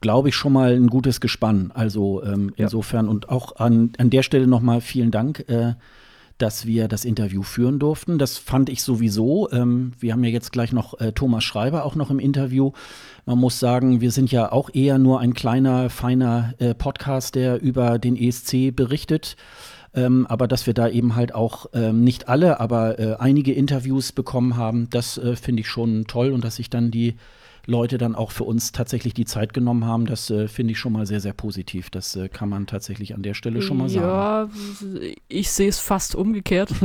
[0.05, 1.71] glaube ich, schon mal ein gutes Gespann.
[1.73, 2.65] Also ähm, Ja.
[2.65, 5.73] insofern und auch an, an der Stelle nochmal vielen Dank, äh,
[6.37, 8.19] dass wir das Interview führen durften.
[8.19, 9.49] Das fand ich sowieso.
[9.51, 12.71] Ähm, wir haben ja jetzt gleich noch äh, Thomas Schreiber auch noch im Interview.
[13.25, 17.59] Man muss sagen, wir sind ja auch eher nur ein kleiner, feiner äh, Podcast, der
[17.59, 19.35] über den ESC berichtet.
[19.95, 24.11] Ähm, aber dass wir da eben halt auch ähm, nicht alle, aber äh, einige Interviews
[24.11, 27.15] bekommen haben, das äh, finde ich schon toll und dass sich dann die
[27.67, 30.93] Leute dann auch für uns tatsächlich die Zeit genommen haben, das äh, finde ich schon
[30.93, 31.89] mal sehr, sehr positiv.
[31.89, 34.05] Das äh, kann man tatsächlich an der Stelle schon mal sagen.
[34.05, 34.49] Ja,
[35.27, 36.71] ich sehe es fast umgekehrt.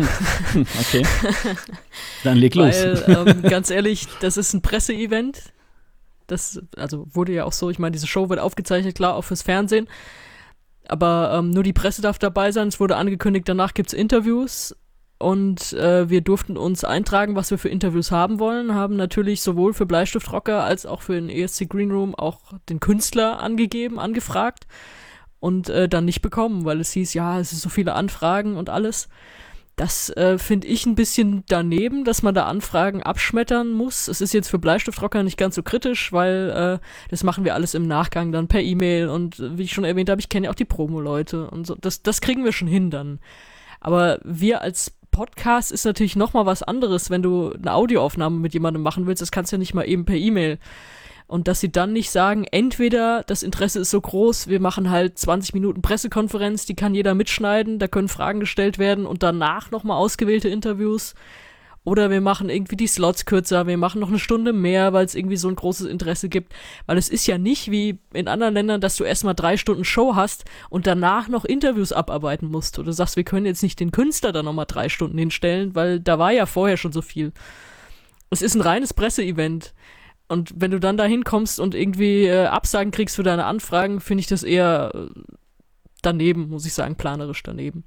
[0.81, 1.07] Okay.
[2.25, 2.75] Dann leg los.
[2.75, 5.53] Weil, ähm, ganz ehrlich, das ist ein Presseevent.
[6.27, 9.43] Das, also wurde ja auch so, ich meine, diese Show wird aufgezeichnet, klar, auch fürs
[9.43, 9.89] Fernsehen.
[10.89, 12.69] Aber ähm, nur die Presse darf dabei sein.
[12.69, 14.75] Es wurde angekündigt, danach gibt es Interviews.
[15.21, 18.75] Und äh, wir durften uns eintragen, was wir für Interviews haben wollen.
[18.75, 23.39] Haben natürlich sowohl für Bleistiftrocker als auch für den ESC Green Room auch den Künstler
[23.39, 24.67] angegeben, angefragt.
[25.39, 28.71] Und äh, dann nicht bekommen, weil es hieß, ja, es sind so viele Anfragen und
[28.71, 29.09] alles.
[29.77, 34.09] Das äh, finde ich ein bisschen daneben, dass man da Anfragen abschmettern muss.
[34.09, 37.75] Es ist jetzt für Bleistiftrocker nicht ganz so kritisch, weil äh, das machen wir alles
[37.75, 40.51] im Nachgang dann per E-Mail und äh, wie ich schon erwähnt habe, ich kenne ja
[40.51, 41.75] auch die Promo-Leute und so.
[41.75, 43.21] Das, das kriegen wir schon hin dann.
[43.81, 48.55] Aber wir als Podcast ist natürlich noch mal was anderes, wenn du eine Audioaufnahme mit
[48.55, 49.23] jemandem machen willst.
[49.23, 50.59] Das kannst du ja nicht mal eben per E-Mail.
[51.27, 55.17] Und dass sie dann nicht sagen, entweder das Interesse ist so groß, wir machen halt
[55.17, 59.97] 20 Minuten Pressekonferenz, die kann jeder mitschneiden, da können Fragen gestellt werden und danach nochmal
[59.97, 61.15] ausgewählte Interviews.
[61.83, 65.15] Oder wir machen irgendwie die Slots kürzer, wir machen noch eine Stunde mehr, weil es
[65.15, 66.53] irgendwie so ein großes Interesse gibt.
[66.85, 70.15] Weil es ist ja nicht wie in anderen Ländern, dass du erstmal drei Stunden Show
[70.15, 72.79] hast und danach noch Interviews abarbeiten musst.
[72.79, 76.19] Oder sagst, wir können jetzt nicht den Künstler da nochmal drei Stunden hinstellen, weil da
[76.19, 77.33] war ja vorher schon so viel.
[78.29, 79.73] Es ist ein reines Presseevent.
[80.29, 84.21] Und wenn du dann da hinkommst und irgendwie äh, Absagen kriegst für deine Anfragen, finde
[84.21, 85.21] ich das eher äh,
[86.03, 87.85] daneben, muss ich sagen, planerisch daneben.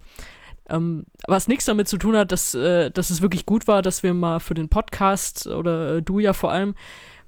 [0.69, 4.03] Ähm, was nichts damit zu tun hat, dass, äh, dass es wirklich gut war, dass
[4.03, 6.75] wir mal für den Podcast oder äh, du ja vor allem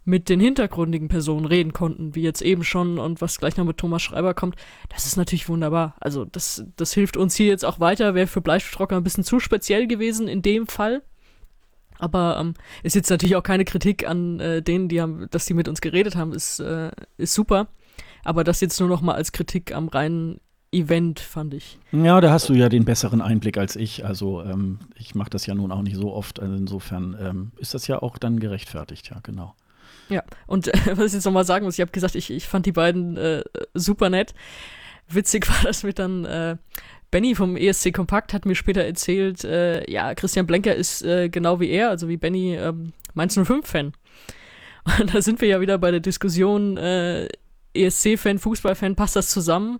[0.05, 3.77] mit den hintergründigen Personen reden konnten, wie jetzt eben schon und was gleich noch mit
[3.77, 4.55] Thomas Schreiber kommt,
[4.89, 5.95] das ist natürlich wunderbar.
[5.99, 9.39] Also das, das hilft uns hier jetzt auch weiter, wäre für Bleistiftrocker ein bisschen zu
[9.39, 11.01] speziell gewesen in dem Fall.
[11.97, 12.53] Aber ähm,
[12.83, 15.81] ist jetzt natürlich auch keine Kritik an äh, denen, die haben, dass die mit uns
[15.81, 17.67] geredet haben, ist, äh, ist super.
[18.23, 20.39] Aber das jetzt nur noch mal als Kritik am reinen
[20.76, 21.80] Event, fand ich.
[21.91, 24.06] Ja, da hast du ja den besseren Einblick als ich.
[24.06, 26.39] Also ähm, ich mache das ja nun auch nicht so oft.
[26.39, 29.56] Also insofern ähm, ist das ja auch dann gerechtfertigt, ja, genau.
[30.10, 32.65] Ja, und äh, was ich jetzt nochmal sagen muss, ich habe gesagt, ich, ich fand
[32.65, 33.43] die beiden äh,
[33.73, 34.34] super nett.
[35.07, 36.57] Witzig war das mit dann, äh,
[37.11, 41.60] Benny vom ESC Kompakt hat mir später erzählt, äh, ja, Christian Blenker ist äh, genau
[41.60, 43.93] wie er, also wie Benny, ähm, Mainz 05-Fan.
[44.99, 47.30] Und da sind wir ja wieder bei der Diskussion, äh,
[47.73, 49.80] ESC-Fan, Fußballfan, passt das zusammen?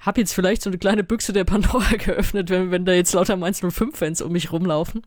[0.00, 3.36] Hab jetzt vielleicht so eine kleine Büchse der Pandora geöffnet, wenn, wenn da jetzt lauter
[3.36, 5.02] Mainz 05-Fans um mich rumlaufen.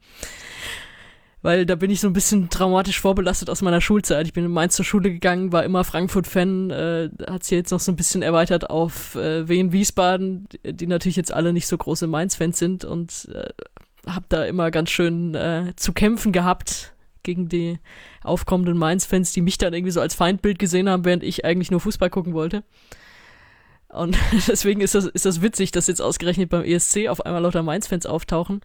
[1.44, 4.28] Weil da bin ich so ein bisschen traumatisch vorbelastet aus meiner Schulzeit.
[4.28, 7.80] Ich bin in Mainz zur Schule gegangen, war immer Frankfurt-Fan, äh, hat sich jetzt noch
[7.80, 12.06] so ein bisschen erweitert auf äh, Wien, Wiesbaden, die natürlich jetzt alle nicht so große
[12.06, 13.50] Mainz-Fans sind und äh,
[14.06, 16.94] hab da immer ganz schön äh, zu kämpfen gehabt
[17.24, 17.80] gegen die
[18.24, 21.80] aufkommenden Mainz-Fans, die mich dann irgendwie so als Feindbild gesehen haben, während ich eigentlich nur
[21.80, 22.64] Fußball gucken wollte.
[23.92, 27.64] Und deswegen ist das, ist das witzig, dass jetzt ausgerechnet beim ESC auf einmal lauter
[27.64, 28.62] Mainz-Fans auftauchen.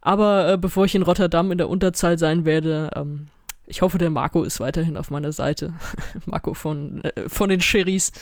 [0.00, 3.28] Aber äh, bevor ich in Rotterdam in der Unterzahl sein werde, ähm,
[3.66, 5.74] ich hoffe, der Marco ist weiterhin auf meiner Seite.
[6.26, 8.12] Marco von, äh, von den Sherrys.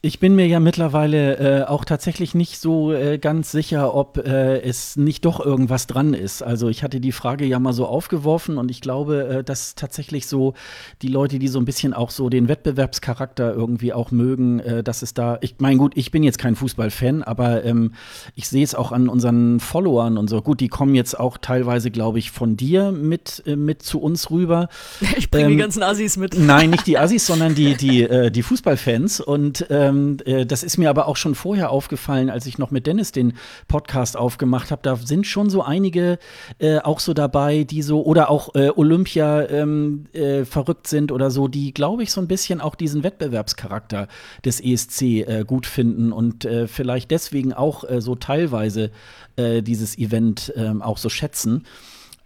[0.00, 4.60] Ich bin mir ja mittlerweile äh, auch tatsächlich nicht so äh, ganz sicher, ob äh,
[4.60, 6.40] es nicht doch irgendwas dran ist.
[6.40, 10.28] Also ich hatte die Frage ja mal so aufgeworfen und ich glaube, äh, dass tatsächlich
[10.28, 10.54] so
[11.02, 15.02] die Leute, die so ein bisschen auch so den Wettbewerbscharakter irgendwie auch mögen, äh, dass
[15.02, 17.92] es da, ich meine gut, ich bin jetzt kein Fußballfan, aber ähm,
[18.36, 20.40] ich sehe es auch an unseren Followern und so.
[20.42, 24.30] Gut, die kommen jetzt auch teilweise, glaube ich, von dir mit, äh, mit zu uns
[24.30, 24.68] rüber.
[25.16, 26.38] Ich bringe Ähm, die ganzen Assis mit.
[26.38, 29.20] Nein, nicht die Assis, sondern die, die, äh, die Fußballfans.
[29.20, 32.70] Und ähm, ähm, äh, das ist mir aber auch schon vorher aufgefallen, als ich noch
[32.70, 33.34] mit Dennis den
[33.66, 34.82] Podcast aufgemacht habe.
[34.82, 36.18] Da sind schon so einige
[36.58, 41.30] äh, auch so dabei, die so oder auch äh, Olympia ähm, äh, verrückt sind oder
[41.30, 44.08] so, die, glaube ich, so ein bisschen auch diesen Wettbewerbscharakter
[44.44, 48.90] des ESC äh, gut finden und vielleicht deswegen auch so teilweise
[49.38, 51.64] dieses Event ähm, auch so schätzen.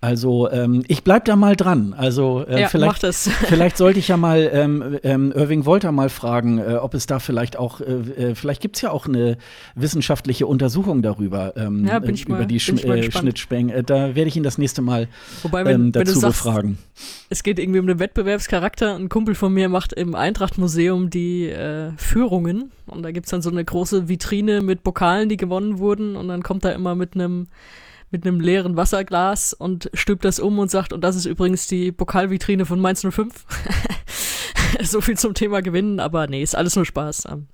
[0.02, 1.94] Also ähm, ich bleib da mal dran.
[1.96, 6.58] Also äh, ja, vielleicht, vielleicht sollte ich ja mal ähm, ähm, Irving Wolter mal fragen,
[6.58, 9.38] äh, ob es da vielleicht auch, äh, äh vielleicht gibt es ja auch eine
[9.76, 13.74] wissenschaftliche Untersuchung darüber ähm, ja, bin ich über mal, die Sch äh, Schnittspänge.
[13.74, 15.06] Äh, da werde ich ihn das nächste Mal
[15.44, 16.78] Wobei, wenn, ähm, dazu wenn sagst, befragen.
[17.30, 18.96] Es geht irgendwie um den Wettbewerbscharakter.
[18.96, 23.40] Ein Kumpel von mir macht im Eintracht-Museum die äh, Führungen und da gibt es dann
[23.40, 27.14] so eine große Vitrine mit Pokalen, die gewonnen wurden und dann kommt er immer mit
[27.14, 27.46] einem
[28.12, 31.90] mit einem leeren Wasserglas und stülpt das um und sagt, und das ist übrigens die
[31.90, 33.46] Pokalvitrine von Mainz 05.
[34.82, 37.24] so viel zum Thema Gewinnen, aber nee, ist alles nur Spaß.
[37.30, 37.48] Ähm,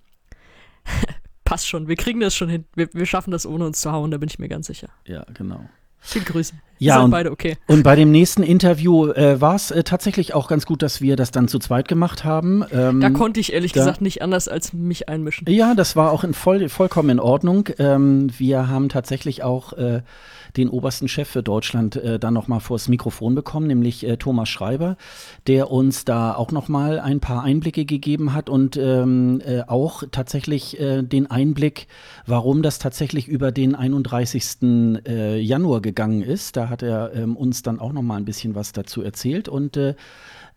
[1.44, 2.64] passt schon, wir kriegen das schon hin.
[2.74, 4.89] Wir, wir schaffen das ohne uns zu hauen, da bin ich mir ganz sicher.
[5.06, 5.60] Ja, genau.
[6.01, 6.55] Viel Grüße.
[6.78, 7.56] Ja, und, beide okay.
[7.66, 11.16] Und bei dem nächsten Interview äh, war es äh, tatsächlich auch ganz gut, dass wir
[11.16, 12.64] das dann zu zweit gemacht haben.
[12.72, 15.51] Ähm, da konnte ich ehrlich da, gesagt nicht anders als mich einmischen.
[15.51, 17.68] Ja, das war auch in voll, vollkommen in Ordnung.
[17.78, 20.02] Ähm, wir haben tatsächlich auch äh,
[20.56, 24.96] den obersten Chef für Deutschland äh, dann nochmal vors Mikrofon bekommen, nämlich äh, Thomas Schreiber,
[25.46, 30.80] der uns da auch nochmal ein paar Einblicke gegeben hat und ähm, äh, auch tatsächlich
[30.80, 31.86] äh, den Einblick,
[32.26, 35.02] warum das tatsächlich über den 31.
[35.06, 36.56] Äh, Januar gegangen ist.
[36.56, 39.94] Da hat er ähm, uns dann auch nochmal ein bisschen was dazu erzählt und äh,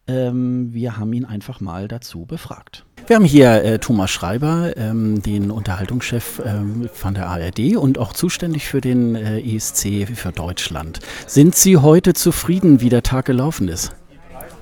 [0.08, 2.86] ähm, wir haben ihn einfach mal dazu befragt.
[3.08, 8.14] Wir haben hier äh, Thomas Schreiber, ähm, den Unterhaltungschef ähm, von der ARD und auch
[8.14, 11.00] zuständig für den äh, ESC für Deutschland.
[11.28, 13.92] Sind Sie heute zufrieden, wie der Tag gelaufen ist?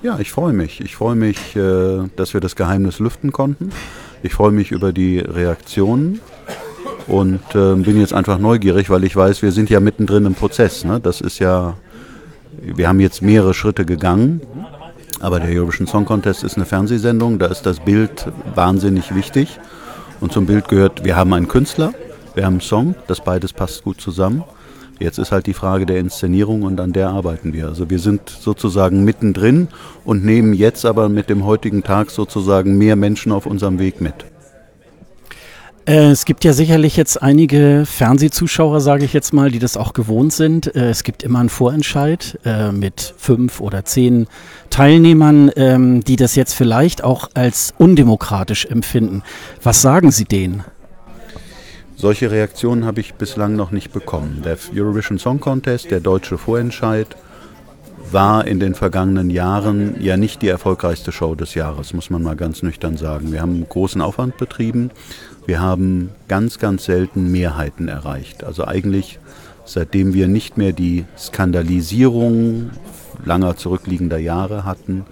[0.02, 0.80] Ja, ich freue mich.
[0.80, 3.72] Ich freue mich, äh, dass wir das Geheimnis lüften konnten.
[4.24, 6.22] Ich freue mich über die Reaktionen
[7.08, 10.86] und äh, bin jetzt einfach neugierig, weil ich weiß, wir sind ja mittendrin im Prozess.
[10.86, 11.00] Ne?
[11.02, 11.76] Das ist ja,
[12.62, 14.42] wir haben jetzt mehrere Schritte gegangen
[15.20, 19.60] aber der Eurovision Song Contest ist eine Fernsehsendung, da ist das Bild wahnsinnig wichtig.
[20.20, 21.94] Und zum Bild gehört, wir haben einen Künstler,
[22.36, 24.44] wir haben einen Song, das beides passt gut zusammen.
[25.00, 27.68] Jetzt ist halt die Frage der Inszenierung und an der arbeiten wir.
[27.68, 29.70] Also wir sind sozusagen mittendrin
[30.04, 34.26] und nehmen jetzt aber mit dem heutigen Tag sozusagen mehr Menschen auf unserem Weg mit.
[35.86, 39.94] Äh, es gibt ja sicherlich jetzt einige Fernsehzuschauer, sage ich jetzt mal, die das auch
[39.94, 40.76] gewohnt sind.
[40.76, 44.28] Äh, es gibt immer einen Vorentscheid äh, mit fünf oder zehn
[44.70, 49.24] Teilnehmern, ähm, die das jetzt vielleicht auch als undemokratisch empfinden.
[49.64, 50.64] Was sagen Sie denen?
[51.96, 54.42] Solche Reaktionen habe ich bislang noch nicht bekommen.
[54.46, 57.08] Der Eurovision Song Contest, der deutsche Vorentscheid,
[58.12, 62.36] war in den vergangenen Jahren ja nicht die erfolgreichste Show des Jahres, muss man mal
[62.36, 63.32] ganz nüchtern sagen.
[63.32, 64.92] Wir haben großen Aufwand betrieben.
[65.46, 68.44] Wir haben ganz, ganz selten Mehrheiten erreicht.
[68.44, 69.20] Also eigentlich,
[69.66, 72.72] seitdem wir nicht mehr die Skandalisierung
[73.26, 75.06] langer zurückliegender Jahre hatten,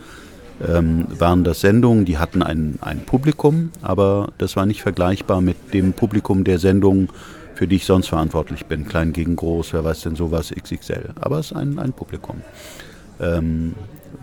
[0.65, 5.73] ähm, waren das Sendungen, die hatten ein, ein Publikum, aber das war nicht vergleichbar mit
[5.73, 7.09] dem Publikum der Sendungen,
[7.53, 8.87] für die ich sonst verantwortlich bin.
[8.87, 11.09] Klein gegen groß, wer weiß denn sowas, XXL.
[11.19, 12.41] Aber es ist ein, ein Publikum.
[13.19, 13.73] Ähm,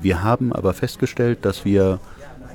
[0.01, 1.98] wir haben aber festgestellt, dass wir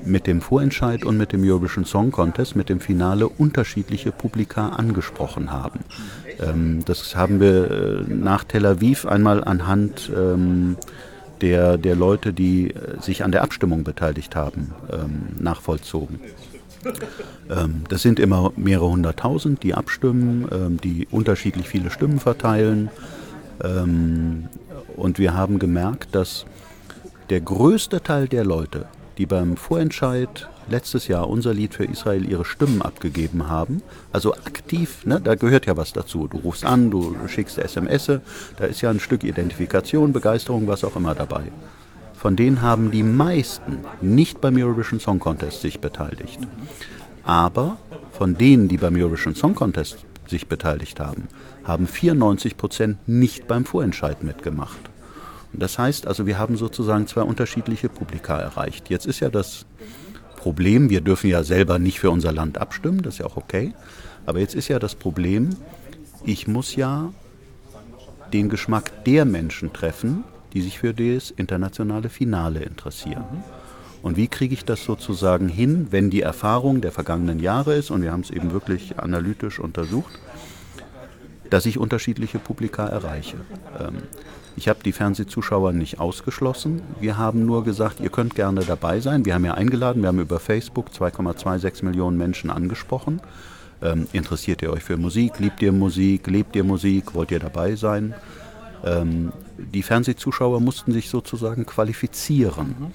[0.04, 5.52] mit dem Vorentscheid und mit dem Eurovision Song Contest, mit dem Finale unterschiedliche Publika angesprochen
[5.52, 5.80] haben.
[6.40, 10.76] Ähm, das haben wir äh, nach Tel Aviv einmal anhand ähm,
[11.40, 16.20] der, der Leute, die äh, sich an der Abstimmung beteiligt haben, ähm, nachvollzogen.
[17.50, 22.90] Ähm, das sind immer mehrere hunderttausend, die abstimmen, ähm, die unterschiedlich viele Stimmen verteilen.
[23.62, 24.48] Ähm,
[24.96, 26.46] und wir haben gemerkt, dass
[27.28, 28.86] der größte Teil der Leute,
[29.20, 33.82] die beim Vorentscheid letztes Jahr unser Lied für Israel ihre Stimmen abgegeben haben.
[34.12, 36.26] Also aktiv, ne, da gehört ja was dazu.
[36.26, 40.96] Du rufst an, du schickst SMS, da ist ja ein Stück Identifikation, Begeisterung, was auch
[40.96, 41.52] immer dabei.
[42.14, 46.38] Von denen haben die meisten nicht beim Eurovision Song Contest sich beteiligt.
[47.22, 47.76] Aber
[48.12, 49.98] von denen, die beim Eurovision Song Contest
[50.28, 51.28] sich beteiligt haben,
[51.62, 54.89] haben 94 Prozent nicht beim Vorentscheid mitgemacht.
[55.52, 58.88] Das heißt also, wir haben sozusagen zwei unterschiedliche Publika erreicht.
[58.88, 59.66] Jetzt ist ja das
[60.36, 63.74] Problem, wir dürfen ja selber nicht für unser Land abstimmen, das ist ja auch okay.
[64.26, 65.50] Aber jetzt ist ja das Problem,
[66.24, 67.12] ich muss ja
[68.32, 73.24] den Geschmack der Menschen treffen, die sich für das internationale Finale interessieren.
[74.02, 78.02] Und wie kriege ich das sozusagen hin, wenn die Erfahrung der vergangenen Jahre ist, und
[78.02, 80.18] wir haben es eben wirklich analytisch untersucht,
[81.50, 83.36] dass ich unterschiedliche Publika erreiche.
[84.60, 86.82] Ich habe die Fernsehzuschauer nicht ausgeschlossen.
[87.00, 89.24] Wir haben nur gesagt, ihr könnt gerne dabei sein.
[89.24, 93.22] Wir haben ja eingeladen, wir haben über Facebook 2,26 Millionen Menschen angesprochen.
[93.80, 95.38] Ähm, interessiert ihr euch für Musik?
[95.38, 96.26] Liebt ihr Musik?
[96.26, 97.14] Lebt ihr Musik?
[97.14, 98.12] Wollt ihr dabei sein?
[98.84, 102.92] Ähm, die Fernsehzuschauer mussten sich sozusagen qualifizieren.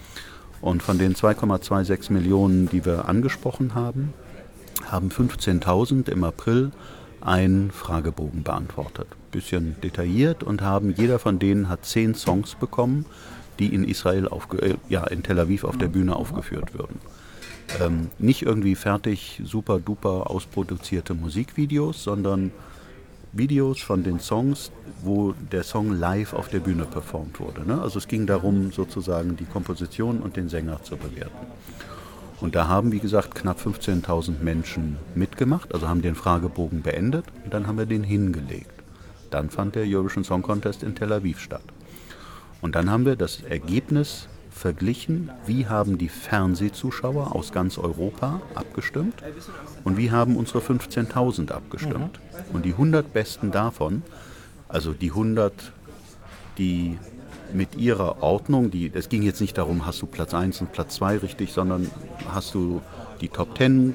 [0.62, 4.14] Und von den 2,26 Millionen, die wir angesprochen haben,
[4.92, 6.70] haben 15.000 im April
[7.22, 9.08] einen Fragebogen beantwortet.
[9.36, 13.06] Bisschen detailliert und haben, jeder von denen hat zehn Songs bekommen,
[13.60, 17.00] die in Israel, aufge, äh, ja, in Tel Aviv auf der Bühne aufgeführt würden.
[17.82, 22.52] Ähm, nicht irgendwie fertig, super duper ausproduzierte Musikvideos, sondern
[23.34, 24.72] Videos von den Songs,
[25.04, 27.68] wo der Song live auf der Bühne performt wurde.
[27.68, 27.82] Ne?
[27.82, 31.48] Also es ging darum, sozusagen die Komposition und den Sänger zu bewerten.
[32.40, 37.54] Und da haben, wie gesagt, knapp 15.000 Menschen mitgemacht, also haben den Fragebogen beendet und
[37.54, 38.75] dann haben wir den hingelegt.
[39.32, 41.64] Dann fand der Eurovision Song Contest in Tel Aviv statt.
[42.62, 49.22] Und dann haben wir das Ergebnis verglichen, wie haben die Fernsehzuschauer aus ganz Europa abgestimmt
[49.84, 52.20] und wie haben unsere 15.000 abgestimmt.
[52.54, 54.02] Und die 100 Besten davon,
[54.70, 55.54] also die 100,
[56.58, 56.98] die
[57.54, 60.96] mit ihrer Ordnung, die, es ging jetzt nicht darum, hast du Platz 1 und Platz
[60.96, 61.92] 2 richtig, sondern
[62.30, 62.82] hast du
[63.22, 63.94] die Top 10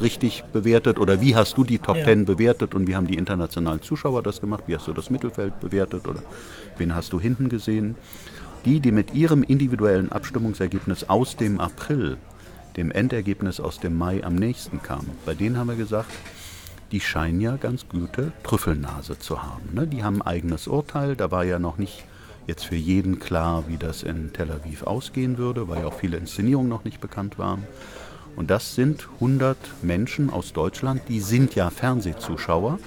[0.00, 2.04] richtig bewertet oder wie hast du die Top ja.
[2.04, 5.58] 10 bewertet und wie haben die internationalen Zuschauer das gemacht, wie hast du das Mittelfeld
[5.60, 6.22] bewertet oder
[6.78, 7.96] wen hast du hinten gesehen.
[8.64, 12.16] Die, die mit ihrem individuellen Abstimmungsergebnis aus dem April,
[12.76, 16.10] dem Endergebnis aus dem Mai am nächsten kamen, bei denen haben wir gesagt,
[16.92, 19.74] die scheinen ja ganz gute Trüffelnase zu haben.
[19.74, 19.86] Ne?
[19.86, 22.04] Die haben ein eigenes Urteil, da war ja noch nicht
[22.46, 26.16] jetzt für jeden klar, wie das in Tel Aviv ausgehen würde, weil ja auch viele
[26.16, 27.64] Inszenierungen noch nicht bekannt waren.
[28.36, 32.78] Und das sind 100 Menschen aus Deutschland, die sind ja Fernsehzuschauer,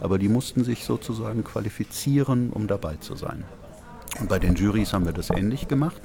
[0.00, 3.44] aber die mussten sich sozusagen qualifizieren, um dabei zu sein.
[4.20, 6.00] Und bei den Jurys haben wir das ähnlich gemacht.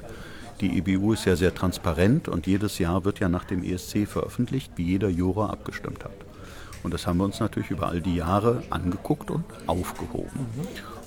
[0.61, 4.71] Die EBU ist ja sehr transparent und jedes Jahr wird ja nach dem ESC veröffentlicht,
[4.77, 6.15] wie jeder Juror abgestimmt hat.
[6.84, 10.47] Und das haben wir uns natürlich über all die Jahre angeguckt und aufgehoben.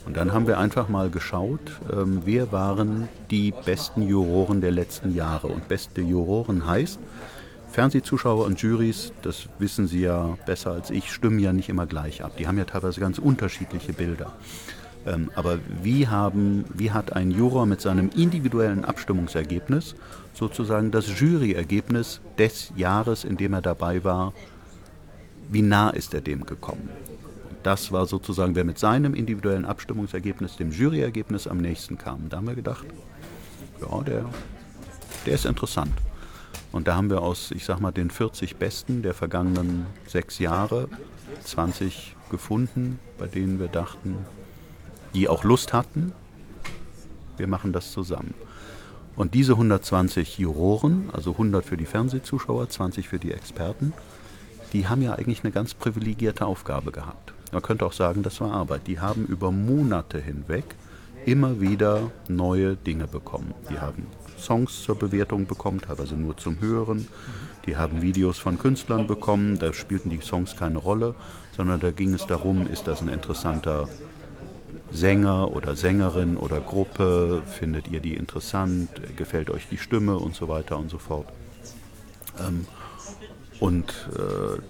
[0.06, 1.60] Und dann haben wir einfach mal geschaut,
[1.92, 5.48] ähm, wer waren die besten Juroren der letzten Jahre.
[5.48, 6.98] Und beste Juroren heißt,
[7.76, 12.24] Fernsehzuschauer und Juries, das wissen Sie ja besser als ich, stimmen ja nicht immer gleich
[12.24, 12.32] ab.
[12.38, 14.32] Die haben ja teilweise ganz unterschiedliche Bilder.
[15.04, 19.94] Ähm, aber wie, haben, wie hat ein Juror mit seinem individuellen Abstimmungsergebnis
[20.32, 24.32] sozusagen das Juryergebnis des Jahres, in dem er dabei war,
[25.50, 26.88] wie nah ist er dem gekommen?
[27.62, 32.30] Das war sozusagen, wer mit seinem individuellen Abstimmungsergebnis dem Juryergebnis am nächsten kam.
[32.30, 32.86] Da haben wir gedacht,
[33.82, 34.24] ja, der,
[35.26, 35.92] der ist interessant.
[36.76, 40.90] Und da haben wir aus, ich sag mal, den 40 Besten der vergangenen sechs Jahre
[41.42, 44.18] 20 gefunden, bei denen wir dachten,
[45.14, 46.12] die auch Lust hatten,
[47.38, 48.34] wir machen das zusammen.
[49.16, 53.94] Und diese 120 Juroren, also 100 für die Fernsehzuschauer, 20 für die Experten,
[54.74, 57.32] die haben ja eigentlich eine ganz privilegierte Aufgabe gehabt.
[57.52, 58.86] Man könnte auch sagen, das war Arbeit.
[58.86, 60.66] Die haben über Monate hinweg
[61.24, 63.54] immer wieder neue Dinge bekommen.
[63.70, 64.06] Die haben
[64.38, 67.08] Songs zur Bewertung bekommen, teilweise nur zum Hören.
[67.66, 71.14] Die haben Videos von Künstlern bekommen, da spielten die Songs keine Rolle,
[71.56, 73.88] sondern da ging es darum, ist das ein interessanter
[74.92, 80.48] Sänger oder Sängerin oder Gruppe, findet ihr die interessant, gefällt euch die Stimme und so
[80.48, 81.26] weiter und so fort.
[82.38, 82.66] Ähm,
[83.58, 84.60] und äh,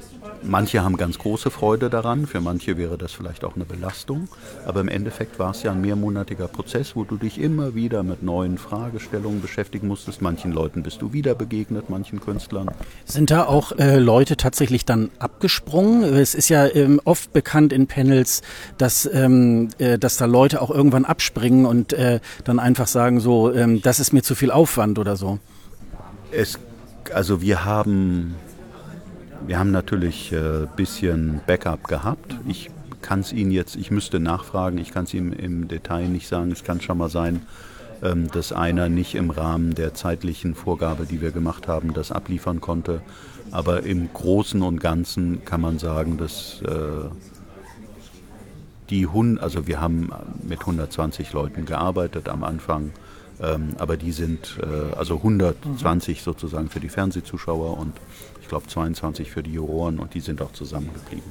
[0.46, 4.28] manche haben ganz große Freude daran, für manche wäre das vielleicht auch eine Belastung.
[4.64, 8.22] Aber im Endeffekt war es ja ein mehrmonatiger Prozess, wo du dich immer wieder mit
[8.22, 10.22] neuen Fragestellungen beschäftigen musstest.
[10.22, 12.70] Manchen Leuten bist du wieder begegnet, manchen Künstlern.
[13.04, 16.02] Sind da auch äh, Leute tatsächlich dann abgesprungen?
[16.02, 18.42] Es ist ja ähm, oft bekannt in Panels,
[18.78, 23.52] dass, ähm, äh, dass da Leute auch irgendwann abspringen und äh, dann einfach sagen, so,
[23.52, 25.38] ähm, das ist mir zu viel Aufwand oder so.
[26.30, 26.58] Es,
[27.12, 28.34] also wir haben
[29.46, 32.36] wir haben natürlich ein äh, bisschen Backup gehabt.
[32.46, 32.70] Ich
[33.02, 36.50] kann es Ihnen jetzt, ich müsste nachfragen, ich kann es Ihnen im Detail nicht sagen.
[36.50, 37.42] Es kann schon mal sein,
[38.02, 42.60] ähm, dass einer nicht im Rahmen der zeitlichen Vorgabe, die wir gemacht haben, das abliefern
[42.60, 43.02] konnte.
[43.52, 47.08] Aber im Großen und Ganzen kann man sagen, dass äh,
[48.90, 50.10] die Hund, also wir haben
[50.42, 52.92] mit 120 Leuten gearbeitet am Anfang,
[53.40, 57.94] ähm, aber die sind äh, also 120 sozusagen für die Fernsehzuschauer und
[58.46, 61.24] ich glaube 22 für die Juroren und die sind auch zusammengeblieben.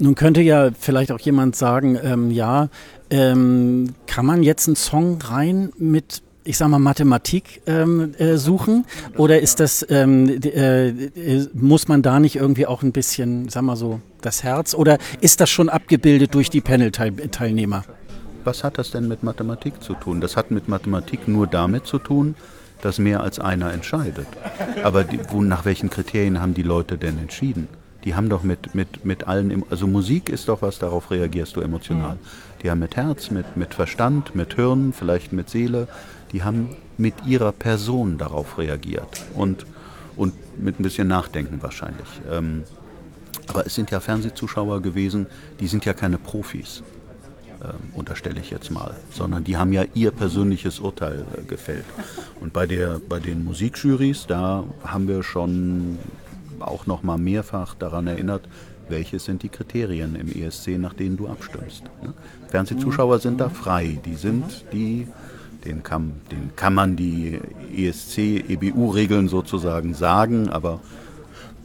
[0.00, 2.68] Nun könnte ja vielleicht auch jemand sagen, ähm, ja,
[3.10, 8.86] ähm, kann man jetzt einen Song rein mit ich sag mal, Mathematik ähm, äh, suchen?
[9.18, 13.62] Oder ist das, ähm, äh, äh, muss man da nicht irgendwie auch ein bisschen, sag
[13.62, 14.74] mal so, das Herz?
[14.74, 17.84] Oder ist das schon abgebildet durch die Panel-Teilnehmer?
[18.44, 20.20] was hat das denn mit Mathematik zu tun?
[20.20, 22.34] Das hat mit Mathematik nur damit zu tun,
[22.82, 24.26] dass mehr als einer entscheidet.
[24.82, 27.68] Aber die, wo, nach welchen Kriterien haben die Leute denn entschieden?
[28.04, 31.60] Die haben doch mit, mit, mit allen, also Musik ist doch was, darauf reagierst du
[31.60, 32.16] emotional.
[32.62, 35.86] Die haben mit Herz, mit, mit Verstand, mit Hirn, vielleicht mit Seele,
[36.32, 39.66] die haben mit ihrer Person darauf reagiert und,
[40.16, 42.08] und mit ein bisschen Nachdenken wahrscheinlich.
[42.30, 42.64] Ähm,
[43.48, 45.26] aber es sind ja Fernsehzuschauer gewesen,
[45.58, 46.82] die sind ja keine Profis,
[47.60, 51.84] äh, unterstelle ich jetzt mal, sondern die haben ja ihr persönliches Urteil äh, gefällt.
[52.40, 55.98] Und bei, der, bei den Musikjurys, da haben wir schon
[56.58, 58.48] auch noch mal mehrfach daran erinnert,
[58.88, 61.84] welche sind die Kriterien im ESC, nach denen du abstimmst.
[62.02, 62.12] Ne?
[62.48, 65.06] Fernsehzuschauer sind da frei, die sind die
[65.64, 67.40] den kann, den kann man die
[67.76, 68.18] ESC,
[68.48, 70.80] EBU-Regeln sozusagen sagen, aber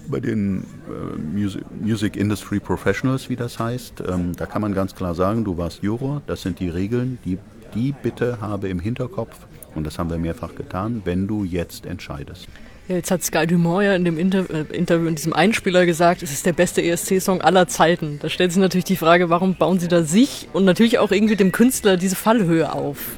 [0.10, 4.96] bei den äh, Music, Music, Industry Professionals, wie das heißt, ähm, da kann man ganz
[4.96, 7.38] klar sagen, du warst Juror, das sind die Regeln, die,
[7.74, 9.36] die bitte habe im Hinterkopf,
[9.76, 12.48] und das haben wir mehrfach getan, wenn du jetzt entscheidest.
[12.88, 16.32] Jetzt hat Sky Dumont ja in dem Inter äh, Interview, in diesem Einspieler gesagt, es
[16.32, 18.20] ist der beste ESC-Song aller Zeiten.
[18.22, 21.36] Da stellt sich natürlich die Frage, warum bauen sie da sich und natürlich auch irgendwie
[21.36, 23.18] dem Künstler diese Fallhöhe auf?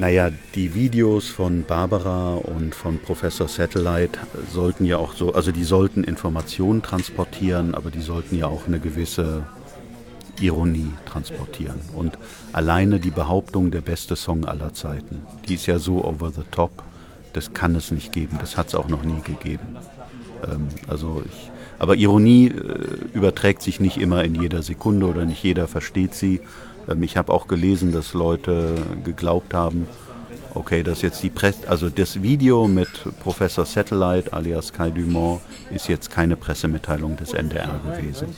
[0.00, 4.18] Naja, die Videos von Barbara und von Professor Satellite
[4.50, 8.80] sollten ja auch so, also die sollten Informationen transportieren, aber die sollten ja auch eine
[8.80, 9.42] gewisse
[10.40, 11.78] Ironie transportieren.
[11.94, 12.16] Und
[12.54, 16.82] alleine die Behauptung, der beste Song aller Zeiten, die ist ja so over the top,
[17.34, 19.76] das kann es nicht geben, das hat es auch noch nie gegeben.
[20.50, 22.52] Ähm, also ich, aber Ironie äh,
[23.12, 26.40] überträgt sich nicht immer in jeder Sekunde oder nicht jeder versteht sie.
[26.88, 28.74] Ähm, ich habe auch gelesen, dass Leute
[29.04, 29.86] geglaubt haben,
[30.54, 32.88] okay, dass jetzt die Presse, also das Video mit
[33.20, 35.40] Professor Satellite alias Kai Dumont
[35.72, 38.28] ist jetzt keine Pressemitteilung des NDR gewesen.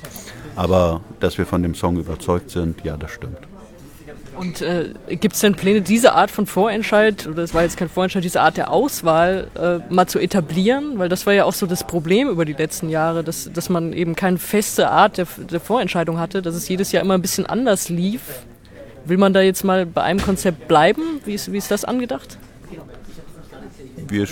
[0.56, 3.51] Aber dass wir von dem Song überzeugt sind, ja, das stimmt.
[4.36, 7.88] Und äh, gibt es denn Pläne, diese Art von Vorentscheid, oder es war jetzt kein
[7.88, 10.98] Vorentscheid, diese Art der Auswahl äh, mal zu etablieren?
[10.98, 13.92] Weil das war ja auch so das Problem über die letzten Jahre, dass, dass man
[13.92, 17.46] eben keine feste Art der, der Vorentscheidung hatte, dass es jedes Jahr immer ein bisschen
[17.46, 18.22] anders lief.
[19.04, 21.20] Will man da jetzt mal bei einem Konzept bleiben?
[21.24, 22.38] Wie ist, wie ist das angedacht?
[24.08, 24.26] Wir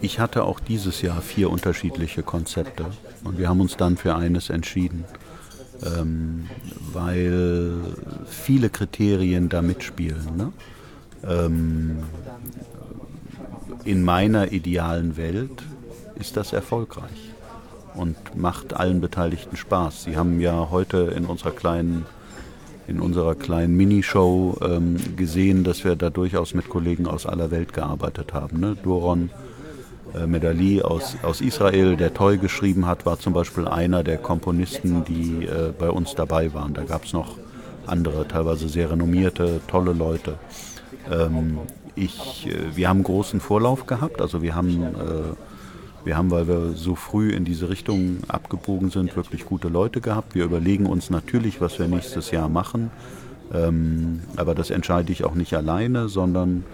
[0.00, 2.86] ich hatte auch dieses Jahr vier unterschiedliche Konzepte
[3.22, 5.04] und wir haben uns dann für eines entschieden
[5.84, 6.48] ähm,
[6.92, 7.74] weil
[8.26, 10.36] viele Kriterien da mitspielen.
[10.36, 10.52] Ne?
[11.24, 11.98] Ähm,
[13.84, 15.62] in meiner idealen Welt
[16.14, 17.32] ist das erfolgreich
[17.94, 20.04] und macht allen Beteiligten Spaß.
[20.04, 22.06] Sie haben ja heute in unserer kleinen
[22.88, 27.72] in unserer kleinen Minishow ähm, gesehen, dass wir da durchaus mit Kollegen aus aller Welt
[27.72, 28.58] gearbeitet haben.
[28.58, 28.76] Ne?
[28.82, 29.30] Doron
[30.26, 35.46] Medali aus, aus Israel, der Toy geschrieben hat, war zum Beispiel einer der Komponisten, die
[35.46, 36.74] äh, bei uns dabei waren.
[36.74, 37.36] Da gab es noch
[37.86, 40.34] andere, teilweise sehr renommierte, tolle Leute.
[41.10, 41.58] Ähm,
[41.94, 46.72] ich, äh, wir haben großen Vorlauf gehabt, also wir haben, äh, wir haben, weil wir
[46.74, 50.34] so früh in diese Richtung abgebogen sind, wirklich gute Leute gehabt.
[50.34, 52.90] Wir überlegen uns natürlich, was wir nächstes Jahr machen,
[53.52, 56.64] ähm, aber das entscheide ich auch nicht alleine, sondern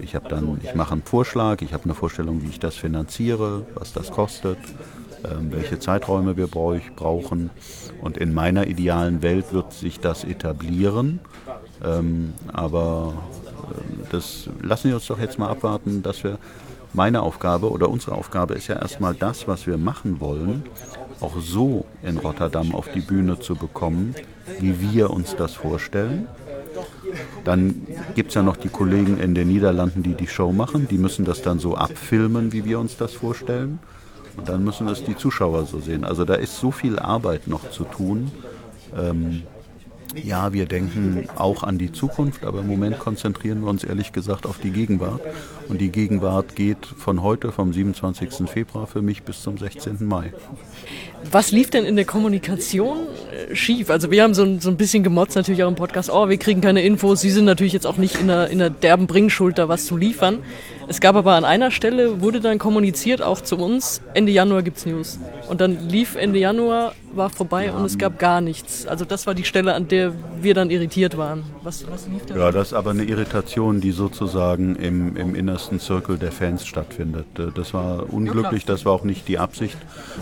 [0.00, 3.66] ich habe dann, ich mache einen Vorschlag, ich habe eine Vorstellung, wie ich das finanziere,
[3.74, 4.58] was das kostet,
[5.24, 7.50] ähm, welche Zeiträume wir brauchen.
[8.00, 11.20] Und in meiner idealen Welt wird sich das etablieren.
[11.84, 13.14] Ähm, aber
[13.70, 16.38] äh, das lassen wir uns doch jetzt mal abwarten, dass wir
[16.94, 20.62] meine Aufgabe oder unsere Aufgabe ist ja erstmal das, was wir machen wollen,
[21.20, 24.14] auch so in Rotterdam auf die Bühne zu bekommen,
[24.60, 26.28] wie wir uns das vorstellen.
[27.44, 30.88] Dann gibt es ja noch die Kollegen in den Niederlanden, die die Show machen.
[30.88, 33.78] Die müssen das dann so abfilmen, wie wir uns das vorstellen.
[34.36, 36.04] Und dann müssen es die Zuschauer so sehen.
[36.04, 38.30] Also da ist so viel Arbeit noch zu tun.
[38.96, 39.42] Ähm,
[40.14, 44.46] ja, wir denken auch an die Zukunft, aber im Moment konzentrieren wir uns ehrlich gesagt
[44.46, 45.20] auf die Gegenwart.
[45.68, 48.48] Und die Gegenwart geht von heute, vom 27.
[48.48, 49.98] Februar für mich bis zum 16.
[50.06, 50.32] Mai.
[51.30, 52.98] Was lief denn in der Kommunikation
[53.32, 53.90] äh, schief?
[53.90, 56.38] Also wir haben so ein, so ein bisschen gemotzt natürlich auch im Podcast, oh, wir
[56.38, 59.58] kriegen keine Infos, Sie sind natürlich jetzt auch nicht in der, in der derben Bringschuld,
[59.58, 60.38] da was zu liefern.
[60.88, 64.86] Es gab aber an einer Stelle, wurde dann kommuniziert, auch zu uns, Ende Januar gibt's
[64.86, 65.18] News.
[65.46, 67.74] Und dann lief Ende Januar, war vorbei ja.
[67.74, 68.86] und es gab gar nichts.
[68.86, 71.44] Also das war die Stelle, an der wir dann irritiert waren.
[71.62, 72.36] Was, was lief da?
[72.36, 77.26] Ja, das ist aber eine Irritation, die sozusagen im, im innersten Zirkel der Fans stattfindet.
[77.38, 79.76] Äh, das war unglücklich, das war auch nicht die Absicht.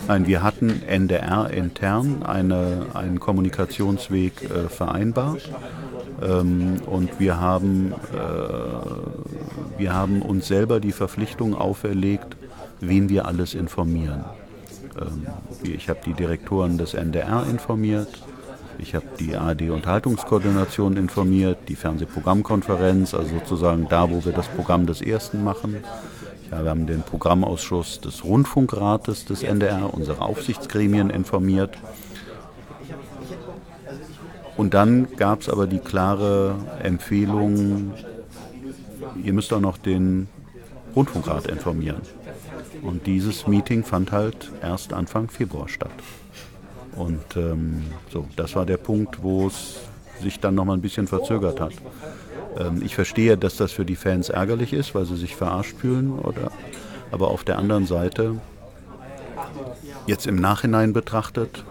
[0.09, 5.49] Nein, wir hatten NDR intern eine, einen Kommunikationsweg äh, vereinbart.
[6.21, 12.37] Ähm, und wir haben, äh, wir haben uns selber die Verpflichtung auferlegt,
[12.79, 14.25] wen wir alles informieren.
[14.99, 15.27] Ähm,
[15.63, 18.09] ich habe die Direktoren des NDR informiert,
[18.79, 25.01] Ich habe die ARD-Unterhaltungskoordination informiert, die Fernsehprogrammkonferenz, also sozusagen da, wo wir das Programm des
[25.01, 25.77] Ersten machen.
[26.51, 31.75] Ja, wir haben den Programmausschuss des Rundfunkrates des NDR, unsere Aufsichtsgremien informiert.
[34.57, 37.93] Und dann gab es aber die klare Empfehlung,
[39.23, 40.27] ihr müsst auch noch den
[40.95, 42.01] Rundfunkrat informieren.
[42.81, 45.91] Und dieses Meeting fand halt erst Anfang Februar statt.
[46.95, 49.77] Und ähm, so, das war der Punkt, wo es
[50.21, 51.73] sich dann noch mal ein bisschen verzögert hat.
[52.57, 56.17] Ähm, ich verstehe, dass das für die Fans ärgerlich ist, weil sie sich verarscht fühlen.
[56.17, 56.51] Oder,
[57.11, 58.39] aber auf der anderen Seite,
[60.07, 61.63] jetzt im Nachhinein betrachtet,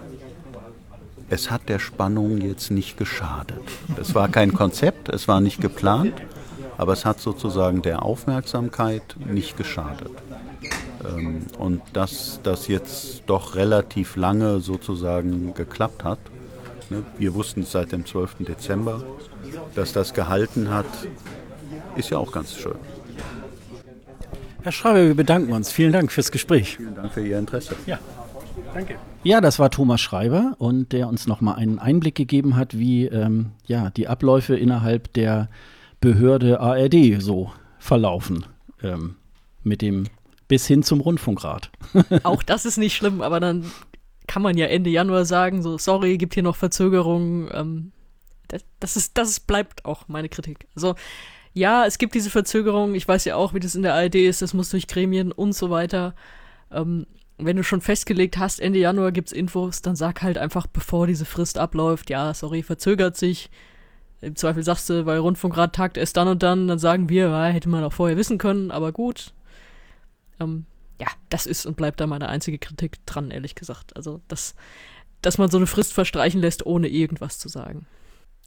[1.28, 3.60] es hat der Spannung jetzt nicht geschadet.
[4.00, 6.14] Es war kein Konzept, es war nicht geplant,
[6.78, 10.10] aber es hat sozusagen der Aufmerksamkeit nicht geschadet.
[11.04, 16.18] Ähm, und dass das jetzt doch relativ lange sozusagen geklappt hat,
[16.90, 18.36] ne, wir wussten es seit dem 12.
[18.40, 19.02] Dezember,
[19.74, 20.86] dass das gehalten hat,
[21.96, 22.76] ist ja auch ganz schön.
[24.62, 25.70] Herr Schreiber, wir bedanken uns.
[25.70, 26.76] Vielen Dank fürs Gespräch.
[26.76, 27.76] Vielen Dank für Ihr Interesse.
[27.86, 28.00] Ja,
[28.76, 28.98] danke.
[29.24, 33.52] Ja, das war Thomas Schreiber und der uns nochmal einen Einblick gegeben hat, wie ähm,
[33.66, 35.48] ja, die Abläufe innerhalb der
[36.00, 38.46] Behörde ARD so verlaufen.
[38.82, 39.16] Ähm,
[39.62, 40.04] mit dem
[40.48, 41.70] bis hin zum Rundfunkrat.
[42.22, 43.64] Auch das ist nicht schlimm, aber dann
[44.28, 47.48] kann man ja Ende Januar sagen, so, sorry, gibt hier noch Verzögerungen.
[47.52, 47.92] Ähm,
[48.48, 50.68] das, das, ist, das bleibt auch meine Kritik.
[50.76, 50.94] Also,
[51.52, 52.94] ja, es gibt diese Verzögerungen.
[52.94, 54.42] Ich weiß ja auch, wie das in der ARD ist.
[54.42, 56.14] Das muss durch Gremien und so weiter.
[56.70, 57.06] Ähm,
[57.38, 61.24] wenn du schon festgelegt hast, Ende Januar gibt's Infos, dann sag halt einfach, bevor diese
[61.24, 63.50] Frist abläuft, ja, sorry, verzögert sich.
[64.22, 67.46] Im Zweifel sagst du, weil Rundfunkrat tagt erst dann und dann, dann sagen wir, ja,
[67.46, 69.34] hätte man auch vorher wissen können, aber gut,
[70.40, 70.64] ähm,
[71.00, 73.94] ja, das ist und bleibt da meine einzige Kritik dran, ehrlich gesagt.
[73.96, 74.54] Also, dass,
[75.20, 77.86] dass man so eine Frist verstreichen lässt, ohne irgendwas zu sagen.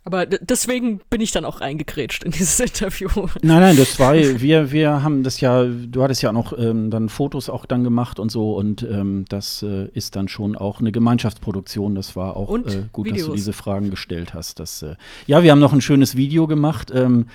[0.05, 3.09] Aber deswegen bin ich dann auch reingekrätscht in dieses Interview.
[3.41, 6.89] Nein, nein, das war, wir, wir haben das ja, du hattest ja auch noch ähm,
[6.89, 10.79] dann Fotos auch dann gemacht und so und ähm, das äh, ist dann schon auch
[10.79, 11.95] eine Gemeinschaftsproduktion.
[11.95, 13.19] Das war auch äh, gut, Videos.
[13.19, 14.59] dass du diese Fragen gestellt hast.
[14.59, 14.95] Das, äh,
[15.27, 16.91] ja, wir haben noch ein schönes Video gemacht.
[16.95, 17.27] Ähm,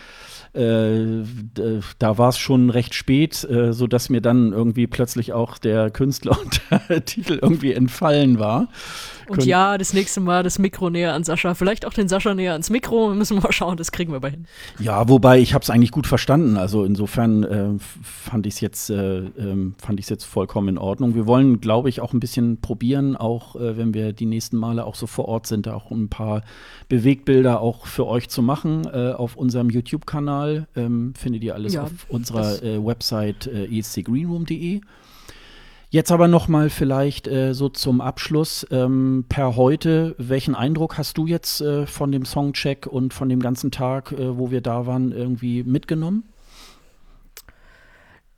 [0.54, 1.24] äh,
[1.98, 6.38] da war es schon recht spät, äh, sodass mir dann irgendwie plötzlich auch der Künstler
[6.42, 8.68] und der Titel irgendwie entfallen war.
[9.28, 12.52] Und ja, das nächste Mal das Mikro näher an Sascha, vielleicht auch den Sascha näher
[12.52, 14.46] ans Mikro, müssen wir mal schauen, das kriegen wir bei hin.
[14.78, 17.68] Ja, wobei ich habe es eigentlich gut verstanden, also insofern äh,
[18.02, 19.22] fand ich es jetzt, äh,
[19.78, 21.14] fand ich jetzt vollkommen in Ordnung.
[21.14, 24.84] Wir wollen, glaube ich, auch ein bisschen probieren, auch äh, wenn wir die nächsten Male
[24.84, 26.42] auch so vor Ort sind, auch ein paar
[26.88, 30.66] Bewegbilder auch für euch zu machen äh, auf unserem YouTube-Kanal.
[30.76, 34.80] Ähm, findet ihr alles ja, auf unserer äh, Website äh, escgreenroom.de.
[35.94, 40.16] Jetzt aber noch mal vielleicht äh, so zum Abschluss ähm, per heute.
[40.18, 44.36] Welchen Eindruck hast du jetzt äh, von dem Songcheck und von dem ganzen Tag, äh,
[44.36, 46.24] wo wir da waren, irgendwie mitgenommen?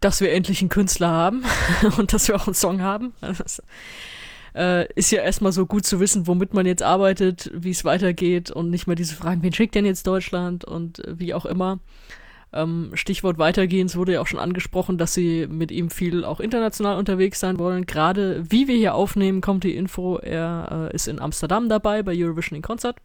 [0.00, 1.44] Dass wir endlich einen Künstler haben
[1.96, 3.14] und dass wir auch einen Song haben.
[3.22, 3.62] Das,
[4.54, 8.50] äh, ist ja erstmal so gut zu wissen, womit man jetzt arbeitet, wie es weitergeht
[8.50, 11.78] und nicht mehr diese Fragen, wen schickt denn jetzt Deutschland und äh, wie auch immer.
[12.52, 16.40] Ähm, Stichwort weitergehen, es wurde ja auch schon angesprochen, dass sie mit ihm viel auch
[16.40, 17.86] international unterwegs sein wollen.
[17.86, 22.12] Gerade wie wir hier aufnehmen, kommt die Info, er äh, ist in Amsterdam dabei bei
[22.16, 22.96] Eurovision in Concert.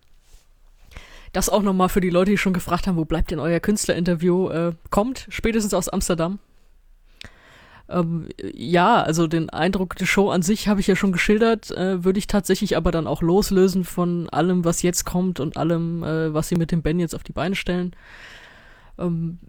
[1.33, 4.49] Das auch nochmal für die Leute, die schon gefragt haben, wo bleibt denn euer Künstlerinterview?
[4.49, 6.39] Äh, kommt spätestens aus Amsterdam.
[7.89, 12.03] Ähm, ja, also den Eindruck der Show an sich habe ich ja schon geschildert, äh,
[12.03, 16.33] würde ich tatsächlich aber dann auch loslösen von allem, was jetzt kommt und allem, äh,
[16.33, 17.95] was sie mit dem Ben jetzt auf die Beine stellen.
[18.97, 19.39] Ähm,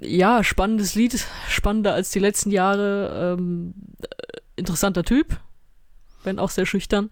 [0.00, 3.36] ja, spannendes Lied, spannender als die letzten Jahre.
[3.38, 5.40] Ähm, äh, interessanter Typ,
[6.24, 7.10] wenn auch sehr schüchtern.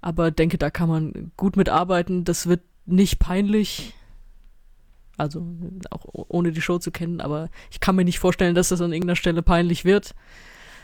[0.00, 2.24] Aber denke, da kann man gut mitarbeiten.
[2.24, 3.94] Das wird nicht peinlich.
[5.16, 5.46] Also
[5.90, 8.92] auch ohne die Show zu kennen, aber ich kann mir nicht vorstellen, dass das an
[8.92, 10.14] irgendeiner Stelle peinlich wird.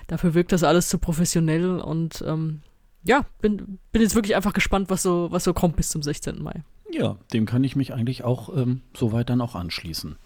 [0.06, 2.62] Dafür wirkt das alles zu professionell und ähm,
[3.05, 6.43] ja, bin, bin jetzt wirklich einfach gespannt, was so, was so kommt bis zum 16.
[6.43, 6.62] Mai.
[6.90, 10.16] Ja, dem kann ich mich eigentlich auch ähm, soweit dann auch anschließen.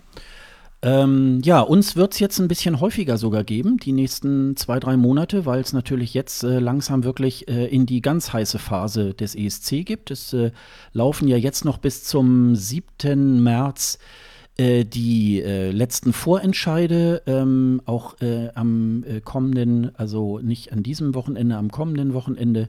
[0.87, 4.97] Ähm, ja, uns wird es jetzt ein bisschen häufiger sogar geben, die nächsten zwei, drei
[4.97, 9.35] Monate, weil es natürlich jetzt äh, langsam wirklich äh, in die ganz heiße Phase des
[9.35, 10.13] ESC gibt.
[10.13, 10.53] Es äh,
[10.93, 13.43] laufen ja jetzt noch bis zum 7.
[13.43, 13.99] März
[14.59, 21.57] äh, die äh, letzten Vorentscheide, ähm, auch äh, am kommenden, also nicht an diesem Wochenende,
[21.57, 22.69] am kommenden Wochenende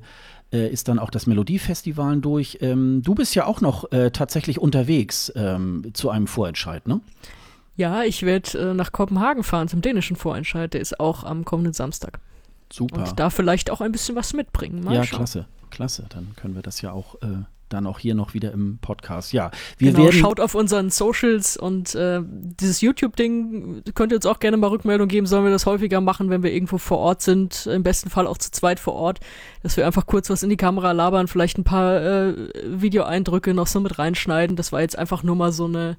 [0.49, 2.60] ist dann auch das Melodiefestival durch.
[2.61, 7.02] Ähm, du bist ja auch noch tatsächlich unterwegs ähm, zu einem Vorentscheid, ne?
[7.78, 10.74] Ja, ich werde äh, nach Kopenhagen fahren zum dänischen Vorentscheid.
[10.74, 12.20] Der ist auch am kommenden Samstag.
[12.74, 12.98] Super.
[12.98, 14.84] Und da vielleicht auch ein bisschen was mitbringen.
[14.84, 15.20] Mal ja, schauen.
[15.20, 16.06] klasse, klasse.
[16.10, 19.34] Dann können wir das ja auch äh, dann auch hier noch wieder im Podcast.
[19.34, 20.20] Ja, wir genau, werden.
[20.20, 25.08] schaut auf unseren Socials und äh, dieses YouTube-Ding könnt ihr uns auch gerne mal Rückmeldung
[25.08, 28.28] geben, sollen wir das häufiger machen, wenn wir irgendwo vor Ort sind, im besten Fall
[28.28, 29.20] auch zu zweit vor Ort,
[29.64, 32.34] dass wir einfach kurz was in die Kamera labern, vielleicht ein paar äh,
[32.66, 34.56] Videoeindrücke noch so mit reinschneiden.
[34.56, 35.98] Das war jetzt einfach nur mal so eine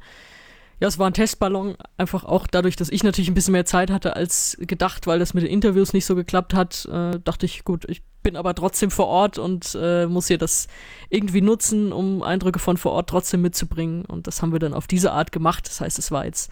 [0.81, 3.91] ja, es war ein Testballon, einfach auch dadurch, dass ich natürlich ein bisschen mehr Zeit
[3.91, 7.65] hatte als gedacht, weil das mit den Interviews nicht so geklappt hat, äh, dachte ich,
[7.65, 10.69] gut, ich bin aber trotzdem vor Ort und äh, muss hier das
[11.09, 14.05] irgendwie nutzen, um Eindrücke von vor Ort trotzdem mitzubringen.
[14.05, 15.67] Und das haben wir dann auf diese Art gemacht.
[15.67, 16.51] Das heißt, es war jetzt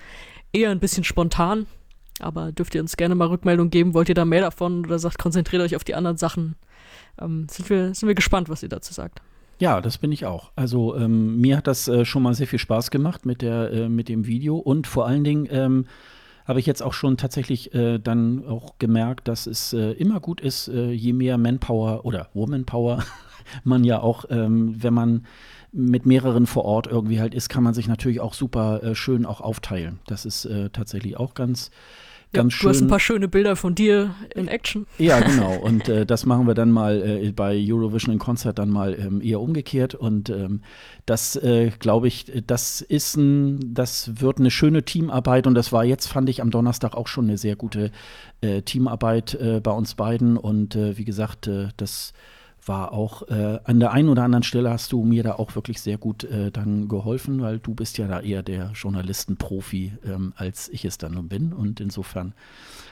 [0.53, 1.66] eher ein bisschen spontan,
[2.19, 3.94] aber dürft ihr uns gerne mal Rückmeldung geben.
[3.94, 6.57] Wollt ihr da mehr davon oder sagt, konzentriert euch auf die anderen Sachen?
[7.20, 9.20] Ähm, sind, wir, sind wir gespannt, was ihr dazu sagt.
[9.59, 10.53] Ja, das bin ich auch.
[10.55, 13.89] Also ähm, mir hat das äh, schon mal sehr viel Spaß gemacht mit, der, äh,
[13.89, 15.87] mit dem Video und vor allen Dingen ähm,
[16.47, 20.41] habe ich jetzt auch schon tatsächlich äh, dann auch gemerkt, dass es äh, immer gut
[20.43, 23.03] ist, äh, je mehr Manpower oder Womanpower
[23.65, 25.27] man ja auch, ähm, wenn man
[25.73, 29.24] mit mehreren vor Ort irgendwie halt ist, kann man sich natürlich auch super äh, schön
[29.24, 29.99] auch aufteilen.
[30.07, 31.70] Das ist tatsächlich auch ganz
[32.37, 32.67] ganz ja, schön.
[32.67, 34.87] Du hast ein paar schöne Bilder von dir in Action.
[34.99, 35.57] Ja, genau.
[35.57, 39.21] Und äh, das machen wir dann mal äh, bei Eurovision in Concert dann mal ähm,
[39.21, 39.95] eher umgekehrt.
[39.95, 40.63] Und ähm,
[41.07, 45.47] das, äh, glaube ich, das ist ein, das wird eine schöne Teamarbeit.
[45.47, 47.91] Und das war jetzt, fand ich, am Donnerstag auch schon eine sehr gute
[48.41, 50.37] äh, Teamarbeit äh, bei uns beiden.
[50.37, 52.13] Und äh, wie gesagt, das
[52.66, 55.80] war auch äh, an der einen oder anderen Stelle hast du mir da auch wirklich
[55.80, 60.68] sehr gut äh, dann geholfen, weil du bist ja da eher der Journalistenprofi, ähm, als
[60.68, 61.52] ich es dann nun bin.
[61.52, 62.34] Und insofern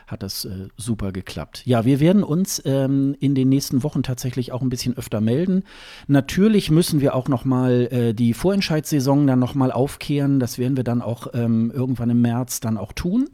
[0.07, 1.63] hat das äh, super geklappt.
[1.65, 5.65] Ja, wir werden uns ähm, in den nächsten Wochen tatsächlich auch ein bisschen öfter melden.
[6.07, 10.41] Natürlich müssen wir auch noch mal äh, die Vorentscheidssaison dann noch mal aufkehren.
[10.41, 13.31] Das werden wir dann auch ähm, irgendwann im März dann auch tun.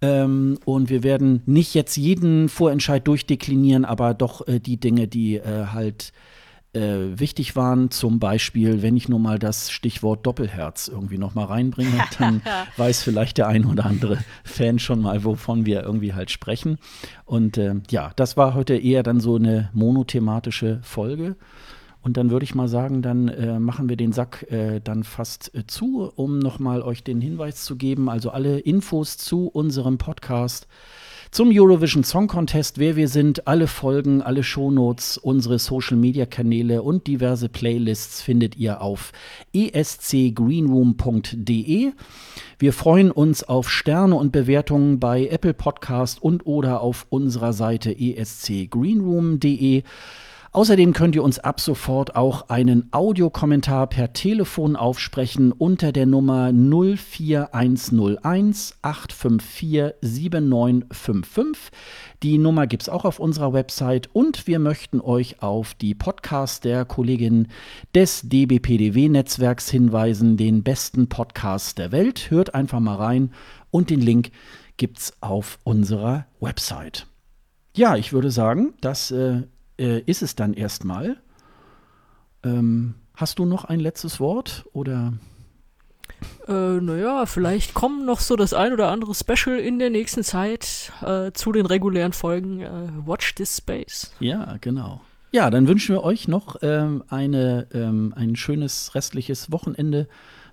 [0.00, 5.36] Ähm, und wir werden nicht jetzt jeden Vorentscheid durchdeklinieren, aber doch äh, die Dinge, die
[5.36, 6.12] äh, halt
[6.72, 7.90] äh, wichtig waren.
[7.90, 12.42] Zum Beispiel, wenn ich nur mal das Stichwort Doppelherz irgendwie noch mal reinbringe, dann
[12.76, 16.78] weiß vielleicht der ein oder andere Fan schon mal, wovon wir irgendwie halt sprechen.
[17.24, 21.36] Und äh, ja, das war heute eher dann so eine monothematische Folge.
[22.02, 25.54] Und dann würde ich mal sagen, dann äh, machen wir den Sack äh, dann fast
[25.54, 28.08] äh, zu, um nochmal euch den Hinweis zu geben.
[28.08, 30.68] Also alle Infos zu unserem Podcast
[31.30, 36.82] zum Eurovision Song Contest, wer wir sind, alle Folgen, alle Shownotes, unsere Social Media Kanäle
[36.82, 39.12] und diverse Playlists findet ihr auf
[39.52, 41.92] escgreenroom.de.
[42.58, 47.94] Wir freuen uns auf Sterne und Bewertungen bei Apple Podcast und oder auf unserer Seite
[47.94, 49.82] escgreenroom.de.
[50.58, 56.52] Außerdem könnt ihr uns ab sofort auch einen Audiokommentar per Telefon aufsprechen unter der Nummer
[56.52, 61.70] 04101 854 7955.
[62.24, 66.58] Die Nummer gibt es auch auf unserer Website und wir möchten euch auf die Podcasts
[66.58, 67.46] der Kollegin
[67.94, 72.32] des DBPDW-Netzwerks hinweisen, den besten Podcast der Welt.
[72.32, 73.30] Hört einfach mal rein
[73.70, 74.32] und den Link
[74.76, 77.06] gibt es auf unserer Website.
[77.76, 79.42] Ja, ich würde sagen, das äh,
[79.78, 81.16] äh, ist es dann erstmal.
[82.42, 85.14] Ähm, hast du noch ein letztes Wort oder?
[86.46, 90.92] Äh, naja, vielleicht kommen noch so das ein oder andere Special in der nächsten Zeit
[91.02, 94.12] äh, zu den regulären Folgen äh, Watch This Space.
[94.20, 95.00] Ja, genau.
[95.30, 100.08] Ja, dann wünschen wir euch noch ähm, eine, ähm, ein schönes restliches Wochenende,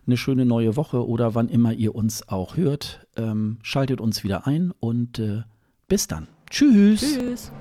[0.05, 3.07] eine schöne neue Woche oder wann immer ihr uns auch hört.
[3.15, 5.43] Ähm, schaltet uns wieder ein und äh,
[5.87, 6.27] bis dann.
[6.49, 7.01] Tschüss.
[7.01, 7.51] Tschüss.